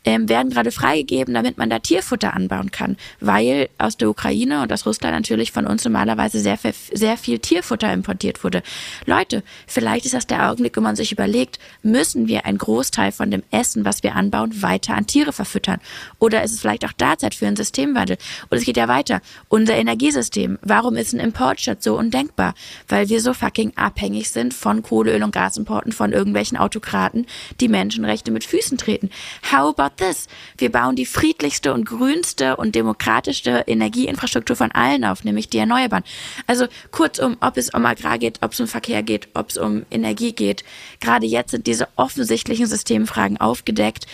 ähm, 0.05 0.29
werden 0.29 0.51
gerade 0.51 0.71
freigegeben, 0.73 1.33
damit 1.33 1.57
man 1.59 1.71
da 1.71 1.79
Tierfutter 1.79 2.35
anbauen 2.35 2.71
kann, 2.71 2.97
weil 3.21 3.69
aus 3.79 3.97
der 3.97 4.11
Ukraine 4.11 4.63
und 4.63 4.73
aus 4.73 4.85
Russland 4.85 5.15
natürlich 5.15 5.53
von 5.53 5.67
uns 5.67 5.85
normalerweise 5.85 6.41
sehr, 6.41 6.59
sehr 6.93 7.17
viel 7.17 7.39
Tierfutter 7.39 7.93
importiert 7.93 8.45
wurde. 8.45 8.63
Leute, 9.07 9.43
vielleicht 9.67 10.05
ist 10.05 10.15
das 10.15 10.27
der 10.27 10.51
Augenblick, 10.51 10.77
wo 10.77 10.81
man 10.81 10.97
sich 10.97 11.13
überlegt, 11.13 11.59
müssen 11.83 12.29
wir 12.29 12.45
einen 12.45 12.59
Großteil 12.59 13.13
von 13.13 13.31
dem 13.31 13.43
Essen, 13.51 13.85
was 13.85 14.03
wir 14.03 14.15
anbauen, 14.15 14.61
weiter 14.61 14.95
an 14.95 15.07
Tiere 15.07 15.33
verfüttern? 15.33 15.81
Oder 16.19 16.43
ist 16.43 16.53
es 16.53 16.61
vielleicht 16.61 16.85
auch 16.85 16.93
da 16.97 17.17
Zeit 17.17 17.35
für 17.35 17.47
einen 17.47 17.57
Systemwandel? 17.57 18.19
Und 18.51 18.59
es 18.59 18.65
geht 18.65 18.77
ja 18.77 18.89
weiter. 18.89 19.21
Unser 19.49 19.77
Energiesystem. 19.77 20.59
Warum 20.63 20.97
ist 20.97 21.15
ein 21.15 21.21
Importstadt 21.21 21.83
so 21.83 21.97
undenkbar? 21.97 22.55
Weil 22.89 23.09
wir 23.09 23.21
so 23.21 23.33
fucking 23.33 23.73
abhängig 23.77 24.02
sind 24.33 24.55
von 24.55 24.83
Kohle, 24.83 25.15
Öl 25.15 25.23
und 25.23 25.33
Gasimporten 25.33 25.93
von 25.93 26.13
irgendwelchen 26.13 26.57
Autokraten, 26.59 27.27
die 27.61 27.69
Menschenrechte 27.69 28.31
mit 28.31 28.45
Füßen 28.45 28.79
treten. 28.79 29.11
How 29.51 29.77
about 29.77 29.97
this? 29.97 30.27
Wir 30.59 30.73
bauen 30.73 30.97
die 30.97 31.07
friedlichste 31.07 31.73
und 31.73 31.85
grünste 31.85 32.57
und 32.57 32.75
demokratischste 32.75 33.65
Energieinfrastruktur 33.67 34.57
von 34.57 34.73
allen 34.73 35.05
auf, 35.05 35.25
nämlich 35.25 35.49
die 35.49 35.59
Erneuerbaren. 35.59 36.05
Also 36.47 36.67
kurzum, 36.91 37.37
ob 37.41 37.57
es 37.57 37.71
um 37.71 37.87
Agrar 37.87 38.19
geht, 38.19 38.39
ob 38.43 38.53
es 38.53 38.61
um 38.61 38.67
Verkehr 38.67 39.03
geht, 39.03 39.29
ob 39.35 39.51
es 39.51 39.57
um 39.57 39.85
Energie 39.91 40.33
geht. 40.33 40.65
Gerade 41.01 41.27
jetzt 41.27 41.53
sind 41.53 41.67
diese 41.67 41.89
offensichtlichen 41.97 42.67
Systemfragen 42.67 43.41
aufgedeckt. 43.41 44.07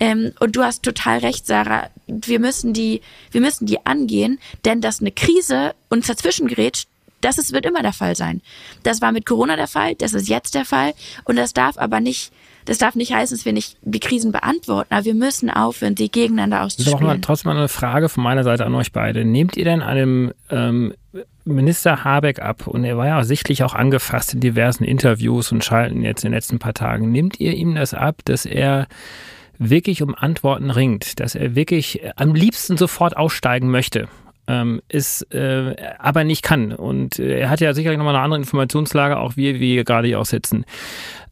Ähm, 0.00 0.32
und 0.40 0.56
du 0.56 0.62
hast 0.62 0.82
total 0.82 1.18
recht, 1.18 1.46
Sarah. 1.46 1.90
Wir 2.06 2.38
müssen 2.40 2.72
die, 2.72 3.00
wir 3.30 3.40
müssen 3.40 3.66
die 3.66 3.84
angehen, 3.86 4.38
denn 4.64 4.80
dass 4.80 5.00
eine 5.00 5.12
Krise 5.12 5.74
uns 5.88 6.06
dazwischen 6.06 6.46
gerät, 6.46 6.86
das 7.20 7.38
ist, 7.38 7.52
wird 7.52 7.66
immer 7.66 7.82
der 7.82 7.92
Fall 7.92 8.16
sein. 8.16 8.40
Das 8.82 9.00
war 9.00 9.12
mit 9.12 9.26
Corona 9.26 9.56
der 9.56 9.68
Fall, 9.68 9.94
das 9.94 10.14
ist 10.14 10.28
jetzt 10.28 10.54
der 10.54 10.64
Fall 10.64 10.94
und 11.24 11.36
das 11.36 11.52
darf 11.52 11.78
aber 11.78 12.00
nicht 12.00 12.32
das 12.68 12.76
darf 12.76 12.96
nicht 12.96 13.14
heißen, 13.14 13.34
dass 13.34 13.46
wir 13.46 13.54
nicht 13.54 13.78
die 13.80 13.98
Krisen 13.98 14.30
beantworten, 14.30 14.92
aber 14.92 15.06
wir 15.06 15.14
müssen 15.14 15.48
aufhören, 15.48 15.94
die 15.94 16.10
gegeneinander 16.10 16.62
auszuspielen. 16.62 17.00
Das 17.00 17.14
ist 17.14 17.18
auch 17.18 17.20
trotzdem 17.22 17.52
mal 17.52 17.56
eine 17.56 17.68
Frage 17.68 18.10
von 18.10 18.22
meiner 18.22 18.44
Seite 18.44 18.66
an 18.66 18.74
euch 18.74 18.92
beide. 18.92 19.24
Nehmt 19.24 19.56
ihr 19.56 19.64
denn 19.64 19.80
einem 19.80 20.34
ähm, 20.50 20.92
Minister 21.46 22.04
Habeck 22.04 22.40
ab, 22.42 22.66
und 22.66 22.84
er 22.84 22.98
war 22.98 23.06
ja 23.06 23.24
sichtlich 23.24 23.62
auch 23.62 23.72
angefasst 23.74 24.34
in 24.34 24.40
diversen 24.40 24.84
Interviews 24.84 25.50
und 25.50 25.64
Schalten 25.64 26.02
jetzt 26.02 26.24
in 26.24 26.30
den 26.30 26.34
letzten 26.34 26.58
paar 26.58 26.74
Tagen, 26.74 27.10
nehmt 27.10 27.40
ihr 27.40 27.54
ihm 27.54 27.74
das 27.74 27.94
ab, 27.94 28.16
dass 28.26 28.44
er 28.44 28.86
wirklich 29.56 30.02
um 30.02 30.14
Antworten 30.14 30.70
ringt, 30.70 31.20
dass 31.20 31.34
er 31.34 31.54
wirklich 31.54 32.02
am 32.16 32.34
liebsten 32.34 32.76
sofort 32.76 33.16
aussteigen 33.16 33.70
möchte 33.70 34.08
ähm, 34.48 34.80
ist 34.88 35.32
äh, 35.34 35.76
aber 35.98 36.24
nicht 36.24 36.42
kann. 36.42 36.72
Und 36.72 37.18
äh, 37.18 37.38
er 37.40 37.50
hat 37.50 37.60
ja 37.60 37.74
sicherlich 37.74 37.98
nochmal 37.98 38.16
eine 38.16 38.24
andere 38.24 38.40
Informationslage, 38.40 39.18
auch 39.18 39.36
wir, 39.36 39.56
wie 39.56 39.76
wir 39.76 39.84
gerade 39.84 40.08
hier 40.08 40.18
auch 40.18 40.26
sitzen. 40.26 40.64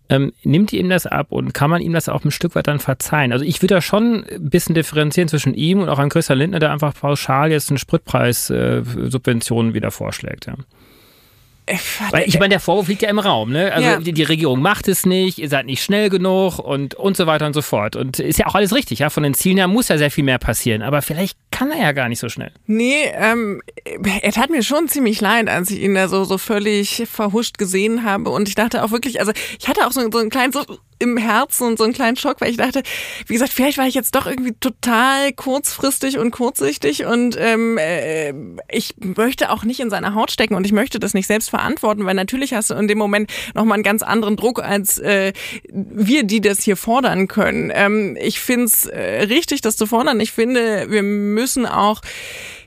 Ähm, 0.09 0.33
nimmt 0.45 0.73
ihm 0.73 0.89
das 0.89 1.07
ab 1.07 1.33
und 1.33 1.53
kann 1.53 1.69
man 1.69 1.83
ihm 1.83 1.93
das 1.93 2.09
auch 2.09 2.25
ein 2.25 2.31
Stück 2.31 2.55
weit 2.55 2.69
dann 2.69 2.79
verzeihen? 2.79 3.33
Also 3.33 3.45
ich 3.45 3.61
würde 3.61 3.75
da 3.75 3.81
schon 3.81 4.25
ein 4.25 4.51
bisschen 4.51 4.77
differenzieren 4.77 5.29
zwischen 5.29 5.55
ihm 5.55 5.81
und 5.81 5.89
auch 5.89 5.99
an 5.99 6.11
Christian 6.11 6.39
Lindner, 6.39 6.61
der 6.61 6.71
einfach 6.71 6.95
pauschal 6.95 7.51
jetzt 7.51 7.71
eine 7.71 7.81
Spritpreissubvention 7.81 9.71
äh, 9.71 9.75
wieder 9.75 9.91
vorschlägt. 9.91 10.47
Ja. 10.47 10.55
Weil 12.11 12.29
ich 12.29 12.39
meine, 12.39 12.51
der 12.51 12.61
Vorwurf 12.61 12.87
liegt 12.87 13.03
ja 13.03 13.09
im 13.09 13.19
Raum, 13.19 13.51
ne? 13.51 13.73
Also 13.73 13.89
ja. 13.89 13.97
die, 13.99 14.13
die, 14.13 14.23
Regierung 14.23 14.61
macht 14.61 14.87
es 14.87 15.05
nicht, 15.05 15.39
ihr 15.39 15.49
seid 15.49 15.67
nicht 15.67 15.83
schnell 15.83 16.11
genug 16.11 16.61
und, 16.61 16.95
und 16.95 17.17
so 17.17 17.27
weiter 17.27 17.47
und 17.47 17.55
so 17.55 17.63
fort. 17.63 17.97
Und 17.97 18.21
ist 18.21 18.39
ja 18.39 18.47
auch 18.47 18.55
alles 18.55 18.73
richtig, 18.73 19.01
ja. 19.01 19.11
Von 19.11 19.25
den 19.25 19.35
Zielen 19.35 19.57
her 19.57 19.67
muss 19.67 19.89
ja 19.89 19.99
sehr 19.99 20.13
viel 20.13 20.23
mehr 20.23 20.39
passieren, 20.39 20.83
aber 20.83 21.03
vielleicht 21.03 21.37
kann 21.51 21.73
er 21.73 21.81
ja 21.81 21.93
gar 21.93 22.09
nicht 22.09 22.21
so 22.21 22.29
schnell. 22.29 22.53
Nee, 22.67 23.11
ähm, 23.15 23.63
er 24.23 24.33
tat 24.33 24.51
mir 24.51 24.63
schon 24.63 24.89
ziemlich 24.89 25.21
leid, 25.21 25.49
als 25.49 25.71
ich 25.71 25.81
ihn 25.81 25.95
da 25.95 26.07
so, 26.07 26.25
so 26.25 26.39
völlig 26.39 27.03
verhuscht 27.11 27.59
gesehen 27.59 28.05
habe. 28.05 28.31
Und 28.31 28.49
ich 28.49 28.55
dachte 28.55 28.85
auch 28.85 28.93
wirklich, 28.93 29.19
also 29.19 29.33
ich 29.59 29.67
hatte 29.67 29.87
auch 29.87 29.93
so, 29.93 30.09
so 30.13 30.19
einen 30.19 30.31
kleinen 30.31 30.53
so 30.53 30.65
im 30.99 31.17
Herzen 31.17 31.67
und 31.67 31.79
so 31.79 31.85
einen 31.85 31.93
kleinen 31.93 32.17
Schock, 32.17 32.41
weil 32.41 32.51
ich 32.51 32.57
dachte, 32.57 32.83
wie 33.27 33.33
gesagt, 33.35 33.53
vielleicht 33.53 33.79
war 33.79 33.87
ich 33.87 33.95
jetzt 33.95 34.15
doch 34.15 34.27
irgendwie 34.27 34.53
total 34.53 35.33
kurzfristig 35.33 36.19
und 36.19 36.31
kurzsichtig 36.31 37.05
und 37.05 37.37
ähm, 37.39 37.79
äh, 37.79 38.33
ich 38.71 38.95
möchte 38.99 39.51
auch 39.51 39.65
nicht 39.65 39.81
in 39.81 39.91
seiner 39.91 40.15
Haut 40.15 40.31
stecken 40.31 40.55
und 40.55 40.65
ich 40.65 40.73
möchte 40.73 40.99
das 40.99 41.15
nicht 41.15 41.27
selbst 41.27 41.51
verantworten, 41.51 42.05
weil 42.05 42.15
natürlich 42.15 42.55
hast 42.55 42.71
du 42.71 42.75
in 42.75 42.89
dem 42.89 42.99
Moment 42.99 43.31
nochmal 43.55 43.75
einen 43.75 43.83
ganz 43.83 44.03
anderen 44.03 44.37
Druck 44.37 44.63
als 44.63 44.99
äh, 44.99 45.33
wir, 45.73 46.25
die 46.25 46.41
das 46.41 46.63
hier 46.63 46.77
fordern 46.77 47.29
können. 47.29 47.71
Ähm, 47.75 48.17
ich 48.21 48.41
finde 48.41 48.67
es 48.67 48.87
äh, 48.87 49.25
richtig, 49.25 49.61
das 49.61 49.77
zu 49.77 49.87
fordern. 49.87 50.21
Ich 50.21 50.33
finde, 50.33 50.91
wir 50.91 51.03
müssen 51.03 51.67
auch 51.67 52.01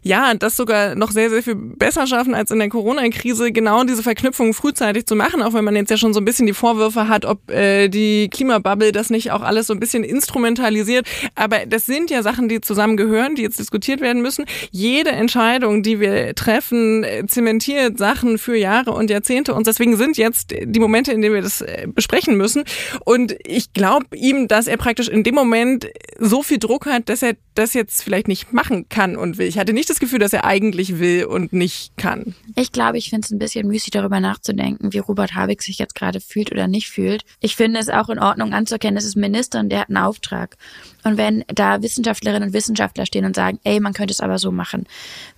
ja, 0.01 0.33
das 0.33 0.55
sogar 0.55 0.95
noch 0.95 1.11
sehr, 1.11 1.29
sehr 1.29 1.43
viel 1.43 1.55
besser 1.55 2.07
schaffen 2.07 2.33
als 2.33 2.51
in 2.51 2.59
der 2.59 2.69
Corona-Krise, 2.69 3.51
genau 3.51 3.83
diese 3.83 4.03
Verknüpfung 4.03 4.53
frühzeitig 4.53 5.05
zu 5.05 5.15
machen, 5.15 5.41
auch 5.41 5.53
wenn 5.53 5.63
man 5.63 5.75
jetzt 5.75 5.91
ja 5.91 5.97
schon 5.97 6.13
so 6.13 6.19
ein 6.19 6.25
bisschen 6.25 6.47
die 6.47 6.53
Vorwürfe 6.53 7.07
hat, 7.07 7.25
ob 7.25 7.49
äh, 7.51 7.87
die 7.89 8.29
Klimabubble 8.29 8.91
das 8.91 9.09
nicht 9.09 9.31
auch 9.31 9.41
alles 9.41 9.67
so 9.67 9.73
ein 9.73 9.79
bisschen 9.79 10.03
instrumentalisiert. 10.03 11.07
Aber 11.35 11.65
das 11.65 11.85
sind 11.85 12.09
ja 12.09 12.23
Sachen, 12.23 12.49
die 12.49 12.61
zusammengehören, 12.61 13.35
die 13.35 13.41
jetzt 13.41 13.59
diskutiert 13.59 14.01
werden 14.01 14.21
müssen. 14.21 14.45
Jede 14.71 15.11
Entscheidung, 15.11 15.83
die 15.83 15.99
wir 15.99 16.35
treffen, 16.35 17.03
äh, 17.03 17.25
zementiert 17.27 17.97
Sachen 17.97 18.37
für 18.37 18.55
Jahre 18.55 18.91
und 18.91 19.09
Jahrzehnte 19.09 19.53
und 19.53 19.67
deswegen 19.67 19.97
sind 19.97 20.17
jetzt 20.17 20.53
die 20.61 20.79
Momente, 20.79 21.11
in 21.11 21.21
denen 21.21 21.35
wir 21.35 21.41
das 21.41 21.61
äh, 21.61 21.87
besprechen 21.87 22.37
müssen. 22.37 22.63
Und 23.05 23.35
ich 23.45 23.73
glaube 23.73 24.05
ihm, 24.15 24.47
dass 24.47 24.67
er 24.67 24.77
praktisch 24.77 25.09
in 25.09 25.23
dem 25.23 25.35
Moment 25.35 25.87
so 26.19 26.43
viel 26.43 26.59
Druck 26.59 26.85
hat, 26.85 27.09
dass 27.09 27.21
er 27.21 27.33
das 27.59 27.73
jetzt 27.73 28.03
vielleicht 28.03 28.27
nicht 28.27 28.53
machen 28.53 28.87
kann 28.89 29.15
und 29.15 29.37
will. 29.37 29.47
Ich 29.47 29.59
hatte 29.59 29.73
nicht 29.73 29.89
das 29.89 29.99
Gefühl, 29.99 30.19
dass 30.19 30.33
er 30.33 30.45
eigentlich 30.45 30.99
will 30.99 31.25
und 31.25 31.53
nicht 31.53 31.95
kann. 31.97 32.33
Ich 32.55 32.71
glaube, 32.71 32.97
ich 32.97 33.09
finde 33.09 33.25
es 33.25 33.31
ein 33.31 33.39
bisschen 33.39 33.67
müßig, 33.67 33.91
darüber 33.91 34.19
nachzudenken, 34.19 34.93
wie 34.93 34.99
Robert 34.99 35.35
Habeck 35.35 35.61
sich 35.61 35.77
jetzt 35.77 35.95
gerade 35.95 36.19
fühlt 36.21 36.51
oder 36.51 36.67
nicht 36.67 36.89
fühlt. 36.89 37.23
Ich 37.39 37.55
finde 37.55 37.79
es 37.79 37.89
auch 37.89 38.09
in 38.09 38.19
Ordnung 38.19 38.53
anzuerkennen, 38.53 38.97
es 38.97 39.05
ist 39.05 39.15
Minister 39.15 39.59
und 39.59 39.69
der 39.69 39.81
hat 39.81 39.89
einen 39.89 39.97
Auftrag. 39.97 40.57
Und 41.03 41.17
wenn 41.17 41.45
da 41.47 41.81
Wissenschaftlerinnen 41.81 42.49
und 42.49 42.53
Wissenschaftler 42.53 43.05
stehen 43.05 43.25
und 43.25 43.35
sagen, 43.35 43.59
ey, 43.63 43.79
man 43.79 43.93
könnte 43.93 44.11
es 44.11 44.21
aber 44.21 44.37
so 44.37 44.51
machen, 44.51 44.85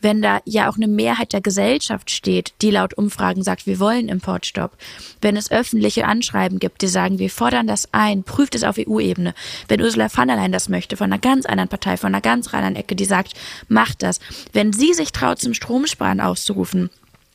wenn 0.01 0.21
da 0.21 0.39
ja 0.45 0.69
auch 0.69 0.75
eine 0.75 0.87
Mehrheit 0.87 1.33
der 1.33 1.41
Gesellschaft 1.41 2.09
steht, 2.09 2.53
die 2.61 2.71
laut 2.71 2.95
Umfragen 2.95 3.43
sagt, 3.43 3.67
wir 3.67 3.79
wollen 3.79 4.09
Importstopp, 4.09 4.75
wenn 5.21 5.37
es 5.37 5.51
öffentliche 5.51 6.05
Anschreiben 6.05 6.59
gibt, 6.59 6.81
die 6.81 6.87
sagen, 6.87 7.19
wir 7.19 7.29
fordern 7.29 7.67
das 7.67 7.89
ein, 7.91 8.23
prüft 8.23 8.55
es 8.55 8.63
auf 8.63 8.77
EU-Ebene, 8.77 9.33
wenn 9.67 9.81
Ursula 9.81 10.09
von 10.09 10.27
der 10.27 10.37
Leyen 10.37 10.51
das 10.51 10.69
möchte, 10.69 10.97
von 10.97 11.11
einer 11.11 11.19
ganz 11.19 11.45
anderen 11.45 11.69
Partei, 11.69 11.97
von 11.97 12.10
einer 12.13 12.21
ganz 12.21 12.53
anderen 12.53 12.75
Ecke, 12.75 12.95
die 12.95 13.05
sagt, 13.05 13.33
macht 13.67 14.03
das, 14.03 14.19
wenn 14.53 14.73
sie 14.73 14.93
sich 14.93 15.11
traut, 15.11 15.39
zum 15.39 15.53
Stromsparen 15.53 16.21
auszurufen, 16.21 16.89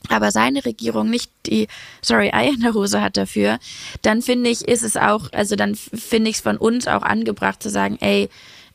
aber 0.08 0.30
seine 0.30 0.64
Regierung 0.64 1.10
nicht 1.10 1.30
die, 1.46 1.68
sorry, 2.02 2.30
Ei 2.32 2.48
in 2.48 2.60
der 2.60 2.74
Hose 2.74 3.00
hat 3.00 3.16
dafür, 3.16 3.58
dann 4.02 4.22
finde 4.22 4.50
ich, 4.50 4.66
ist 4.66 4.82
es 4.82 4.96
auch, 4.96 5.32
also 5.32 5.56
dann 5.56 5.74
finde 5.74 6.30
ich 6.30 6.36
es 6.36 6.42
von 6.42 6.56
uns 6.56 6.86
auch 6.86 7.02
angebracht 7.02 7.62
zu 7.62 7.70
sagen, 7.70 7.98
ey, 8.00 8.28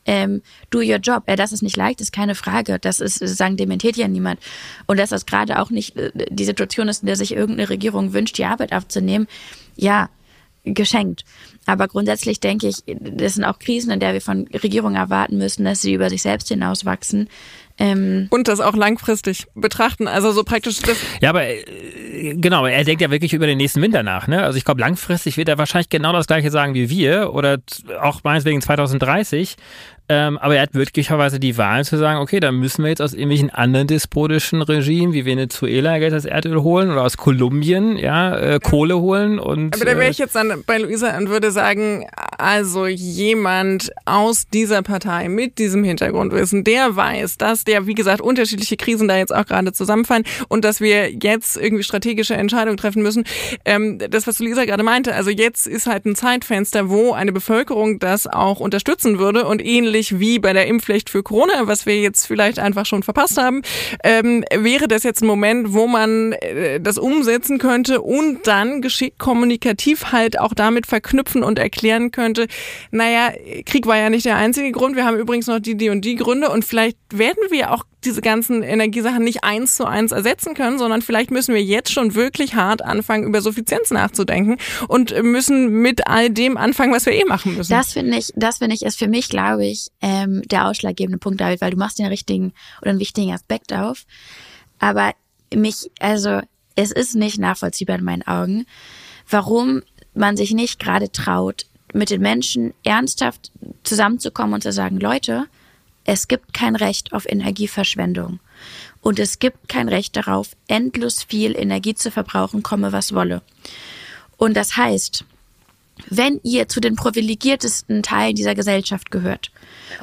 ähm, 0.06 0.42
do 0.72 0.80
your 0.80 0.98
job. 0.98 1.24
Äh, 1.28 1.36
dass 1.36 1.52
es 1.52 1.62
nicht 1.62 1.78
leicht 1.78 2.02
ist, 2.02 2.12
keine 2.12 2.36
Frage. 2.36 2.80
Das 2.80 3.00
ist, 3.00 3.20
sagen, 3.20 3.58
dementiert 3.58 3.98
ja 3.98 4.08
niemand. 4.08 4.40
Und 4.88 4.98
dass 4.98 5.10
das 5.10 5.26
gerade 5.26 5.60
auch 5.60 5.70
nicht 5.70 5.96
äh, 5.96 6.12
die 6.30 6.46
Situation 6.46 6.88
ist, 6.88 7.04
in 7.04 7.08
der 7.08 7.16
sich 7.16 7.34
irgendeine 7.34 7.70
Regierung 7.70 8.14
wünscht, 8.14 8.38
die 8.38 8.46
Arbeit 8.46 8.74
aufzunehmen, 8.74 9.28
ja, 9.76 10.10
geschenkt. 10.64 11.24
Aber 11.66 11.88
grundsätzlich 11.88 12.40
denke 12.40 12.68
ich, 12.68 12.84
das 12.88 13.36
sind 13.36 13.44
auch 13.44 13.60
Krisen, 13.60 13.92
in 13.92 14.00
der 14.00 14.14
wir 14.14 14.22
von 14.22 14.48
Regierungen 14.48 14.96
erwarten 14.96 15.38
müssen, 15.38 15.64
dass 15.64 15.82
sie 15.82 15.94
über 15.94 16.10
sich 16.10 16.22
selbst 16.22 16.48
hinauswachsen 16.48 17.30
ähm 17.82 18.28
und 18.30 18.48
das 18.48 18.60
auch 18.60 18.76
langfristig 18.76 19.46
betrachten. 19.56 20.08
Also 20.08 20.32
so 20.32 20.44
praktisch 20.44 20.80
das. 20.80 20.98
Ja, 21.22 21.30
aber 21.30 21.48
äh, 21.48 22.36
genau, 22.36 22.66
er 22.66 22.84
denkt 22.84 23.02
ja 23.02 23.10
wirklich 23.12 23.34
über 23.34 23.48
den 23.48 23.58
nächsten 23.58 23.82
Winter 23.82 24.04
nach. 24.04 24.28
Ne? 24.28 24.44
Also 24.44 24.58
ich 24.58 24.66
glaube, 24.66 24.82
langfristig 24.82 25.38
wird 25.38 25.50
er 25.50 25.58
wahrscheinlich 25.58 25.90
genau 25.90 26.14
das 26.14 26.28
gleiche 26.28 26.52
sagen 26.52 26.74
wie 26.74 26.90
wir 26.90 27.34
oder 27.34 27.58
auch 28.02 28.24
meinetwegen 28.24 28.62
2030. 28.62 29.56
Ähm, 30.14 30.38
aber 30.40 30.58
er 30.58 30.64
hat 30.64 30.74
möglicherweise 30.74 31.40
die 31.40 31.58
Wahl 31.58 31.86
zu 31.86 31.98
sagen, 31.98 32.20
okay, 32.20 32.42
dann 32.42 32.56
müssen 32.56 32.84
wir 32.84 32.90
jetzt 32.90 33.02
aus 33.02 33.14
irgendwelchen 33.14 33.50
anderen 33.50 33.88
despotischen 33.88 34.62
Regimen 34.62 35.14
wie 35.14 35.24
Venezuela 35.24 36.00
Geld 36.00 36.12
das 36.12 36.26
Erdöl 36.26 36.62
holen 36.64 36.92
oder 36.92 37.04
aus 37.04 37.16
Kolumbien 37.16 37.96
ja 37.96 38.38
äh, 38.38 38.60
Kohle 38.60 39.00
holen 39.00 39.40
und. 39.40 39.74
Aber 39.74 39.86
da 39.86 39.98
wäre 39.98 40.10
ich 40.10 40.20
äh, 40.20 40.24
jetzt 40.24 40.36
dann 40.36 40.66
bei 40.68 40.80
Luisa 40.80 41.18
und 41.18 41.30
würde 41.30 41.52
sagen, 41.52 42.08
also 42.38 42.88
jemand 42.88 43.94
aus 44.04 44.50
dieser 44.50 44.82
Partei 44.82 45.30
mit 45.30 45.60
diesem 45.60 45.86
Hintergrundwissen, 45.86 46.66
der 46.66 46.94
weiß, 46.94 47.38
dass 47.38 47.64
der, 47.64 47.88
wie 47.88 47.94
gesagt, 47.94 48.20
unterschiedliche 48.20 48.76
Krisen 48.76 49.08
da 49.08 49.16
jetzt 49.16 49.34
auch 49.34 49.46
gerade 49.46 49.72
zusammenfallen 49.72 50.26
und 50.50 50.66
dass 50.66 50.82
wir 50.82 51.10
jetzt 51.10 51.56
irgendwie 51.56 51.84
strategische 51.84 52.34
Entscheidungen 52.34 52.76
treffen 52.76 53.02
müssen. 53.02 53.24
Ähm, 53.64 53.98
das, 54.10 54.28
was 54.28 54.40
Luisa 54.40 54.66
gerade 54.66 54.84
meinte, 54.84 55.16
also 55.16 55.30
jetzt 55.30 55.68
ist 55.68 55.88
halt 55.88 56.06
ein 56.06 56.18
Zeitfenster, 56.18 56.90
wo 56.90 57.14
eine 57.14 57.32
Bevölkerung 57.32 58.00
das 58.00 58.28
auch 58.28 58.60
unterstützen 58.60 59.18
würde 59.18 59.46
und 59.46 59.66
ähnlich 59.66 60.01
ähnlich 60.02 60.20
wie 60.20 60.40
bei 60.40 60.54
der 60.54 60.68
Impfpflicht 60.68 61.10
für 61.10 61.24
Corona, 61.24 61.68
was 61.68 61.86
wir 61.86 62.00
jetzt 62.00 62.26
vielleicht 62.26 62.60
einfach 62.60 62.86
schon 62.86 63.04
verpasst 63.04 63.38
haben, 63.38 63.62
ähm, 64.04 64.44
wäre 64.56 64.88
das 64.88 65.04
jetzt 65.04 65.22
ein 65.22 65.28
Moment, 65.28 65.74
wo 65.74 65.88
man 65.88 66.34
äh, 66.34 66.80
das 66.80 66.98
umsetzen 66.98 67.60
könnte 67.60 68.02
und 68.02 68.48
dann 68.48 68.82
geschickt 68.82 69.20
kommunikativ 69.20 70.12
halt 70.12 70.40
auch 70.40 70.54
damit 70.54 70.88
verknüpfen 70.88 71.44
und 71.44 71.60
erklären 71.60 72.12
könnte, 72.12 72.48
naja, 72.90 73.32
Krieg 73.66 73.86
war 73.86 73.98
ja 73.98 74.10
nicht 74.10 74.26
der 74.26 74.38
einzige 74.38 74.72
Grund, 74.72 74.96
wir 74.96 75.06
haben 75.06 75.18
übrigens 75.18 75.48
noch 75.48 75.60
die, 75.60 75.76
die 75.76 75.90
und 75.90 76.04
die 76.04 76.16
Gründe 76.16 76.50
und 76.50 76.66
vielleicht 76.66 76.98
werden 77.14 77.44
wir 77.50 77.72
auch 77.72 77.84
diese 78.04 78.22
ganzen 78.22 78.64
Energiesachen 78.64 79.24
nicht 79.24 79.44
eins 79.44 79.76
zu 79.76 79.86
eins 79.86 80.12
ersetzen 80.12 80.54
können, 80.54 80.80
sondern 80.80 81.02
vielleicht 81.02 81.32
müssen 81.32 81.54
wir 81.54 81.64
jetzt 81.64 81.92
schon 81.92 82.16
wirklich 82.16 82.56
hart 82.56 82.84
anfangen, 82.84 83.26
über 83.26 83.42
Suffizienz 83.42 83.92
nachzudenken 83.92 84.58
und 84.88 85.12
müssen 85.24 85.82
mit 85.82 86.08
all 86.08 86.30
dem 86.30 86.58
anfangen, 86.58 86.94
was 86.94 87.06
wir 87.06 87.14
eh 87.14 87.26
machen 87.26 87.56
müssen. 87.56 87.72
Das 87.72 87.94
finde 87.94 88.18
ich, 88.18 88.32
das 88.36 88.58
finde 88.58 88.76
ich 88.76 88.84
ist 88.84 88.98
für 88.98 89.08
mich, 89.08 89.30
glaube 89.30 89.66
ich, 89.66 89.90
ähm, 90.02 90.42
der 90.50 90.68
ausschlaggebende 90.68 91.20
Punkt, 91.20 91.40
David, 91.42 91.62
weil 91.62 91.72
du 91.72 91.78
machst 91.78 92.00
den 92.00 92.08
richtigen 92.08 92.54
oder 92.82 92.92
einen 92.92 93.00
wichtigen 93.00 93.34
Aspekt 93.34 93.74
auf. 93.74 94.06
Aber 94.80 95.14
mich, 95.54 95.92
also 96.00 96.42
es 96.76 96.92
ist 96.92 97.16
nicht 97.16 97.40
nachvollziehbar 97.40 97.98
in 97.98 98.06
meinen 98.06 98.24
Augen, 98.24 98.66
warum 99.30 99.84
man 100.14 100.38
sich 100.38 100.52
nicht 100.52 100.80
gerade 100.80 101.12
traut, 101.12 101.66
mit 101.94 102.10
den 102.10 102.22
Menschen 102.22 102.74
ernsthaft 102.84 103.52
zusammenzukommen 103.84 104.54
und 104.54 104.64
zu 104.64 104.72
sagen, 104.72 104.98
Leute, 105.00 105.46
es 106.04 106.28
gibt 106.28 106.54
kein 106.54 106.76
Recht 106.76 107.14
auf 107.14 107.26
Energieverschwendung. 107.28 108.40
Und 109.02 109.20
es 109.20 109.40
gibt 109.40 109.70
kein 109.70 109.90
Recht 109.90 110.16
darauf, 110.16 110.56
endlos 110.68 111.24
viel 111.24 111.56
Energie 111.58 111.96
zu 111.96 112.12
verbrauchen, 112.12 112.64
komme 112.64 112.92
was 112.92 113.14
wolle. 113.14 113.42
Und 114.38 114.56
das 114.56 114.78
heißt, 114.78 115.26
wenn 116.10 116.40
ihr 116.44 116.68
zu 116.68 116.80
den 116.80 116.96
privilegiertesten 116.96 118.02
Teilen 118.02 118.36
dieser 118.36 118.56
Gesellschaft 118.56 119.12
gehört 119.12 119.52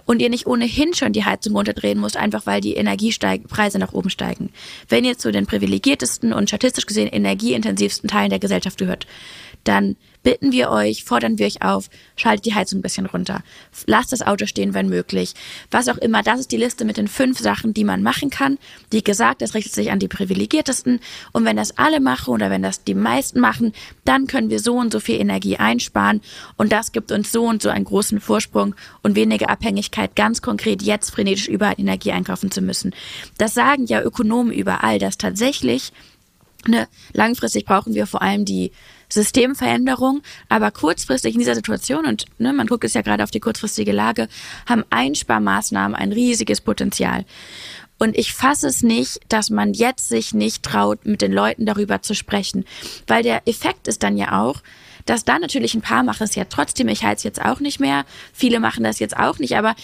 und 0.07 0.21
ihr 0.21 0.31
nicht 0.31 0.47
ohnehin 0.47 0.95
schon 0.95 1.13
die 1.13 1.25
Heizung 1.25 1.57
runterdrehen 1.57 2.01
müsst, 2.01 2.17
einfach 2.17 2.47
weil 2.47 2.61
die 2.61 2.75
Energiepreise 2.75 3.79
nach 3.79 3.93
oben 3.93 4.11
steigen, 4.11 4.51
wenn 4.89 5.05
ihr 5.05 5.19
zu 5.19 5.33
den 5.33 5.47
privilegiertesten 5.47 6.33
und 6.33 6.49
statistisch 6.49 6.87
gesehen 6.87 7.09
energieintensivsten 7.09 8.09
Teilen 8.09 8.31
der 8.31 8.39
Gesellschaft 8.39 8.79
gehört, 8.79 9.07
dann 9.65 9.97
bitten 10.23 10.53
wir 10.53 10.71
euch, 10.71 11.05
fordern 11.05 11.39
wir 11.39 11.47
euch 11.47 11.63
auf, 11.63 11.89
schaltet 12.17 12.47
die 12.47 12.55
Heizung 12.55 12.81
ein 12.81 12.83
bisschen 12.83 13.07
runter. 13.07 13.43
Lasst 13.87 14.13
das 14.13 14.23
Auto 14.23 14.47
stehen, 14.47 14.75
wenn 14.75 14.89
möglich. 14.89 15.35
Was 15.71 15.89
auch 15.89 15.99
immer, 15.99 16.23
das 16.23 16.41
ist 16.41 16.53
die 16.53 16.57
Liste 16.57 16.85
mit 16.85 16.97
den 16.97 17.09
fünf 17.09 17.39
Sachen, 17.39 17.75
die 17.75 17.85
man 17.85 18.03
machen 18.03 18.31
kann. 18.31 18.59
Wie 18.91 19.03
gesagt, 19.03 19.43
das 19.43 19.55
richtet 19.55 19.75
sich 19.75 19.91
an 19.91 19.99
die 19.99 20.09
Privilegiertesten. 20.09 21.01
Und 21.33 21.45
wenn 21.45 21.57
das 21.57 21.79
alle 21.79 22.01
machen 22.01 22.35
oder 22.35 22.51
wenn 22.51 22.63
das 22.63 22.85
die 22.85 22.95
meisten 22.95 23.41
machen, 23.41 23.73
dann 24.05 24.27
können 24.27 24.51
wir 24.51 24.61
so 24.61 24.77
und 24.77 24.93
so 24.93 25.01
viel 25.01 25.21
Energie 25.21 25.57
einsparen. 25.57 26.21
Und 26.57 26.73
das 26.73 26.93
gibt 26.93 27.13
uns 27.13 27.33
so 27.33 27.47
und 27.47 27.63
so 27.63 27.69
einen 27.69 27.85
großen 27.85 28.21
Vorsprung 28.21 28.75
und 29.03 29.17
weniger 29.17 29.51
Abhängigkeit, 29.51 30.17
ganz 30.17 30.43
konkret 30.43 30.83
jetzt 30.83 31.11
frenetisch 31.11 31.49
überall 31.49 31.75
Energie 31.79 32.13
einkaufen 32.13 32.51
zu 32.51 32.61
müssen. 32.61 32.95
Das 33.39 33.55
sagen 33.55 33.87
ja 33.87 34.03
Ökonomen 34.03 34.53
überall, 34.53 34.99
dass 34.99 35.19
tatsächlich 35.19 35.93
Ne, 36.67 36.89
langfristig 37.13 37.65
brauchen 37.65 37.95
wir 37.95 38.07
vor 38.07 38.21
allem 38.21 38.45
die 38.45 38.73
Systemveränderung, 39.09 40.23
aber 40.49 40.71
kurzfristig 40.71 41.35
in 41.35 41.39
dieser 41.39 41.55
Situation, 41.55 42.05
und 42.05 42.27
ne, 42.39 42.53
man 42.53 42.67
guckt 42.67 42.85
es 42.85 42.95
ja 42.95 43.03
gerade 43.03 43.23
auf 43.23 43.31
die 43.31 43.41
kurzfristige 43.41 43.93
Lage, 43.93 44.29
haben 44.67 44.85
Einsparmaßnahmen 44.91 45.95
ein 45.95 46.13
riesiges 46.13 46.61
Potenzial. 46.61 47.25
Und 47.99 48.17
ich 48.17 48.33
fasse 48.33 48.69
es 48.69 48.83
nicht, 48.83 49.21
dass 49.29 49.51
man 49.51 49.73
jetzt 49.73 50.09
sich 50.09 50.35
nicht 50.35 50.63
traut, 50.63 51.05
mit 51.05 51.23
den 51.23 51.33
Leuten 51.33 51.67
darüber 51.67 52.03
zu 52.03 52.15
sprechen. 52.15 52.65
Weil 53.07 53.23
der 53.23 53.47
Effekt 53.49 53.89
ist 53.89 54.03
dann 54.03 54.17
ja 54.17 54.41
auch, 54.41 54.63
dass 55.09 55.25
da 55.25 55.39
natürlich 55.39 55.75
ein 55.75 55.81
paar 55.81 56.03
machen 56.03 56.25
es 56.25 56.35
ja 56.35 56.45
trotzdem, 56.45 56.89
ich 56.89 57.03
halte 57.03 57.19
es 57.19 57.23
jetzt 57.23 57.43
auch 57.43 57.61
nicht 57.61 57.81
mehr, 57.81 58.05
viele 58.33 58.61
machen 58.61 58.85
das 58.85 58.99
jetzt 58.99 59.17
auch 59.17 59.39
nicht, 59.39 59.57
aber 59.57 59.75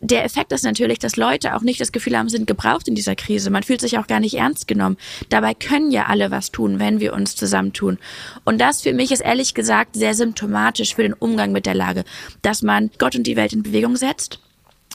der 0.00 0.24
Effekt 0.24 0.50
ist 0.50 0.64
natürlich, 0.64 0.98
dass 0.98 1.14
Leute 1.14 1.54
auch 1.54 1.60
nicht 1.60 1.80
das 1.80 1.92
Gefühl 1.92 2.18
haben, 2.18 2.28
sind 2.28 2.48
gebraucht 2.48 2.88
in 2.88 2.96
dieser 2.96 3.14
Krise. 3.14 3.50
Man 3.50 3.62
fühlt 3.62 3.80
sich 3.80 3.98
auch 3.98 4.08
gar 4.08 4.18
nicht 4.18 4.34
ernst 4.34 4.66
genommen. 4.66 4.96
Dabei 5.28 5.54
können 5.54 5.92
ja 5.92 6.06
alle 6.06 6.32
was 6.32 6.50
tun, 6.50 6.80
wenn 6.80 6.98
wir 6.98 7.12
uns 7.12 7.36
zusammentun. 7.36 7.98
Und 8.44 8.60
das 8.60 8.82
für 8.82 8.92
mich 8.92 9.12
ist 9.12 9.20
ehrlich 9.20 9.54
gesagt 9.54 9.94
sehr 9.94 10.14
symptomatisch 10.14 10.96
für 10.96 11.04
den 11.04 11.12
Umgang 11.12 11.52
mit 11.52 11.66
der 11.66 11.74
Lage, 11.74 12.02
dass 12.42 12.62
man 12.62 12.90
Gott 12.98 13.14
und 13.14 13.28
die 13.28 13.36
Welt 13.36 13.52
in 13.52 13.62
Bewegung 13.62 13.94
setzt 13.94 14.40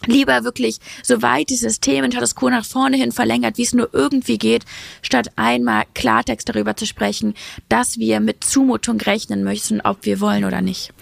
lieber 0.06 0.43
wirklich 0.43 0.78
so 1.04 1.22
weit 1.22 1.50
dieses 1.50 1.80
Themen-Status 1.80 2.36
quo 2.36 2.50
nach 2.50 2.66
vorne 2.66 2.98
hin 2.98 3.12
verlängert, 3.12 3.58
wie 3.58 3.64
es 3.64 3.74
nur 3.74 3.89
irgendwie 3.93 4.38
geht, 4.38 4.66
statt 5.02 5.30
einmal 5.36 5.84
Klartext 5.95 6.50
darüber 6.50 6.76
zu 6.76 6.86
sprechen, 6.86 7.34
dass 7.70 7.98
wir 7.98 8.20
mit 8.20 8.43
Zumutung 8.43 9.00
rechnen 9.02 9.43
müssen, 9.43 9.82
ob 9.82 10.06
wir 10.06 10.20
wollen 10.20 10.45
oder 10.45 10.62
nicht. 10.62 10.93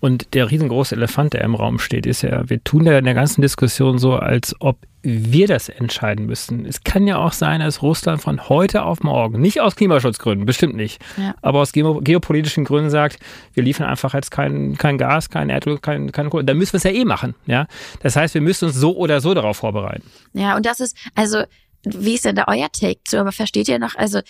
Und 0.00 0.34
der 0.34 0.50
riesengroße 0.50 0.94
Elefant, 0.94 1.32
der 1.32 1.42
im 1.42 1.54
Raum 1.54 1.78
steht, 1.78 2.06
ist 2.06 2.22
ja, 2.22 2.48
wir 2.48 2.62
tun 2.62 2.84
ja 2.86 2.98
in 2.98 3.04
der 3.04 3.14
ganzen 3.14 3.42
Diskussion 3.42 3.98
so, 3.98 4.14
als 4.14 4.54
ob 4.60 4.78
wir 5.06 5.46
das 5.46 5.68
entscheiden 5.68 6.26
müssen. 6.26 6.66
Es 6.66 6.82
kann 6.82 7.06
ja 7.06 7.18
auch 7.18 7.32
sein, 7.32 7.60
dass 7.60 7.80
Russland 7.80 8.20
von 8.20 8.48
heute 8.48 8.82
auf 8.82 9.04
morgen, 9.04 9.40
nicht 9.40 9.60
aus 9.60 9.76
Klimaschutzgründen, 9.76 10.46
bestimmt 10.46 10.74
nicht, 10.74 11.00
ja. 11.16 11.34
aber 11.42 11.60
aus 11.60 11.72
geopolitischen 11.72 12.64
Gründen 12.64 12.90
sagt, 12.90 13.20
wir 13.54 13.62
liefern 13.62 13.86
einfach 13.86 14.14
jetzt 14.14 14.32
kein, 14.32 14.76
kein 14.76 14.98
Gas, 14.98 15.30
kein 15.30 15.48
Erdöl, 15.48 15.78
kein, 15.78 16.10
kein 16.10 16.28
Kohle. 16.28 16.44
Dann 16.44 16.58
müssen 16.58 16.72
wir 16.72 16.78
es 16.78 16.84
ja 16.84 16.90
eh 16.90 17.04
machen. 17.04 17.36
Ja? 17.46 17.68
Das 18.02 18.16
heißt, 18.16 18.34
wir 18.34 18.40
müssen 18.40 18.66
uns 18.66 18.74
so 18.74 18.96
oder 18.96 19.20
so 19.20 19.32
darauf 19.32 19.58
vorbereiten. 19.58 20.02
Ja, 20.32 20.56
und 20.56 20.66
das 20.66 20.80
ist, 20.80 20.96
also, 21.14 21.44
wie 21.84 22.14
ist 22.14 22.24
denn 22.24 22.34
da 22.34 22.46
euer 22.48 22.68
Take 22.72 22.98
zu? 23.04 23.20
Aber 23.20 23.30
versteht 23.30 23.68
ihr 23.68 23.78
noch, 23.78 23.94
also 23.94 24.20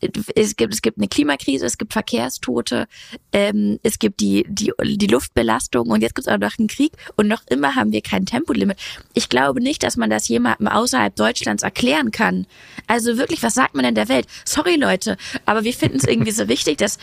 es 0.00 0.56
gibt, 0.56 0.74
es 0.74 0.82
gibt 0.82 0.98
eine 0.98 1.08
Klimakrise, 1.08 1.64
es 1.64 1.78
gibt 1.78 1.92
Verkehrstote, 1.92 2.86
ähm, 3.32 3.78
es 3.82 3.98
gibt 3.98 4.20
die, 4.20 4.44
die, 4.48 4.72
die 4.82 5.06
Luftbelastung 5.06 5.88
und 5.88 6.02
jetzt 6.02 6.14
gibt 6.14 6.26
es 6.26 6.32
auch 6.32 6.38
noch 6.38 6.58
einen 6.58 6.68
Krieg 6.68 6.92
und 7.16 7.28
noch 7.28 7.42
immer 7.48 7.74
haben 7.74 7.92
wir 7.92 8.02
kein 8.02 8.26
Tempolimit. 8.26 8.78
Ich 9.14 9.28
glaube 9.28 9.62
nicht, 9.62 9.82
dass 9.82 9.96
man 9.96 10.10
das 10.10 10.28
jemandem 10.28 10.68
außerhalb 10.68 11.14
Deutschlands 11.16 11.62
erklären 11.62 12.10
kann. 12.10 12.46
Also 12.86 13.16
wirklich, 13.16 13.42
was 13.42 13.54
sagt 13.54 13.74
man 13.74 13.84
denn 13.84 13.94
der 13.94 14.08
Welt? 14.08 14.26
Sorry 14.44 14.76
Leute, 14.76 15.16
aber 15.46 15.64
wir 15.64 15.72
finden 15.72 15.96
es 15.96 16.04
irgendwie 16.04 16.32
so 16.32 16.48
wichtig, 16.48 16.78
dass, 16.78 16.98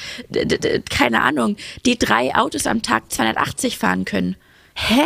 keine 0.89 1.21
Ahnung, 1.21 1.57
die 1.85 1.97
drei 1.97 2.35
Autos 2.35 2.67
am 2.67 2.81
Tag 2.81 3.11
280 3.11 3.77
fahren 3.77 4.05
können. 4.05 4.35
Hä? 4.75 5.05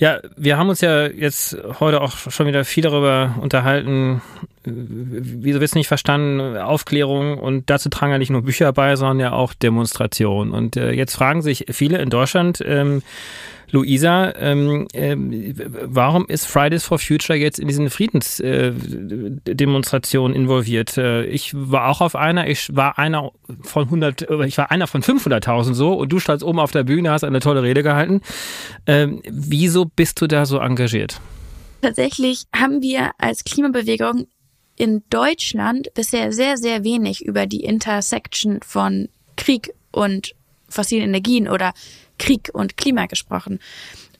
Ja, 0.00 0.18
wir 0.34 0.56
haben 0.56 0.70
uns 0.70 0.80
ja 0.80 1.08
jetzt 1.08 1.58
heute 1.78 2.00
auch 2.00 2.16
schon 2.16 2.46
wieder 2.46 2.64
viel 2.64 2.82
darüber 2.82 3.34
unterhalten, 3.38 4.22
wieso 4.64 5.60
wird 5.60 5.68
es 5.68 5.74
nicht 5.74 5.88
verstanden, 5.88 6.56
Aufklärung 6.56 7.36
und 7.36 7.68
dazu 7.68 7.90
tragen 7.90 8.12
ja 8.12 8.16
nicht 8.16 8.30
nur 8.30 8.40
Bücher 8.40 8.72
bei, 8.72 8.96
sondern 8.96 9.20
ja 9.20 9.32
auch 9.32 9.52
Demonstrationen. 9.52 10.54
Und 10.54 10.78
äh, 10.78 10.92
jetzt 10.92 11.14
fragen 11.14 11.42
sich 11.42 11.66
viele 11.68 11.98
in 11.98 12.08
Deutschland, 12.08 12.64
ähm, 12.66 13.02
Luisa, 13.72 14.32
ähm, 14.36 14.86
ähm, 14.92 15.54
warum 15.82 16.26
ist 16.26 16.46
Fridays 16.46 16.84
for 16.84 16.98
Future 16.98 17.38
jetzt 17.38 17.58
in 17.58 17.68
diesen 17.68 17.88
Friedensdemonstrationen 17.90 20.34
äh, 20.34 20.38
involviert? 20.38 20.98
Äh, 20.98 21.24
ich 21.26 21.52
war 21.54 21.88
auch 21.88 22.00
auf 22.00 22.16
einer, 22.16 22.48
ich 22.48 22.74
war 22.74 22.98
einer 22.98 23.30
von 23.62 23.84
100, 23.84 24.28
äh, 24.28 24.46
ich 24.46 24.58
war 24.58 24.70
einer 24.70 24.86
von 24.86 25.02
500.000 25.02 25.74
so 25.74 25.94
und 25.94 26.10
du 26.10 26.18
standst 26.18 26.44
oben 26.44 26.58
auf 26.58 26.72
der 26.72 26.84
Bühne, 26.84 27.10
hast 27.10 27.24
eine 27.24 27.40
tolle 27.40 27.62
Rede 27.62 27.82
gehalten. 27.82 28.22
Ähm, 28.86 29.20
wieso 29.28 29.84
bist 29.84 30.20
du 30.20 30.26
da 30.26 30.46
so 30.46 30.58
engagiert? 30.58 31.20
Tatsächlich 31.82 32.44
haben 32.54 32.82
wir 32.82 33.10
als 33.18 33.44
Klimabewegung 33.44 34.26
in 34.76 35.02
Deutschland 35.10 35.92
bisher 35.94 36.32
sehr, 36.32 36.56
sehr 36.56 36.84
wenig 36.84 37.24
über 37.24 37.46
die 37.46 37.64
Intersection 37.64 38.60
von 38.62 39.08
Krieg 39.36 39.72
und 39.92 40.34
fossilen 40.68 41.04
Energien 41.04 41.48
oder 41.48 41.72
Krieg 42.20 42.50
und 42.52 42.76
Klima 42.76 43.06
gesprochen. 43.06 43.58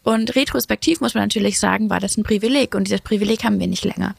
Und 0.03 0.35
retrospektiv 0.35 1.03
muss 1.03 1.13
man 1.15 1.25
natürlich 1.25 1.61
sagen, 1.61 1.91
war 1.91 2.01
das 2.01 2.17
ein 2.17 2.23
Privileg 2.23 2.75
und 2.75 2.85
dieses 2.85 3.03
Privileg 3.03 3.45
haben 3.45 3.61
wir 3.61 3.67
nicht 3.67 3.85
länger. 3.85 4.15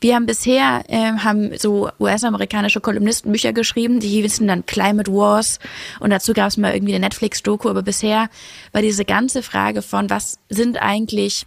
Wir 0.00 0.14
haben 0.14 0.24
bisher 0.24 0.84
äh, 0.88 1.12
haben 1.18 1.56
so 1.58 1.90
US-amerikanische 2.00 2.80
Kolumnisten 2.80 3.30
Bücher 3.30 3.52
geschrieben, 3.52 4.00
die 4.00 4.08
hießen 4.08 4.48
dann 4.48 4.64
Climate 4.64 5.12
Wars 5.12 5.58
und 6.00 6.10
dazu 6.10 6.32
gab 6.32 6.48
es 6.48 6.56
mal 6.56 6.72
irgendwie 6.72 6.94
eine 6.94 7.04
Netflix-Doku, 7.04 7.68
aber 7.68 7.82
bisher 7.82 8.30
war 8.72 8.80
diese 8.80 9.04
ganze 9.04 9.42
Frage 9.42 9.82
von 9.82 10.08
was 10.08 10.38
sind 10.48 10.80
eigentlich, 10.80 11.44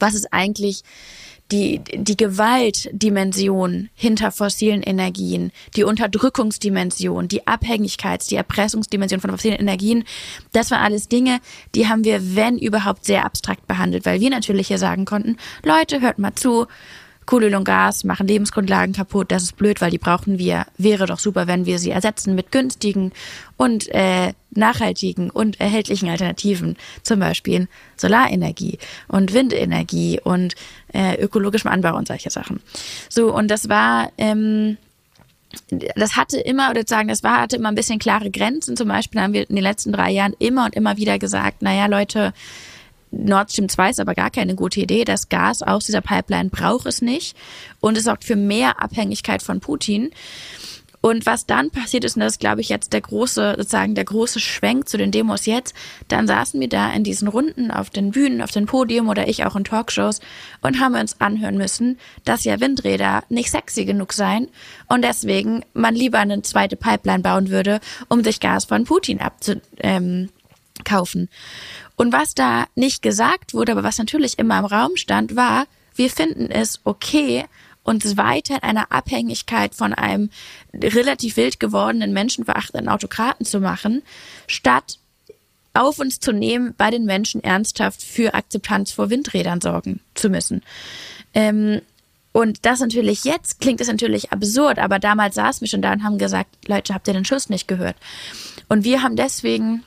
was 0.00 0.14
ist 0.14 0.32
eigentlich 0.32 0.82
die, 1.50 1.80
die 1.92 2.16
Gewaltdimension 2.16 3.88
hinter 3.94 4.30
fossilen 4.30 4.82
Energien, 4.82 5.50
die 5.76 5.84
Unterdrückungsdimension, 5.84 7.28
die 7.28 7.46
Abhängigkeits-, 7.46 8.28
die 8.28 8.36
Erpressungsdimension 8.36 9.20
von 9.20 9.30
fossilen 9.30 9.58
Energien, 9.58 10.04
das 10.52 10.70
waren 10.70 10.82
alles 10.82 11.08
Dinge, 11.08 11.40
die 11.74 11.88
haben 11.88 12.04
wir, 12.04 12.36
wenn 12.36 12.58
überhaupt, 12.58 13.04
sehr 13.04 13.24
abstrakt 13.24 13.66
behandelt, 13.66 14.04
weil 14.04 14.20
wir 14.20 14.30
natürlich 14.30 14.68
hier 14.68 14.78
sagen 14.78 15.04
konnten, 15.04 15.36
Leute, 15.64 16.00
hört 16.00 16.18
mal 16.18 16.34
zu, 16.34 16.66
Kohle 17.28 17.54
und 17.54 17.64
Gas 17.64 18.04
machen 18.04 18.26
Lebensgrundlagen 18.26 18.94
kaputt, 18.94 19.30
das 19.30 19.42
ist 19.42 19.58
blöd, 19.58 19.82
weil 19.82 19.90
die 19.90 19.98
brauchen 19.98 20.38
wir. 20.38 20.64
Wäre 20.78 21.04
doch 21.04 21.18
super, 21.18 21.46
wenn 21.46 21.66
wir 21.66 21.78
sie 21.78 21.90
ersetzen 21.90 22.34
mit 22.34 22.50
günstigen 22.50 23.12
und 23.58 23.86
äh, 23.88 24.32
nachhaltigen 24.52 25.28
und 25.28 25.60
erhältlichen 25.60 26.08
Alternativen, 26.08 26.78
zum 27.02 27.20
Beispiel 27.20 27.68
Solarenergie 27.98 28.78
und 29.08 29.34
Windenergie 29.34 30.18
und 30.24 30.54
äh, 30.94 31.22
ökologischem 31.22 31.70
Anbau 31.70 31.98
und 31.98 32.08
solche 32.08 32.30
Sachen. 32.30 32.60
So, 33.10 33.34
und 33.34 33.50
das 33.50 33.68
war 33.68 34.10
ähm, 34.16 34.78
das 35.96 36.16
hatte 36.16 36.38
immer, 36.40 36.70
oder 36.70 36.82
sagen, 36.86 37.08
das 37.08 37.22
war, 37.22 37.42
hatte 37.42 37.56
immer 37.56 37.68
ein 37.68 37.74
bisschen 37.74 37.98
klare 37.98 38.30
Grenzen. 38.30 38.74
Zum 38.76 38.88
Beispiel 38.88 39.20
haben 39.20 39.34
wir 39.34 39.48
in 39.48 39.56
den 39.56 39.62
letzten 39.62 39.92
drei 39.92 40.10
Jahren 40.10 40.34
immer 40.38 40.64
und 40.64 40.74
immer 40.74 40.96
wieder 40.96 41.18
gesagt, 41.18 41.60
naja, 41.60 41.86
Leute, 41.86 42.32
Nord 43.10 43.52
Stream 43.52 43.68
2 43.68 43.90
ist 43.90 44.00
aber 44.00 44.14
gar 44.14 44.30
keine 44.30 44.54
gute 44.54 44.80
Idee. 44.80 45.04
Das 45.04 45.28
Gas 45.28 45.62
aus 45.62 45.86
dieser 45.86 46.00
Pipeline 46.00 46.50
braucht 46.50 46.86
es 46.86 47.02
nicht 47.02 47.36
und 47.80 47.96
es 47.96 48.04
sorgt 48.04 48.24
für 48.24 48.36
mehr 48.36 48.82
Abhängigkeit 48.82 49.42
von 49.42 49.60
Putin. 49.60 50.10
Und 51.00 51.26
was 51.26 51.46
dann 51.46 51.70
passiert 51.70 52.04
ist, 52.04 52.16
und 52.16 52.20
das 52.20 52.34
ist, 52.34 52.40
glaube 52.40 52.60
ich, 52.60 52.68
jetzt 52.68 52.92
der 52.92 53.00
große, 53.00 53.54
sozusagen 53.56 53.94
der 53.94 54.04
große 54.04 54.40
Schwenk 54.40 54.88
zu 54.88 54.96
den 54.96 55.12
Demos 55.12 55.46
jetzt, 55.46 55.74
dann 56.08 56.26
saßen 56.26 56.60
wir 56.60 56.68
da 56.68 56.90
in 56.92 57.04
diesen 57.04 57.28
Runden 57.28 57.70
auf 57.70 57.88
den 57.90 58.10
Bühnen, 58.10 58.42
auf 58.42 58.50
dem 58.50 58.66
Podium 58.66 59.08
oder 59.08 59.28
ich 59.28 59.44
auch 59.44 59.54
in 59.54 59.62
Talkshows 59.62 60.20
und 60.60 60.80
haben 60.80 60.96
uns 60.96 61.20
anhören 61.20 61.56
müssen, 61.56 61.98
dass 62.24 62.44
ja 62.44 62.58
Windräder 62.60 63.22
nicht 63.28 63.50
sexy 63.50 63.84
genug 63.84 64.12
seien 64.12 64.48
und 64.88 65.02
deswegen 65.02 65.64
man 65.72 65.94
lieber 65.94 66.18
eine 66.18 66.42
zweite 66.42 66.76
Pipeline 66.76 67.22
bauen 67.22 67.48
würde, 67.50 67.78
um 68.08 68.24
sich 68.24 68.40
Gas 68.40 68.64
von 68.64 68.84
Putin 68.84 69.20
abzukaufen. 69.20 69.60
Ähm, 69.78 71.28
und 71.98 72.12
was 72.12 72.34
da 72.34 72.66
nicht 72.76 73.02
gesagt 73.02 73.54
wurde, 73.54 73.72
aber 73.72 73.82
was 73.82 73.98
natürlich 73.98 74.38
immer 74.38 74.60
im 74.60 74.64
Raum 74.64 74.96
stand, 74.96 75.34
war, 75.34 75.66
wir 75.96 76.08
finden 76.10 76.48
es 76.48 76.80
okay, 76.84 77.44
uns 77.82 78.16
weiter 78.16 78.54
in 78.54 78.62
einer 78.62 78.92
Abhängigkeit 78.92 79.74
von 79.74 79.92
einem 79.94 80.30
relativ 80.72 81.36
wild 81.36 81.58
gewordenen, 81.58 82.12
menschenverachtenden 82.12 82.88
Autokraten 82.88 83.44
zu 83.44 83.58
machen, 83.58 84.02
statt 84.46 84.98
auf 85.74 85.98
uns 85.98 86.20
zu 86.20 86.30
nehmen, 86.30 86.72
bei 86.78 86.90
den 86.90 87.04
Menschen 87.04 87.42
ernsthaft 87.42 88.00
für 88.00 88.32
Akzeptanz 88.32 88.92
vor 88.92 89.10
Windrädern 89.10 89.60
sorgen 89.60 89.98
zu 90.14 90.30
müssen. 90.30 90.62
Ähm, 91.34 91.80
und 92.30 92.64
das 92.64 92.78
natürlich 92.78 93.24
jetzt 93.24 93.60
klingt 93.60 93.80
es 93.80 93.88
natürlich 93.88 94.30
absurd, 94.30 94.78
aber 94.78 95.00
damals 95.00 95.34
saßen 95.34 95.62
wir 95.62 95.68
schon 95.68 95.82
da 95.82 95.92
und 95.92 96.04
haben 96.04 96.18
gesagt, 96.18 96.68
Leute, 96.68 96.94
habt 96.94 97.08
ihr 97.08 97.14
den 97.14 97.24
Schuss 97.24 97.48
nicht 97.48 97.66
gehört? 97.66 97.96
Und 98.68 98.84
wir 98.84 99.02
haben 99.02 99.16
deswegen 99.16 99.82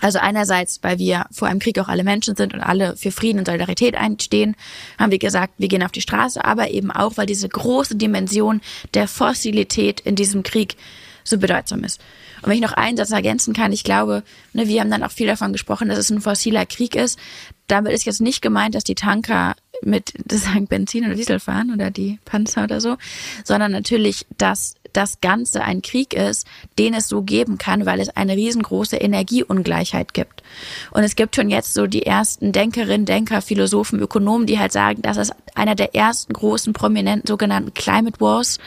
also 0.00 0.18
einerseits, 0.18 0.80
weil 0.82 0.98
wir 0.98 1.26
vor 1.30 1.48
einem 1.48 1.60
Krieg 1.60 1.78
auch 1.78 1.88
alle 1.88 2.04
Menschen 2.04 2.36
sind 2.36 2.54
und 2.54 2.60
alle 2.60 2.96
für 2.96 3.10
Frieden 3.10 3.38
und 3.40 3.46
Solidarität 3.46 3.96
einstehen, 3.96 4.56
haben 4.98 5.10
wir 5.10 5.18
gesagt, 5.18 5.54
wir 5.58 5.68
gehen 5.68 5.82
auf 5.82 5.92
die 5.92 6.00
Straße, 6.00 6.44
aber 6.44 6.70
eben 6.70 6.90
auch, 6.90 7.16
weil 7.16 7.26
diese 7.26 7.48
große 7.48 7.96
Dimension 7.96 8.60
der 8.94 9.08
Fossilität 9.08 10.00
in 10.00 10.14
diesem 10.14 10.42
Krieg 10.42 10.76
so 11.24 11.38
bedeutsam 11.38 11.84
ist. 11.84 12.00
Und 12.42 12.48
wenn 12.48 12.56
ich 12.56 12.62
noch 12.62 12.72
einen 12.72 12.96
Satz 12.96 13.10
ergänzen 13.10 13.54
kann, 13.54 13.72
ich 13.72 13.84
glaube, 13.84 14.22
ne, 14.52 14.68
wir 14.68 14.80
haben 14.80 14.90
dann 14.90 15.02
auch 15.02 15.10
viel 15.10 15.26
davon 15.26 15.52
gesprochen, 15.52 15.88
dass 15.88 15.98
es 15.98 16.10
ein 16.10 16.20
fossiler 16.20 16.66
Krieg 16.66 16.94
ist. 16.94 17.18
Damit 17.66 17.92
ist 17.92 18.04
jetzt 18.04 18.20
nicht 18.20 18.40
gemeint, 18.40 18.74
dass 18.74 18.84
die 18.84 18.94
Tanker 18.94 19.54
mit 19.82 20.12
das 20.24 20.44
sagen 20.44 20.66
Benzin 20.66 21.04
oder 21.04 21.14
Diesel 21.14 21.40
fahren 21.40 21.72
oder 21.72 21.90
die 21.90 22.18
Panzer 22.24 22.64
oder 22.64 22.80
so, 22.80 22.96
sondern 23.44 23.72
natürlich, 23.72 24.26
dass 24.36 24.74
das 24.92 25.20
Ganze 25.20 25.62
ein 25.62 25.82
Krieg 25.82 26.14
ist, 26.14 26.46
den 26.78 26.94
es 26.94 27.08
so 27.08 27.22
geben 27.22 27.58
kann, 27.58 27.86
weil 27.86 28.00
es 28.00 28.10
eine 28.10 28.34
riesengroße 28.34 28.96
Energieungleichheit 28.96 30.14
gibt. 30.14 30.42
Und 30.90 31.02
es 31.02 31.16
gibt 31.16 31.36
schon 31.36 31.50
jetzt 31.50 31.74
so 31.74 31.86
die 31.86 32.06
ersten 32.06 32.52
Denkerinnen, 32.52 33.06
Denker, 33.06 33.42
Philosophen, 33.42 34.00
Ökonomen, 34.00 34.46
die 34.46 34.58
halt 34.58 34.72
sagen, 34.72 35.02
das 35.02 35.16
ist 35.16 35.32
einer 35.54 35.74
der 35.74 35.94
ersten 35.94 36.32
großen 36.32 36.72
prominenten 36.72 37.26
sogenannten 37.26 37.74
Climate 37.74 38.20
Wars, 38.20 38.58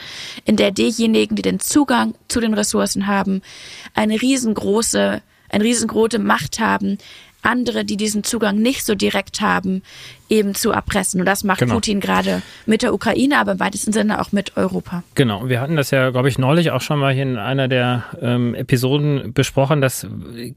in 0.44 0.56
der 0.56 0.70
diejenigen, 0.70 1.36
die 1.36 1.42
den 1.42 1.60
Zugang 1.60 2.14
zu 2.28 2.40
den 2.40 2.54
Ressourcen 2.54 3.06
haben, 3.06 3.42
eine 3.94 4.20
riesengroße, 4.20 5.22
eine 5.48 5.64
riesengroße 5.64 6.18
Macht 6.18 6.60
haben, 6.60 6.98
andere, 7.42 7.84
die 7.84 7.96
diesen 7.96 8.24
Zugang 8.24 8.56
nicht 8.58 8.84
so 8.84 8.94
direkt 8.94 9.40
haben, 9.40 9.82
eben 10.28 10.54
zu 10.54 10.70
erpressen. 10.70 11.20
Und 11.20 11.26
das 11.26 11.44
macht 11.44 11.60
genau. 11.60 11.74
Putin 11.74 12.00
gerade 12.00 12.42
mit 12.64 12.82
der 12.82 12.94
Ukraine, 12.94 13.38
aber 13.38 13.52
im 13.52 13.60
weitesten 13.60 13.92
Sinne 13.92 14.20
auch 14.20 14.32
mit 14.32 14.56
Europa. 14.56 15.02
Genau. 15.14 15.48
Wir 15.48 15.60
hatten 15.60 15.76
das 15.76 15.90
ja, 15.90 16.10
glaube 16.10 16.28
ich, 16.28 16.38
neulich 16.38 16.70
auch 16.70 16.80
schon 16.80 16.98
mal 16.98 17.12
hier 17.12 17.24
in 17.24 17.36
einer 17.36 17.68
der 17.68 18.04
ähm, 18.20 18.54
Episoden 18.54 19.32
besprochen, 19.32 19.80
dass 19.80 20.06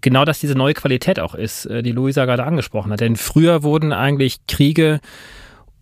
genau 0.02 0.24
das 0.24 0.40
diese 0.40 0.56
neue 0.56 0.74
Qualität 0.74 1.20
auch 1.20 1.36
ist, 1.36 1.66
äh, 1.66 1.84
die 1.84 1.92
Luisa 1.92 2.26
gerade 2.26 2.46
angesprochen 2.46 2.92
hat. 2.92 3.02
Denn 3.02 3.16
früher 3.16 3.64
wurden 3.64 3.92
eigentlich 3.92 4.48
Kriege 4.48 5.02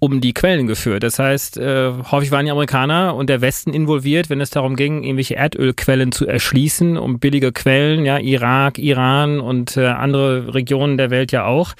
um 0.03 0.19
die 0.19 0.33
Quellen 0.33 0.67
geführt. 0.67 1.03
Das 1.03 1.17
heißt, 1.17 1.57
äh, 1.57 1.93
häufig 2.11 2.31
waren 2.31 2.45
die 2.45 2.51
Amerikaner 2.51 3.15
und 3.15 3.29
der 3.29 3.39
Westen 3.39 3.73
involviert, 3.73 4.29
wenn 4.29 4.41
es 4.41 4.49
darum 4.49 4.75
ging, 4.75 5.01
irgendwelche 5.03 5.35
Erdölquellen 5.35 6.11
zu 6.11 6.27
erschließen, 6.27 6.97
um 6.97 7.19
billige 7.19 7.53
Quellen, 7.53 8.03
ja, 8.03 8.19
Irak, 8.19 8.79
Iran 8.79 9.39
und 9.39 9.77
äh, 9.77 9.85
andere 9.85 10.53
Regionen 10.53 10.97
der 10.97 11.09
Welt 11.09 11.31
ja 11.31 11.45
auch. 11.45 11.73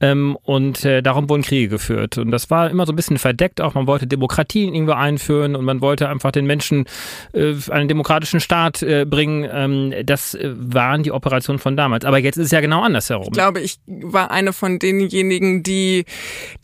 Ähm, 0.00 0.36
und 0.42 0.84
äh, 0.84 1.02
darum 1.02 1.28
wurden 1.28 1.42
Kriege 1.42 1.68
geführt. 1.68 2.18
Und 2.18 2.30
das 2.30 2.50
war 2.50 2.70
immer 2.70 2.86
so 2.86 2.92
ein 2.92 2.96
bisschen 2.96 3.18
verdeckt 3.18 3.60
auch. 3.60 3.74
Man 3.74 3.86
wollte 3.86 4.06
Demokratien 4.06 4.74
irgendwo 4.74 4.92
einführen 4.92 5.56
und 5.56 5.64
man 5.64 5.80
wollte 5.80 6.08
einfach 6.08 6.30
den 6.30 6.46
Menschen 6.46 6.86
äh, 7.32 7.54
einen 7.70 7.88
demokratischen 7.88 8.40
Staat 8.40 8.82
äh, 8.82 9.04
bringen. 9.04 9.48
Ähm, 9.50 9.94
das 10.04 10.34
äh, 10.34 10.52
waren 10.56 11.02
die 11.02 11.12
Operationen 11.12 11.58
von 11.58 11.76
damals. 11.76 12.04
Aber 12.04 12.18
jetzt 12.18 12.36
ist 12.36 12.46
es 12.46 12.52
ja 12.52 12.60
genau 12.60 12.82
andersherum. 12.82 13.24
Ich 13.26 13.32
glaube, 13.32 13.60
ich 13.60 13.78
war 13.86 14.30
eine 14.30 14.52
von 14.52 14.78
denjenigen, 14.78 15.62
die 15.62 16.04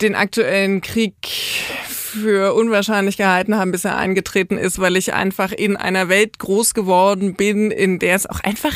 den 0.01 0.15
aktuellen 0.15 0.81
Krieg 0.81 1.15
für 2.15 2.53
unwahrscheinlich 2.53 3.17
gehalten 3.17 3.55
haben, 3.55 3.71
bis 3.71 3.85
er 3.85 3.97
eingetreten 3.97 4.57
ist, 4.57 4.79
weil 4.79 4.95
ich 4.95 5.13
einfach 5.13 5.51
in 5.51 5.75
einer 5.75 6.09
Welt 6.09 6.39
groß 6.39 6.73
geworden 6.73 7.35
bin, 7.35 7.71
in 7.71 7.99
der 7.99 8.15
es 8.15 8.25
auch 8.25 8.39
einfach 8.39 8.73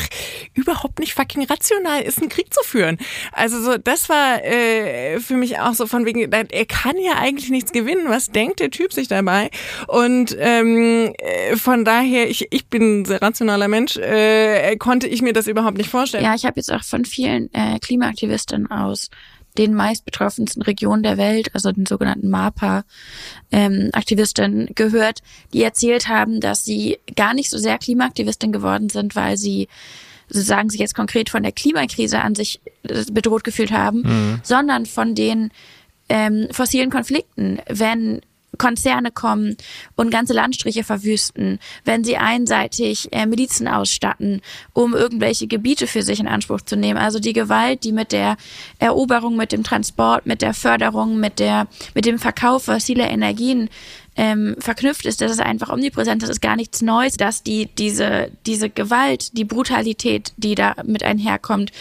überhaupt 0.54 0.98
nicht 0.98 1.14
fucking 1.14 1.44
rational 1.44 2.02
ist, 2.02 2.18
einen 2.18 2.28
Krieg 2.28 2.52
zu 2.52 2.62
führen. 2.62 2.98
Also 3.32 3.60
so, 3.60 3.78
das 3.78 4.08
war 4.08 4.44
äh, 4.44 5.18
für 5.20 5.34
mich 5.34 5.58
auch 5.58 5.74
so 5.74 5.86
von 5.86 6.06
wegen, 6.06 6.30
er 6.30 6.66
kann 6.66 6.96
ja 6.98 7.14
eigentlich 7.18 7.50
nichts 7.50 7.72
gewinnen. 7.72 8.04
Was 8.08 8.26
denkt 8.26 8.60
der 8.60 8.70
Typ 8.70 8.92
sich 8.92 9.08
dabei? 9.08 9.50
Und 9.88 10.36
ähm, 10.38 11.12
äh, 11.18 11.56
von 11.56 11.84
daher, 11.84 12.28
ich, 12.28 12.48
ich 12.50 12.66
bin 12.66 13.00
ein 13.00 13.04
sehr 13.04 13.22
rationaler 13.22 13.68
Mensch, 13.68 13.96
äh, 13.96 14.76
konnte 14.76 15.08
ich 15.08 15.22
mir 15.22 15.32
das 15.32 15.46
überhaupt 15.46 15.78
nicht 15.78 15.90
vorstellen. 15.90 16.24
Ja, 16.24 16.34
ich 16.34 16.44
habe 16.44 16.56
jetzt 16.56 16.72
auch 16.72 16.84
von 16.84 17.04
vielen 17.04 17.52
äh, 17.52 17.78
Klimaaktivistinnen 17.78 18.70
aus 18.70 19.08
den 19.58 19.74
meistbetroffensten 19.74 20.62
Regionen 20.62 21.02
der 21.02 21.16
Welt, 21.16 21.52
also 21.54 21.72
den 21.72 21.86
sogenannten 21.86 22.30
MAPA-Aktivistinnen 22.30 24.68
ähm, 24.68 24.74
gehört, 24.74 25.22
die 25.52 25.62
erzählt 25.62 26.08
haben, 26.08 26.40
dass 26.40 26.64
sie 26.64 26.98
gar 27.16 27.34
nicht 27.34 27.50
so 27.50 27.58
sehr 27.58 27.78
Klimaaktivistin 27.78 28.52
geworden 28.52 28.88
sind, 28.88 29.16
weil 29.16 29.36
sie 29.36 29.66
so 30.32 30.40
sagen 30.40 30.70
sie 30.70 30.78
jetzt 30.78 30.94
konkret 30.94 31.28
von 31.28 31.42
der 31.42 31.50
Klimakrise 31.52 32.20
an 32.20 32.36
sich 32.36 32.60
äh, 32.84 33.04
bedroht 33.10 33.42
gefühlt 33.44 33.72
haben, 33.72 34.02
mhm. 34.02 34.40
sondern 34.44 34.86
von 34.86 35.16
den 35.16 35.50
ähm, 36.08 36.46
fossilen 36.52 36.90
Konflikten, 36.90 37.58
wenn 37.68 38.20
Konzerne 38.58 39.10
kommen 39.10 39.56
und 39.96 40.10
ganze 40.10 40.32
Landstriche 40.32 40.84
verwüsten, 40.84 41.58
wenn 41.84 42.04
sie 42.04 42.16
einseitig 42.16 43.08
äh, 43.12 43.26
Milizen 43.26 43.68
ausstatten, 43.68 44.42
um 44.72 44.94
irgendwelche 44.94 45.46
Gebiete 45.46 45.86
für 45.86 46.02
sich 46.02 46.20
in 46.20 46.28
Anspruch 46.28 46.60
zu 46.62 46.76
nehmen. 46.76 46.98
Also 46.98 47.20
die 47.20 47.32
Gewalt, 47.32 47.84
die 47.84 47.92
mit 47.92 48.12
der 48.12 48.36
Eroberung, 48.78 49.36
mit 49.36 49.52
dem 49.52 49.62
Transport, 49.62 50.26
mit 50.26 50.42
der 50.42 50.54
Förderung, 50.54 51.20
mit 51.20 51.38
der, 51.38 51.68
mit 51.94 52.04
dem 52.04 52.18
Verkauf 52.18 52.64
fossiler 52.64 53.08
Energien 53.10 53.70
ähm, 54.16 54.56
verknüpft 54.58 55.06
ist, 55.06 55.20
das 55.20 55.32
ist 55.32 55.40
einfach 55.40 55.70
omnipräsent, 55.70 56.22
das 56.22 56.30
ist 56.30 56.42
gar 56.42 56.56
nichts 56.56 56.82
Neues, 56.82 57.16
dass 57.16 57.42
die, 57.42 57.66
diese, 57.78 58.30
diese 58.44 58.68
Gewalt, 58.68 59.36
die 59.36 59.44
Brutalität, 59.44 60.32
die 60.36 60.54
da 60.54 60.74
mit 60.84 61.02
einherkommt, 61.02 61.72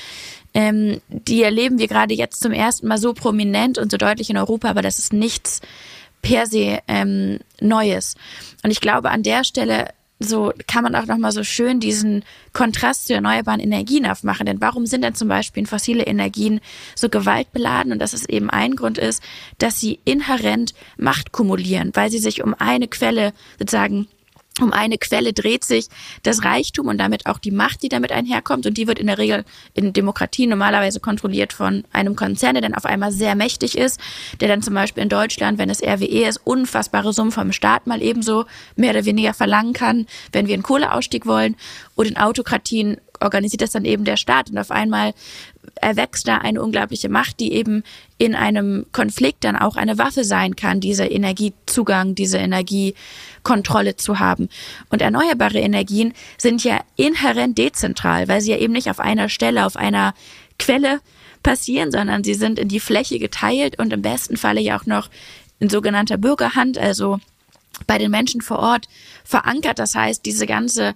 ähm, 0.54 1.02
die 1.10 1.44
erleben 1.44 1.80
wir 1.80 1.88
gerade 1.88 2.14
jetzt 2.14 2.42
zum 2.42 2.52
ersten 2.52 2.88
Mal 2.88 2.98
so 2.98 3.14
prominent 3.14 3.78
und 3.78 3.92
so 3.92 3.98
deutlich 3.98 4.30
in 4.30 4.38
Europa, 4.38 4.70
aber 4.70 4.82
das 4.82 5.00
ist 5.00 5.14
nichts 5.14 5.62
per 6.22 6.46
se 6.48 6.80
ähm, 6.88 7.40
Neues. 7.62 8.16
Und 8.64 8.72
ich 8.72 8.82
glaube, 8.82 9.12
an 9.12 9.24
der 9.24 9.44
Stelle 9.44 9.90
so 10.20 10.52
kann 10.68 10.84
man 10.84 10.96
auch 10.96 11.06
nochmal 11.06 11.32
so 11.32 11.44
schön 11.44 11.80
diesen 11.80 12.24
Kontrast 12.52 13.08
zu 13.08 13.14
erneuerbaren 13.14 13.62
Energien 13.62 14.06
aufmachen. 14.06 14.46
Denn 14.46 14.60
warum 14.60 14.86
sind 14.86 15.02
denn 15.02 15.16
zum 15.16 15.30
Beispiel 15.30 15.66
fossile 15.66 16.04
Energien 16.04 16.60
so 16.94 17.08
gewaltbeladen? 17.08 17.94
Und 17.94 18.00
dass 18.00 18.12
es 18.12 18.28
eben 18.28 18.50
ein 18.50 18.76
Grund 18.76 18.98
ist, 18.98 19.24
dass 19.60 19.80
sie 19.80 20.00
inhärent 20.04 20.74
Macht 20.98 21.32
kumulieren, 21.32 21.92
weil 21.94 22.12
sie 22.12 22.20
sich 22.20 22.44
um 22.44 22.54
eine 22.54 22.90
Quelle 22.90 23.32
sozusagen 23.58 24.08
um 24.62 24.74
eine 24.74 24.98
Quelle 24.98 25.34
dreht 25.34 25.64
sich 25.64 25.88
das 26.24 26.44
Reichtum 26.44 26.88
und 26.88 26.98
damit 26.98 27.26
auch 27.26 27.38
die 27.38 27.52
Macht, 27.52 27.84
die 27.84 27.90
damit 27.90 28.12
einherkommt. 28.12 28.66
Und 28.66 28.78
die 28.78 28.88
wird 28.88 29.00
in 29.00 29.08
der 29.08 29.18
Regel 29.18 29.46
in 29.74 29.94
Demokratien 29.94 30.50
normalerweise 30.50 31.00
kontrolliert 31.00 31.54
von 31.54 31.84
einem 31.92 32.16
Konzern, 32.16 32.56
der 32.56 32.62
dann 32.62 32.74
auf 32.74 32.86
einmal 32.86 33.12
sehr 33.12 33.36
mächtig 33.36 33.78
ist, 33.78 34.00
der 34.40 34.48
dann 34.48 34.62
zum 34.62 34.74
Beispiel 34.74 35.04
in 35.04 35.10
Deutschland, 35.10 35.58
wenn 35.58 35.70
es 35.70 35.82
RWE 35.82 36.28
ist, 36.28 36.42
unfassbare 36.44 37.14
Summen 37.14 37.32
vom 37.32 37.52
Staat 37.52 37.88
mal 37.88 38.02
ebenso 38.02 38.46
mehr 38.76 38.92
oder 38.92 39.06
weniger 39.06 39.34
verlangen 39.34 39.74
kann, 39.74 40.06
wenn 40.32 40.48
wir 40.48 40.54
einen 40.54 40.64
Kohleausstieg 40.64 41.26
wollen. 41.26 41.56
Und 41.96 42.08
in 42.08 42.18
Autokratien 42.18 42.98
organisiert 43.20 43.62
das 43.62 43.72
dann 43.72 43.86
eben 43.86 44.06
der 44.06 44.18
Staat. 44.18 44.50
Und 44.50 44.58
auf 44.58 44.72
einmal 44.72 45.14
erwächst 45.76 46.28
da 46.28 46.38
eine 46.38 46.62
unglaubliche 46.62 47.10
Macht, 47.10 47.40
die 47.40 47.54
eben 47.54 47.84
in 48.18 48.36
einem 48.36 48.86
Konflikt 48.92 49.44
dann 49.44 49.56
auch 49.56 49.76
eine 49.76 49.98
Waffe 49.98 50.24
sein 50.24 50.56
kann, 50.56 50.80
dieser 50.80 51.12
Energiezugang, 51.12 52.16
diese 52.16 52.38
Energiekontrolle 52.38 53.96
zu 53.96 54.20
haben. 54.20 54.50
Und 54.90 55.02
erneuerbare 55.02 55.60
Energien 55.60 56.14
sind 56.38 56.64
ja 56.64 56.80
inhärent 56.96 57.58
dezentral, 57.58 58.28
weil 58.28 58.42
sie 58.42 58.52
ja 58.52 58.58
eben 58.58 58.74
nicht 58.74 58.90
auf 58.90 59.00
einer 59.00 59.30
Stelle, 59.30 59.66
auf 59.66 59.78
einer 59.78 60.14
Quelle 60.58 61.00
passieren, 61.44 61.92
sondern 61.92 62.24
sie 62.24 62.34
sind 62.34 62.60
in 62.60 62.68
die 62.68 62.80
Fläche 62.80 63.20
geteilt 63.20 63.80
und 63.80 63.94
im 63.94 64.02
besten 64.02 64.38
Falle 64.38 64.62
ja 64.62 64.80
auch 64.80 64.86
noch 64.86 65.10
in 65.60 65.70
sogenannter 65.70 66.18
Bürgerhand, 66.18 66.78
also 66.78 67.20
bei 67.88 67.98
den 67.98 68.12
Menschen 68.12 68.42
vor 68.42 68.60
Ort 68.60 68.88
verankert. 69.24 69.80
Das 69.80 69.96
heißt, 69.96 70.26
diese 70.26 70.46
ganze 70.46 70.96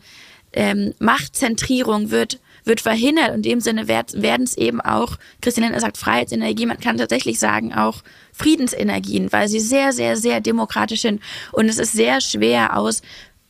ähm, 0.51 0.93
Machtzentrierung 0.99 2.11
wird 2.11 2.39
wird 2.63 2.81
verhindert. 2.81 3.33
In 3.35 3.41
dem 3.41 3.59
Sinne 3.59 3.87
werden 3.87 4.43
es 4.43 4.57
eben 4.57 4.81
auch, 4.81 5.17
Christian 5.41 5.63
Lindner 5.63 5.81
sagt 5.81 5.97
Freiheitsenergie, 5.97 6.65
man 6.65 6.79
kann 6.79 6.97
tatsächlich 6.97 7.39
sagen 7.39 7.73
auch 7.73 8.03
Friedensenergien, 8.31 9.31
weil 9.31 9.47
sie 9.47 9.59
sehr, 9.59 9.93
sehr, 9.93 10.17
sehr 10.17 10.41
demokratisch 10.41 11.01
sind. 11.01 11.21
Und 11.51 11.69
es 11.69 11.77
ist 11.77 11.93
sehr 11.93 12.21
schwer 12.21 12.77
aus 12.77 13.01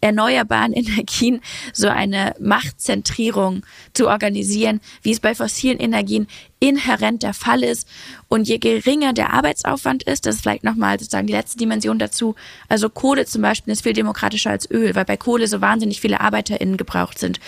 erneuerbaren 0.03 0.73
Energien 0.73 1.41
so 1.71 1.87
eine 1.87 2.35
Machtzentrierung 2.39 3.63
zu 3.93 4.07
organisieren, 4.07 4.81
wie 5.01 5.11
es 5.11 5.19
bei 5.19 5.33
fossilen 5.33 5.79
Energien 5.79 6.27
inhärent 6.59 7.23
der 7.23 7.33
Fall 7.33 7.61
ist. 7.61 7.89
Und 8.29 8.47
je 8.47 8.57
geringer 8.57 9.11
der 9.11 9.33
Arbeitsaufwand 9.33 10.03
ist, 10.03 10.25
das 10.25 10.35
ist 10.35 10.41
vielleicht 10.41 10.63
nochmal 10.63 10.97
sozusagen 10.97 11.27
die 11.27 11.33
letzte 11.33 11.57
Dimension 11.57 11.99
dazu. 11.99 12.35
Also 12.69 12.89
Kohle 12.89 13.25
zum 13.25 13.41
Beispiel 13.41 13.73
ist 13.73 13.83
viel 13.83 13.93
demokratischer 13.93 14.51
als 14.51 14.69
Öl, 14.71 14.95
weil 14.95 15.03
bei 15.03 15.17
Kohle 15.17 15.47
so 15.47 15.59
wahnsinnig 15.59 15.99
viele 15.99 16.21
ArbeiterInnen 16.21 16.77
gebraucht 16.77 17.19
sind, 17.19 17.39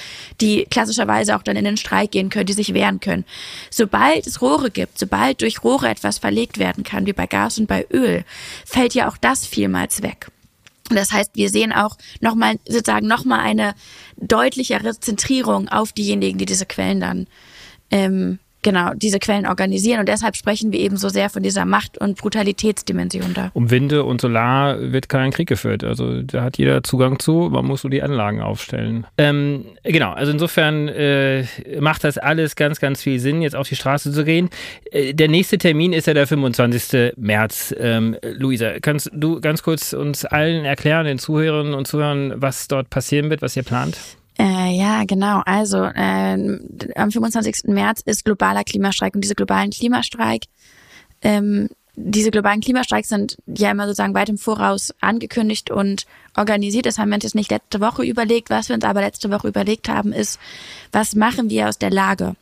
die 0.42 0.66
klassischerweise 0.70 1.36
auch 1.36 1.44
dann 1.44 1.56
in 1.56 1.66
den 1.66 1.78
Streik 1.78 2.12
gehen 2.12 2.30
können, 2.30 2.46
die 2.46 2.54
sich 2.54 2.74
wehren 2.74 3.00
können. 3.00 3.26
Sobald 3.70 4.28
es 4.28 4.42
Rohre 4.42 4.70
gibt, 4.70 5.00
sobald 5.00 5.42
durch 5.42 5.64
Rohre 5.64 5.90
etwas 5.90 6.18
verlegt 6.18 6.60
werden 6.60 6.84
kann, 6.84 7.06
wie 7.06 7.14
bei 7.14 7.26
Gas 7.26 7.58
und 7.58 7.68
bei 7.68 7.86
Öl, 7.92 8.26
fällt 8.66 8.96
ja 8.96 9.08
auch 9.08 9.18
das 9.18 9.46
vielmals 9.46 10.02
weg. 10.02 10.28
Das 10.90 11.12
heißt, 11.12 11.32
wir 11.34 11.50
sehen 11.50 11.72
auch 11.74 11.98
nochmal, 12.22 12.60
sozusagen 12.68 13.08
nochmal 13.08 13.40
eine 13.40 13.74
deutlichere 14.18 15.00
Zentrierung 15.00 15.68
auf 15.68 15.94
diejenigen, 15.94 16.38
die 16.38 16.46
diese 16.46 16.66
Quellen 16.66 17.00
dann 17.00 17.28
ähm, 17.90 18.40
genau 18.66 18.92
diese 18.96 19.20
Quellen 19.20 19.46
organisieren. 19.46 20.02
Und 20.02 20.10
deshalb 20.10 20.36
sprechen 20.36 20.74
wir 20.74 20.80
eben 20.80 20.98
so 20.98 21.08
sehr 21.08 21.30
von 21.30 21.44
dieser 21.44 21.64
Macht- 21.64 21.98
und 21.98 22.18
Brutalitätsdimension 22.18 23.34
da. 23.34 23.52
Um 23.54 23.72
Winde 23.72 24.04
und 24.04 24.20
Solar 24.20 24.92
wird 24.92 25.08
kein 25.08 25.32
Krieg 25.32 25.48
geführt. 25.48 25.86
Also 25.86 26.22
da 26.24 26.44
hat 26.44 26.58
jeder 26.58 26.84
Zugang 26.84 27.20
zu, 27.20 27.50
man 27.52 27.66
muss 27.66 27.84
nur 27.84 27.92
die 27.92 28.02
Anlagen 28.02 28.42
aufstellen. 28.42 29.06
Ähm, 29.18 29.66
genau, 29.84 30.12
also 30.12 30.32
insofern 30.32 30.88
äh, 30.90 31.46
macht 31.80 32.04
das 32.04 32.18
alles 32.18 32.56
ganz, 32.56 32.80
ganz 32.80 33.02
viel 33.02 33.20
Sinn, 33.20 33.42
jetzt 33.42 33.56
auf 33.56 33.70
die 33.70 33.76
Straße 33.76 34.12
zu 34.12 34.26
gehen. 34.26 34.50
Äh, 34.92 35.14
der 35.14 35.30
nächste 35.30 35.58
Termin 35.58 35.94
ist 35.94 36.08
ja 36.08 36.14
der 36.14 36.28
25. 36.28 37.14
März. 37.18 37.74
Ähm, 37.80 38.18
Luisa, 38.24 38.80
kannst 38.82 39.12
du 39.14 39.40
ganz 39.40 39.62
kurz 39.62 39.94
uns 39.94 40.26
allen 40.26 40.66
erklären, 40.66 41.06
den 41.06 41.20
Zuhörerinnen 41.20 41.76
und 41.76 41.88
Zuhörern, 41.88 42.34
was 42.38 42.68
dort 42.68 42.90
passieren 42.90 43.30
wird, 43.30 43.44
was 43.44 43.56
ihr 43.56 43.64
plant? 43.64 43.98
Äh, 44.38 44.78
ja, 44.78 45.04
genau. 45.06 45.42
Also 45.46 45.84
äh, 45.84 46.60
am 46.96 47.12
25. 47.12 47.66
März 47.66 48.02
ist 48.06 48.26
globaler 48.26 48.64
Klimastreik 48.64 49.16
und 49.16 49.22
diese 49.22 49.36
globalen 49.36 49.72
Klimastreik, 49.72 50.46
ähm, 51.22 51.70
diese 51.96 52.32
globalen 52.32 52.62
Klimastreiks 52.62 53.10
sind 53.10 53.38
ja 53.48 53.72
immer 53.72 53.86
sozusagen 53.86 54.14
weit 54.14 54.30
im 54.30 54.38
Voraus 54.38 54.94
angekündigt 55.02 55.72
und 55.72 56.06
organisiert. 56.36 56.86
Das 56.86 56.98
haben 56.98 57.10
wir 57.10 57.16
uns 57.16 57.24
jetzt 57.24 57.36
nicht 57.36 57.52
letzte 57.52 57.80
Woche 57.80 58.04
überlegt. 58.04 58.50
Was 58.50 58.70
wir 58.70 58.76
uns 58.76 58.84
aber 58.84 59.02
letzte 59.02 59.32
Woche 59.32 59.48
überlegt 59.48 59.88
haben, 59.88 60.12
ist, 60.12 60.40
was 60.92 61.16
machen 61.16 61.50
wir 61.50 61.70
aus 61.70 61.78
der 61.78 61.92
Lage? 61.92 62.36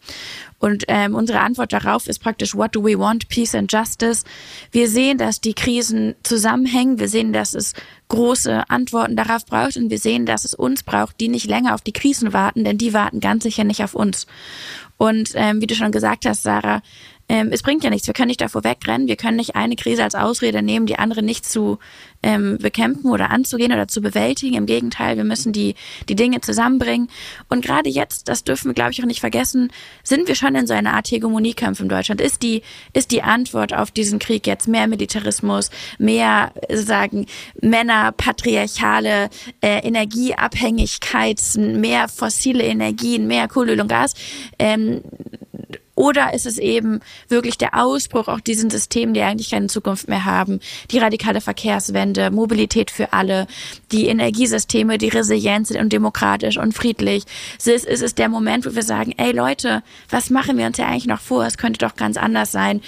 Und 0.59 0.85
ähm, 0.87 1.13
unsere 1.13 1.41
Antwort 1.41 1.73
darauf 1.73 2.07
ist 2.07 2.19
praktisch, 2.19 2.55
what 2.55 2.73
do 2.73 2.83
we 2.83 2.97
want? 2.97 3.27
Peace 3.27 3.53
and 3.53 3.71
Justice. 3.71 4.23
Wir 4.71 4.87
sehen, 4.87 5.17
dass 5.17 5.41
die 5.41 5.53
Krisen 5.53 6.15
zusammenhängen. 6.23 6.99
Wir 6.99 7.09
sehen, 7.09 7.33
dass 7.33 7.53
es 7.53 7.73
große 8.07 8.69
Antworten 8.69 9.15
darauf 9.15 9.45
braucht. 9.45 9.75
Und 9.77 9.89
wir 9.89 9.99
sehen, 9.99 10.25
dass 10.25 10.45
es 10.45 10.53
uns 10.53 10.83
braucht, 10.83 11.19
die 11.19 11.27
nicht 11.27 11.47
länger 11.47 11.75
auf 11.75 11.81
die 11.81 11.91
Krisen 11.91 12.31
warten, 12.33 12.63
denn 12.63 12.77
die 12.77 12.93
warten 12.93 13.19
ganz 13.19 13.43
sicher 13.43 13.65
nicht 13.65 13.83
auf 13.83 13.93
uns. 13.93 14.25
Und 14.97 15.31
ähm, 15.35 15.59
wie 15.59 15.67
du 15.67 15.75
schon 15.75 15.91
gesagt 15.91 16.25
hast, 16.25 16.43
Sarah, 16.43 16.81
ähm, 17.33 17.49
es 17.51 17.63
bringt 17.63 17.83
ja 17.83 17.89
nichts. 17.89 18.05
Wir 18.05 18.13
können 18.13 18.27
nicht 18.27 18.41
davor 18.41 18.63
wegrennen. 18.63 19.07
Wir 19.07 19.15
können 19.15 19.37
nicht 19.37 19.55
eine 19.55 19.75
Krise 19.75 20.03
als 20.03 20.13
Ausrede 20.13 20.61
nehmen, 20.61 20.85
die 20.85 20.99
andere 20.99 21.23
nicht 21.23 21.49
zu 21.49 21.79
ähm, 22.21 22.59
bekämpfen 22.59 23.09
oder 23.09 23.31
anzugehen 23.31 23.73
oder 23.73 23.87
zu 23.87 24.01
bewältigen. 24.01 24.53
Im 24.53 24.67
Gegenteil, 24.67 25.17
wir 25.17 25.23
müssen 25.23 25.51
die, 25.51 25.73
die 26.07 26.15
Dinge 26.15 26.41
zusammenbringen. 26.41 27.09
Und 27.49 27.65
gerade 27.65 27.89
jetzt, 27.89 28.29
das 28.29 28.43
dürfen 28.43 28.69
wir, 28.69 28.75
glaube 28.75 28.91
ich, 28.91 29.01
auch 29.01 29.07
nicht 29.07 29.19
vergessen, 29.19 29.71
sind 30.03 30.27
wir 30.27 30.35
schon 30.35 30.53
in 30.53 30.67
so 30.67 30.75
einer 30.75 30.93
Art 30.93 31.09
Hegemoniekampf 31.09 31.79
in 31.79 31.89
Deutschland. 31.89 32.21
Ist 32.21 32.43
die, 32.43 32.61
ist 32.93 33.09
die 33.09 33.23
Antwort 33.23 33.73
auf 33.73 33.89
diesen 33.89 34.19
Krieg 34.19 34.45
jetzt 34.45 34.67
mehr 34.67 34.85
Militarismus, 34.85 35.71
mehr, 35.97 36.53
sagen, 36.71 37.25
Männer, 37.59 38.11
patriarchale 38.11 39.31
äh, 39.61 39.79
Energieabhängigkeit, 39.79 41.41
mehr 41.55 42.09
fossile 42.09 42.63
Energien, 42.63 43.25
mehr 43.25 43.47
Kohle 43.47 43.81
und 43.81 43.87
Gas? 43.87 44.13
Ähm, 44.59 45.01
oder 45.95 46.33
ist 46.33 46.45
es 46.45 46.57
eben 46.57 47.01
wirklich 47.27 47.57
der 47.57 47.79
Ausbruch 47.79 48.27
auch 48.27 48.39
diesen 48.39 48.69
Systemen, 48.69 49.13
die 49.13 49.21
eigentlich 49.21 49.51
keine 49.51 49.67
Zukunft 49.67 50.07
mehr 50.07 50.25
haben? 50.25 50.59
Die 50.91 50.97
radikale 50.97 51.39
Verkehrswende, 51.39 52.31
Mobilität 52.31 52.89
für 52.89 53.13
alle, 53.13 53.47
die 53.91 54.07
Energiesysteme, 54.07 54.97
die 54.97 55.09
resilient 55.09 55.67
sind 55.67 55.79
und 55.79 55.93
demokratisch 55.93 56.57
und 56.57 56.73
friedlich. 56.73 57.23
Es 57.59 57.67
ist, 57.67 57.85
es 57.85 58.15
der 58.15 58.29
Moment, 58.29 58.65
wo 58.65 58.73
wir 58.75 58.83
sagen, 58.83 59.13
ey 59.17 59.31
Leute, 59.31 59.83
was 60.09 60.29
machen 60.29 60.57
wir 60.57 60.65
uns 60.65 60.77
ja 60.77 60.87
eigentlich 60.87 61.05
noch 61.05 61.21
vor? 61.21 61.45
Es 61.45 61.57
könnte 61.57 61.79
doch 61.79 61.95
ganz 61.95 62.17
anders 62.17 62.51
sein. 62.51 62.81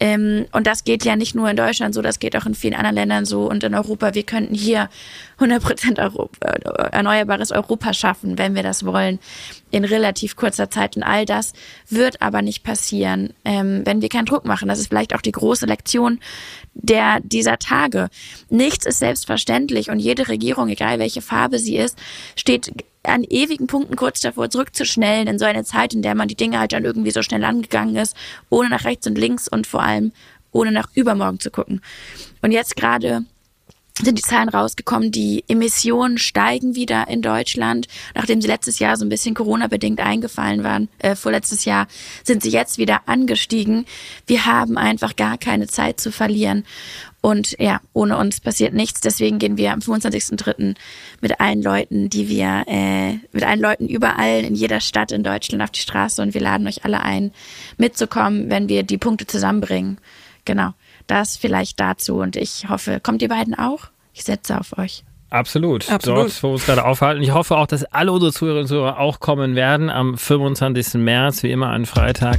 Ähm, 0.00 0.46
und 0.52 0.66
das 0.66 0.84
geht 0.84 1.04
ja 1.04 1.14
nicht 1.14 1.34
nur 1.34 1.50
in 1.50 1.56
Deutschland 1.56 1.94
so, 1.94 2.00
das 2.00 2.18
geht 2.18 2.34
auch 2.34 2.46
in 2.46 2.54
vielen 2.54 2.74
anderen 2.74 2.96
Ländern 2.96 3.24
so 3.26 3.48
und 3.48 3.62
in 3.62 3.74
Europa. 3.74 4.14
Wir 4.14 4.22
könnten 4.22 4.54
hier 4.54 4.88
100 5.38 5.98
Europa, 5.98 6.46
äh, 6.46 6.90
erneuerbares 6.92 7.52
Europa 7.52 7.92
schaffen, 7.92 8.38
wenn 8.38 8.54
wir 8.54 8.62
das 8.62 8.84
wollen, 8.86 9.18
in 9.70 9.84
relativ 9.84 10.36
kurzer 10.36 10.70
Zeit. 10.70 10.96
Und 10.96 11.02
all 11.02 11.26
das 11.26 11.52
wird 11.88 12.22
aber 12.22 12.40
nicht 12.40 12.64
passieren, 12.64 13.34
ähm, 13.44 13.82
wenn 13.84 14.00
wir 14.00 14.08
keinen 14.08 14.26
Druck 14.26 14.46
machen. 14.46 14.68
Das 14.68 14.78
ist 14.78 14.88
vielleicht 14.88 15.14
auch 15.14 15.22
die 15.22 15.32
große 15.32 15.66
Lektion 15.66 16.18
der 16.72 17.20
dieser 17.20 17.58
Tage. 17.58 18.08
Nichts 18.48 18.86
ist 18.86 19.00
selbstverständlich 19.00 19.90
und 19.90 19.98
jede 19.98 20.28
Regierung, 20.28 20.68
egal 20.68 20.98
welche 20.98 21.20
Farbe 21.20 21.58
sie 21.58 21.76
ist, 21.76 21.98
steht 22.36 22.72
an 23.02 23.24
ewigen 23.24 23.66
Punkten 23.66 23.96
kurz 23.96 24.20
davor 24.20 24.50
zurückzuschnellen 24.50 25.26
in 25.26 25.38
so 25.38 25.44
eine 25.44 25.64
Zeit, 25.64 25.94
in 25.94 26.02
der 26.02 26.14
man 26.14 26.28
die 26.28 26.36
Dinge 26.36 26.58
halt 26.58 26.72
dann 26.72 26.84
irgendwie 26.84 27.10
so 27.10 27.22
schnell 27.22 27.44
angegangen 27.44 27.96
ist, 27.96 28.16
ohne 28.50 28.68
nach 28.68 28.84
rechts 28.84 29.06
und 29.06 29.16
links 29.16 29.48
und 29.48 29.66
vor 29.66 29.82
allem 29.82 30.12
ohne 30.52 30.72
nach 30.72 30.88
übermorgen 30.94 31.40
zu 31.40 31.50
gucken. 31.50 31.80
Und 32.42 32.52
jetzt 32.52 32.76
gerade 32.76 33.24
sind 34.04 34.18
die 34.18 34.22
Zahlen 34.22 34.48
rausgekommen, 34.48 35.12
die 35.12 35.44
Emissionen 35.48 36.18
steigen 36.18 36.74
wieder 36.74 37.08
in 37.08 37.22
Deutschland. 37.22 37.86
Nachdem 38.14 38.40
sie 38.40 38.48
letztes 38.48 38.78
Jahr 38.78 38.96
so 38.96 39.04
ein 39.04 39.08
bisschen 39.08 39.34
Corona-bedingt 39.34 40.00
eingefallen 40.00 40.64
waren, 40.64 40.88
äh, 40.98 41.14
vorletztes 41.14 41.64
Jahr, 41.64 41.86
sind 42.24 42.42
sie 42.42 42.50
jetzt 42.50 42.78
wieder 42.78 43.02
angestiegen. 43.06 43.86
Wir 44.26 44.46
haben 44.46 44.78
einfach 44.78 45.16
gar 45.16 45.38
keine 45.38 45.66
Zeit 45.66 46.00
zu 46.00 46.12
verlieren. 46.12 46.64
Und 47.22 47.58
ja, 47.58 47.80
ohne 47.92 48.16
uns 48.16 48.40
passiert 48.40 48.72
nichts. 48.72 49.00
Deswegen 49.00 49.38
gehen 49.38 49.58
wir 49.58 49.72
am 49.72 49.80
25.03. 49.80 50.74
mit 51.20 51.40
allen 51.40 51.62
Leuten, 51.62 52.08
die 52.08 52.28
wir, 52.28 52.64
äh, 52.66 53.18
mit 53.32 53.44
allen 53.44 53.60
Leuten 53.60 53.88
überall 53.88 54.42
in 54.44 54.54
jeder 54.54 54.80
Stadt 54.80 55.12
in 55.12 55.22
Deutschland 55.22 55.62
auf 55.62 55.70
die 55.70 55.80
Straße 55.80 56.22
und 56.22 56.32
wir 56.32 56.40
laden 56.40 56.66
euch 56.66 56.84
alle 56.84 57.02
ein, 57.02 57.32
mitzukommen, 57.76 58.48
wenn 58.48 58.68
wir 58.68 58.82
die 58.82 58.98
Punkte 58.98 59.26
zusammenbringen. 59.26 59.98
Genau. 60.46 60.72
Das 61.10 61.36
vielleicht 61.36 61.80
dazu. 61.80 62.18
Und 62.18 62.36
ich 62.36 62.68
hoffe, 62.68 63.00
kommt 63.00 63.20
ihr 63.20 63.28
beiden 63.28 63.56
auch? 63.56 63.86
Ich 64.12 64.22
setze 64.22 64.58
auf 64.60 64.78
euch. 64.78 65.02
Absolut. 65.28 65.90
Absolut. 65.90 66.18
Dort, 66.18 66.42
wo 66.42 66.48
wir 66.48 66.52
uns 66.52 66.66
gerade 66.66 66.84
aufhalten. 66.84 67.20
Ich 67.22 67.32
hoffe 67.32 67.56
auch, 67.56 67.66
dass 67.66 67.84
alle 67.84 68.12
unsere 68.12 68.32
Zuhörerinnen 68.32 68.64
und 68.64 68.68
Zuhörer 68.68 68.98
auch 68.98 69.18
kommen 69.18 69.56
werden 69.56 69.90
am 69.90 70.16
25. 70.16 70.94
März, 70.94 71.42
wie 71.42 71.50
immer 71.50 71.70
an 71.70 71.86
Freitag. 71.86 72.38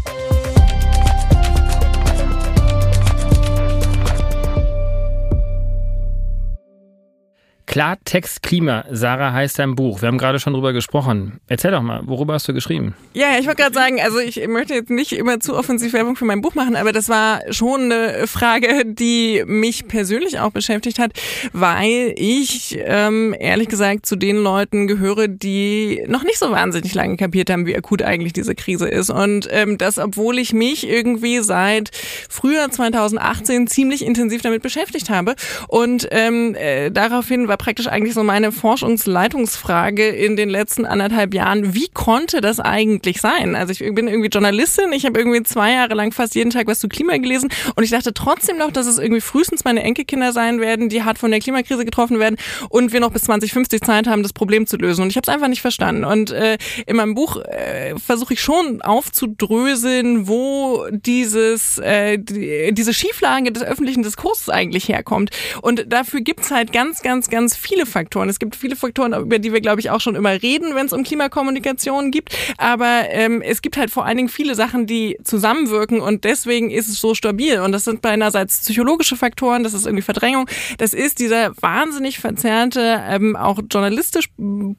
Klartext 7.71 8.43
Klima, 8.43 8.83
Sarah 8.91 9.31
heißt 9.31 9.57
dein 9.57 9.75
Buch. 9.75 10.01
Wir 10.01 10.09
haben 10.09 10.17
gerade 10.17 10.41
schon 10.41 10.51
drüber 10.51 10.73
gesprochen. 10.73 11.39
Erzähl 11.47 11.71
doch 11.71 11.81
mal, 11.81 12.01
worüber 12.03 12.33
hast 12.33 12.45
du 12.49 12.53
geschrieben? 12.53 12.95
Ja, 13.13 13.39
ich 13.39 13.45
wollte 13.45 13.61
gerade 13.61 13.73
sagen, 13.73 14.01
also 14.01 14.19
ich 14.19 14.45
möchte 14.45 14.73
jetzt 14.73 14.89
nicht 14.89 15.13
immer 15.13 15.39
zu 15.39 15.55
offensiv 15.55 15.93
Werbung 15.93 16.17
für 16.17 16.25
mein 16.25 16.41
Buch 16.41 16.53
machen, 16.53 16.75
aber 16.75 16.91
das 16.91 17.07
war 17.07 17.39
schon 17.49 17.83
eine 17.83 18.27
Frage, 18.27 18.83
die 18.85 19.45
mich 19.47 19.87
persönlich 19.87 20.37
auch 20.37 20.51
beschäftigt 20.51 20.99
hat, 20.99 21.13
weil 21.53 22.13
ich 22.17 22.77
ähm, 22.83 23.33
ehrlich 23.39 23.69
gesagt 23.69 24.05
zu 24.05 24.17
den 24.17 24.43
Leuten 24.43 24.87
gehöre, 24.87 25.29
die 25.29 26.03
noch 26.09 26.25
nicht 26.25 26.39
so 26.39 26.51
wahnsinnig 26.51 26.93
lange 26.93 27.15
kapiert 27.15 27.49
haben, 27.49 27.65
wie 27.67 27.77
akut 27.77 28.01
eigentlich 28.01 28.33
diese 28.33 28.53
Krise 28.53 28.89
ist. 28.89 29.09
Und 29.09 29.47
ähm, 29.49 29.77
das, 29.77 29.97
obwohl 29.97 30.39
ich 30.39 30.51
mich 30.51 30.85
irgendwie 30.85 31.39
seit 31.39 31.91
Frühjahr 32.29 32.69
2018 32.69 33.67
ziemlich 33.67 34.05
intensiv 34.05 34.41
damit 34.41 34.61
beschäftigt 34.61 35.09
habe. 35.09 35.35
Und 35.69 36.09
ähm, 36.11 36.53
äh, 36.55 36.91
daraufhin 36.91 37.47
war 37.47 37.60
praktisch 37.61 37.87
eigentlich 37.87 38.15
so 38.15 38.23
meine 38.23 38.51
Forschungsleitungsfrage 38.51 40.09
in 40.09 40.35
den 40.35 40.49
letzten 40.49 40.85
anderthalb 40.85 41.33
Jahren. 41.35 41.75
Wie 41.75 41.89
konnte 41.93 42.41
das 42.41 42.59
eigentlich 42.59 43.21
sein? 43.21 43.55
Also 43.55 43.71
ich 43.71 43.79
bin 43.79 44.07
irgendwie 44.07 44.29
Journalistin, 44.29 44.91
ich 44.93 45.05
habe 45.05 45.19
irgendwie 45.19 45.43
zwei 45.43 45.73
Jahre 45.73 45.93
lang 45.93 46.11
fast 46.11 46.33
jeden 46.33 46.49
Tag 46.49 46.65
was 46.65 46.79
zu 46.79 46.89
Klima 46.89 47.15
gelesen 47.17 47.49
und 47.75 47.83
ich 47.83 47.91
dachte 47.91 48.15
trotzdem 48.15 48.57
noch, 48.57 48.71
dass 48.71 48.87
es 48.87 48.97
irgendwie 48.97 49.21
frühestens 49.21 49.63
meine 49.63 49.83
Enkelkinder 49.83 50.31
sein 50.31 50.59
werden, 50.59 50.89
die 50.89 51.03
hart 51.03 51.19
von 51.19 51.29
der 51.29 51.39
Klimakrise 51.39 51.85
getroffen 51.85 52.19
werden 52.19 52.37
und 52.69 52.93
wir 52.93 52.99
noch 52.99 53.11
bis 53.11 53.23
2050 53.23 53.81
Zeit 53.81 54.07
haben, 54.07 54.23
das 54.23 54.33
Problem 54.33 54.65
zu 54.65 54.77
lösen. 54.77 55.03
Und 55.03 55.09
ich 55.09 55.15
habe 55.15 55.23
es 55.25 55.33
einfach 55.33 55.47
nicht 55.47 55.61
verstanden. 55.61 56.03
Und 56.03 56.31
äh, 56.31 56.57
in 56.87 56.95
meinem 56.95 57.13
Buch 57.13 57.37
äh, 57.37 57.93
versuche 57.99 58.33
ich 58.33 58.41
schon 58.41 58.81
aufzudröseln, 58.81 60.27
wo 60.27 60.87
dieses 60.89 61.77
äh, 61.77 62.17
die, 62.17 62.73
diese 62.73 62.93
Schieflage 62.93 63.51
des 63.51 63.61
öffentlichen 63.61 64.01
Diskurses 64.01 64.49
eigentlich 64.49 64.89
herkommt. 64.89 65.29
Und 65.61 65.85
dafür 65.87 66.21
gibt's 66.21 66.49
halt 66.49 66.73
ganz, 66.73 67.01
ganz, 67.01 67.29
ganz 67.29 67.50
ganz 67.51 67.55
viele 67.57 67.85
Faktoren. 67.85 68.29
Es 68.29 68.39
gibt 68.39 68.55
viele 68.55 68.75
Faktoren, 68.75 69.13
über 69.13 69.39
die 69.39 69.51
wir, 69.51 69.61
glaube 69.61 69.81
ich, 69.81 69.89
auch 69.89 69.99
schon 69.99 70.15
immer 70.15 70.41
reden, 70.41 70.75
wenn 70.75 70.85
es 70.85 70.93
um 70.93 71.03
Klimakommunikation 71.03 72.11
gibt. 72.11 72.35
Aber 72.57 73.03
ähm, 73.09 73.41
es 73.41 73.61
gibt 73.61 73.77
halt 73.77 73.91
vor 73.91 74.05
allen 74.05 74.17
Dingen 74.17 74.29
viele 74.29 74.55
Sachen, 74.55 74.85
die 74.85 75.17
zusammenwirken 75.23 75.99
und 75.99 76.23
deswegen 76.23 76.71
ist 76.71 76.87
es 76.87 77.01
so 77.01 77.13
stabil. 77.13 77.59
Und 77.59 77.73
das 77.73 77.83
sind 77.83 78.05
einerseits 78.05 78.61
psychologische 78.61 79.17
Faktoren, 79.17 79.63
das 79.63 79.73
ist 79.73 79.85
irgendwie 79.85 80.01
Verdrängung, 80.01 80.47
das 80.77 80.93
ist 80.93 81.19
dieser 81.19 81.51
wahnsinnig 81.61 82.19
verzerrte, 82.19 83.01
ähm, 83.07 83.35
auch 83.35 83.59
journalistisch, 83.69 84.29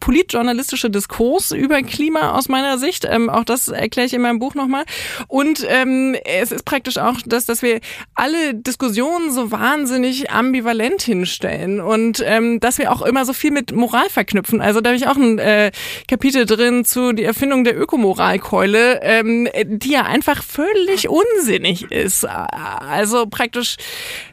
politjournalistische 0.01 0.89
Diskurs 0.89 1.51
über 1.51 1.83
Klima 1.83 2.33
aus 2.33 2.49
meiner 2.49 2.79
Sicht. 2.79 3.07
Ähm, 3.09 3.29
auch 3.29 3.45
das 3.45 3.69
erkläre 3.69 4.07
ich 4.07 4.15
in 4.15 4.23
meinem 4.23 4.39
Buch 4.39 4.55
nochmal. 4.55 4.85
Und 5.29 5.67
ähm, 5.69 6.17
es 6.25 6.53
ist 6.53 6.65
praktisch 6.65 6.97
auch 6.97 7.17
das, 7.27 7.45
dass 7.45 7.61
wir 7.63 7.81
alle 8.15 8.55
Diskussionen 8.55 9.31
so 9.33 9.51
wahnsinnig 9.51 10.31
ambivalent 10.31 11.03
hinstellen 11.03 11.81
und 11.81 12.23
ähm, 12.25 12.61
dass 12.63 12.79
wir 12.79 12.93
auch 12.93 13.03
immer 13.03 13.25
so 13.25 13.33
viel 13.33 13.51
mit 13.51 13.73
Moral 13.73 14.09
verknüpfen. 14.09 14.61
Also 14.61 14.81
da 14.81 14.91
habe 14.91 14.97
ich 14.97 15.07
auch 15.07 15.17
ein 15.17 15.39
äh, 15.39 15.71
Kapitel 16.09 16.47
drin 16.47 16.85
zu 16.85 17.13
die 17.13 17.25
Erfindung 17.25 17.65
der 17.65 17.79
Ökomoralkeule, 17.79 19.01
ähm, 19.03 19.49
die 19.65 19.93
ja 19.93 20.03
einfach 20.03 20.43
völlig 20.43 21.09
unsinnig 21.09 21.91
ist. 21.91 22.25
Also 22.25 23.27
praktisch, 23.27 23.77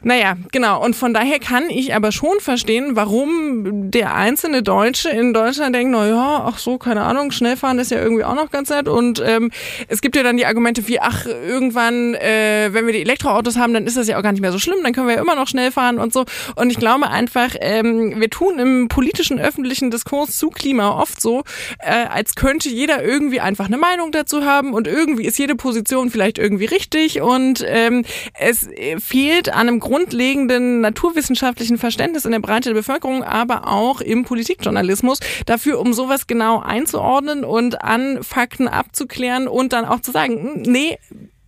naja, 0.02 0.36
genau. 0.52 0.82
Und 0.82 0.96
von 0.96 1.12
daher 1.12 1.38
kann 1.38 1.68
ich 1.68 1.94
aber 1.94 2.12
schon 2.12 2.40
verstehen, 2.40 2.96
warum 2.96 3.90
der 3.90 4.14
einzelne 4.14 4.62
Deutsche 4.62 5.10
in 5.10 5.32
Deutschland 5.32 5.74
denkt, 5.74 5.92
na 5.92 6.06
ja, 6.06 6.44
ach 6.46 6.58
so, 6.58 6.78
keine 6.78 7.02
Ahnung, 7.02 7.30
Schnellfahren 7.30 7.78
ist 7.78 7.90
ja 7.90 7.98
irgendwie 7.98 8.24
auch 8.24 8.34
noch 8.34 8.50
ganz 8.50 8.70
nett. 8.70 8.88
Und 8.88 9.22
ähm, 9.24 9.50
es 9.88 10.00
gibt 10.00 10.16
ja 10.16 10.22
dann 10.22 10.36
die 10.36 10.46
Argumente 10.46 10.86
wie, 10.88 11.00
ach, 11.00 11.26
irgendwann, 11.26 12.14
äh, 12.14 12.70
wenn 12.72 12.86
wir 12.86 12.92
die 12.92 13.00
Elektroautos 13.00 13.56
haben, 13.56 13.74
dann 13.74 13.86
ist 13.86 13.96
das 13.96 14.08
ja 14.08 14.18
auch 14.18 14.22
gar 14.22 14.32
nicht 14.32 14.40
mehr 14.40 14.52
so 14.52 14.58
schlimm, 14.58 14.78
dann 14.82 14.92
können 14.92 15.08
wir 15.08 15.16
ja 15.16 15.20
immer 15.20 15.34
noch 15.34 15.48
schnell 15.48 15.72
fahren 15.72 15.98
und 15.98 16.12
so. 16.12 16.24
Und 16.56 16.70
ich 16.70 16.78
glaube 16.78 17.08
einfach, 17.08 17.54
ähm, 17.60 18.19
wir 18.20 18.30
tun 18.30 18.58
im 18.58 18.88
politischen 18.88 19.40
öffentlichen 19.40 19.90
Diskurs 19.90 20.36
zu 20.36 20.50
Klima 20.50 21.00
oft 21.00 21.20
so, 21.20 21.44
äh, 21.78 21.90
als 21.90 22.34
könnte 22.34 22.68
jeder 22.68 23.02
irgendwie 23.02 23.40
einfach 23.40 23.66
eine 23.66 23.78
Meinung 23.78 24.12
dazu 24.12 24.44
haben 24.44 24.72
und 24.74 24.86
irgendwie 24.86 25.24
ist 25.24 25.38
jede 25.38 25.54
Position 25.54 26.10
vielleicht 26.10 26.38
irgendwie 26.38 26.66
richtig 26.66 27.20
und 27.20 27.64
ähm, 27.66 28.04
es 28.34 28.68
fehlt 28.98 29.48
an 29.48 29.68
einem 29.68 29.80
grundlegenden 29.80 30.80
naturwissenschaftlichen 30.80 31.78
Verständnis 31.78 32.24
in 32.24 32.32
der 32.32 32.40
Breite 32.40 32.70
der 32.70 32.74
Bevölkerung, 32.74 33.22
aber 33.22 33.66
auch 33.66 34.00
im 34.00 34.24
Politikjournalismus 34.24 35.20
dafür, 35.46 35.80
um 35.80 35.92
sowas 35.92 36.26
genau 36.26 36.60
einzuordnen 36.60 37.44
und 37.44 37.82
an 37.82 38.22
Fakten 38.22 38.68
abzuklären 38.68 39.48
und 39.48 39.72
dann 39.72 39.84
auch 39.84 40.00
zu 40.00 40.12
sagen, 40.12 40.54
hm, 40.54 40.62
nee, 40.62 40.98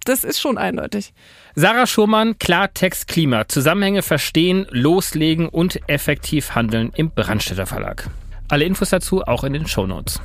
das 0.05 0.25
ist 0.25 0.41
schon 0.41 0.59
eindeutig. 0.59 1.13
Sarah 1.55 1.87
Schumann, 1.87 2.39
Klartext 2.39 3.09
Klima. 3.09 3.49
Zusammenhänge 3.49 4.03
verstehen, 4.03 4.67
loslegen 4.71 5.49
und 5.49 5.81
effektiv 5.89 6.55
handeln 6.55 6.93
im 6.95 7.11
Brandstätter 7.11 7.67
Verlag. 7.67 8.09
Alle 8.49 8.65
Infos 8.65 8.91
dazu 8.91 9.23
auch 9.23 9.45
in 9.45 9.53
den 9.53 9.67
Shownotes. 9.67 10.21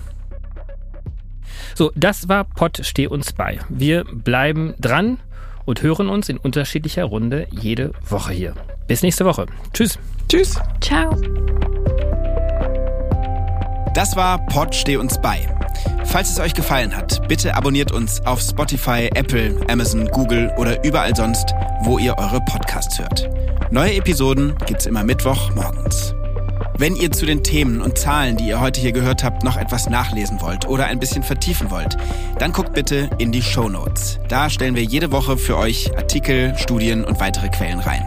So, 1.75 1.91
das 1.95 2.27
war 2.27 2.43
Pott 2.43 2.79
Steh 2.83 3.07
uns 3.07 3.33
bei. 3.33 3.59
Wir 3.69 4.03
bleiben 4.03 4.73
dran 4.79 5.19
und 5.65 5.81
hören 5.81 6.09
uns 6.09 6.29
in 6.29 6.37
unterschiedlicher 6.37 7.03
Runde 7.03 7.47
jede 7.51 7.91
Woche 8.09 8.33
hier. 8.33 8.53
Bis 8.87 9.03
nächste 9.03 9.25
Woche. 9.25 9.45
Tschüss. 9.73 9.99
Tschüss. 10.27 10.59
Ciao. 10.81 11.15
Das 13.93 14.15
war 14.15 14.45
Pott 14.47 14.73
Steh 14.75 14.97
uns 14.97 15.21
bei. 15.21 15.47
Falls 16.07 16.31
es 16.31 16.39
euch 16.39 16.53
gefallen 16.53 16.95
hat, 16.95 17.27
bitte 17.27 17.53
abonniert 17.53 17.91
uns 17.91 18.25
auf 18.25 18.41
Spotify, 18.41 19.09
Apple, 19.13 19.55
Amazon, 19.69 20.07
Google 20.07 20.51
oder 20.57 20.83
überall 20.83 21.15
sonst, 21.15 21.53
wo 21.81 21.99
ihr 21.99 22.17
eure 22.17 22.39
Podcasts 22.41 22.97
hört. 22.97 23.29
Neue 23.71 23.95
Episoden 23.95 24.55
gibt's 24.65 24.85
immer 24.85 25.03
Mittwoch 25.03 25.53
morgens. 25.53 26.15
Wenn 26.77 26.95
ihr 26.95 27.11
zu 27.11 27.25
den 27.25 27.43
Themen 27.43 27.81
und 27.81 27.97
Zahlen, 27.97 28.37
die 28.37 28.47
ihr 28.47 28.61
heute 28.61 28.79
hier 28.79 28.93
gehört 28.93 29.23
habt, 29.23 29.43
noch 29.43 29.57
etwas 29.57 29.89
nachlesen 29.89 30.39
wollt 30.41 30.67
oder 30.67 30.85
ein 30.85 30.99
bisschen 30.99 31.23
vertiefen 31.23 31.69
wollt, 31.71 31.97
dann 32.39 32.53
guckt 32.53 32.73
bitte 32.73 33.09
in 33.17 33.31
die 33.31 33.41
Show 33.41 33.67
Notes. 33.67 34.19
Da 34.29 34.49
stellen 34.49 34.75
wir 34.75 34.83
jede 34.83 35.11
Woche 35.11 35.37
für 35.37 35.57
euch 35.57 35.91
Artikel, 35.97 36.55
Studien 36.57 37.03
und 37.03 37.19
weitere 37.19 37.49
Quellen 37.49 37.79
rein. 37.79 38.05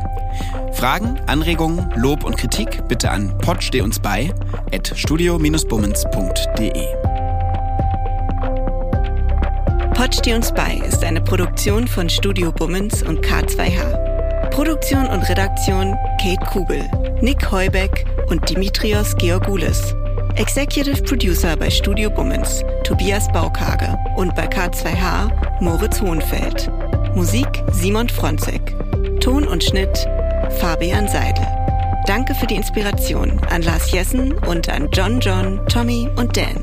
Fragen, 0.72 1.20
Anregungen, 1.26 1.92
Lob 1.96 2.24
und 2.24 2.36
Kritik 2.36 2.88
bitte 2.88 3.11
an 3.11 3.36
podsteh 3.38 3.82
uns 3.82 3.98
bei 3.98 4.32
at 4.72 4.92
studio-bummens.de. 4.96 7.09
Steh 10.20 10.34
uns 10.34 10.53
bei 10.53 10.74
ist 10.86 11.03
eine 11.03 11.22
Produktion 11.22 11.88
von 11.88 12.11
Studio 12.11 12.53
Bummens 12.53 13.03
und 13.03 13.24
K2H. 13.24 14.51
Produktion 14.51 15.07
und 15.07 15.22
Redaktion 15.22 15.96
Kate 16.20 16.44
Kugel, 16.51 16.82
Nick 17.22 17.51
Heubeck 17.51 18.05
und 18.28 18.46
Dimitrios 18.51 19.16
Georgoulis. 19.16 19.94
Executive 20.36 21.03
Producer 21.05 21.57
bei 21.57 21.70
Studio 21.70 22.11
Bummens 22.11 22.62
Tobias 22.84 23.28
Baukage 23.32 23.96
und 24.16 24.34
bei 24.34 24.46
K2H 24.46 25.62
Moritz 25.62 26.03
Hohenfeld. 26.03 26.70
Musik 27.14 27.48
Simon 27.72 28.11
Fronzek. 28.11 28.76
Ton 29.20 29.48
und 29.48 29.64
Schnitt 29.64 30.07
Fabian 30.59 31.09
Seidel. 31.09 31.46
Danke 32.07 32.34
für 32.34 32.46
die 32.46 32.57
Inspiration 32.57 33.40
an 33.48 33.62
Lars 33.62 33.90
Jessen 33.90 34.32
und 34.32 34.68
an 34.68 34.90
John 34.92 35.20
John, 35.20 35.66
Tommy 35.68 36.11
und 36.16 36.36
Dan. 36.36 36.62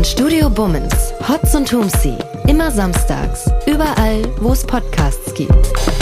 Von 0.00 0.04
Studio 0.06 0.48
Bummens, 0.48 1.12
Hotz 1.28 1.54
und 1.54 1.68
Tumsi 1.68 2.16
Immer 2.48 2.70
samstags, 2.70 3.50
überall, 3.66 4.22
wo 4.40 4.52
es 4.52 4.64
Podcasts 4.64 5.34
gibt. 5.34 5.99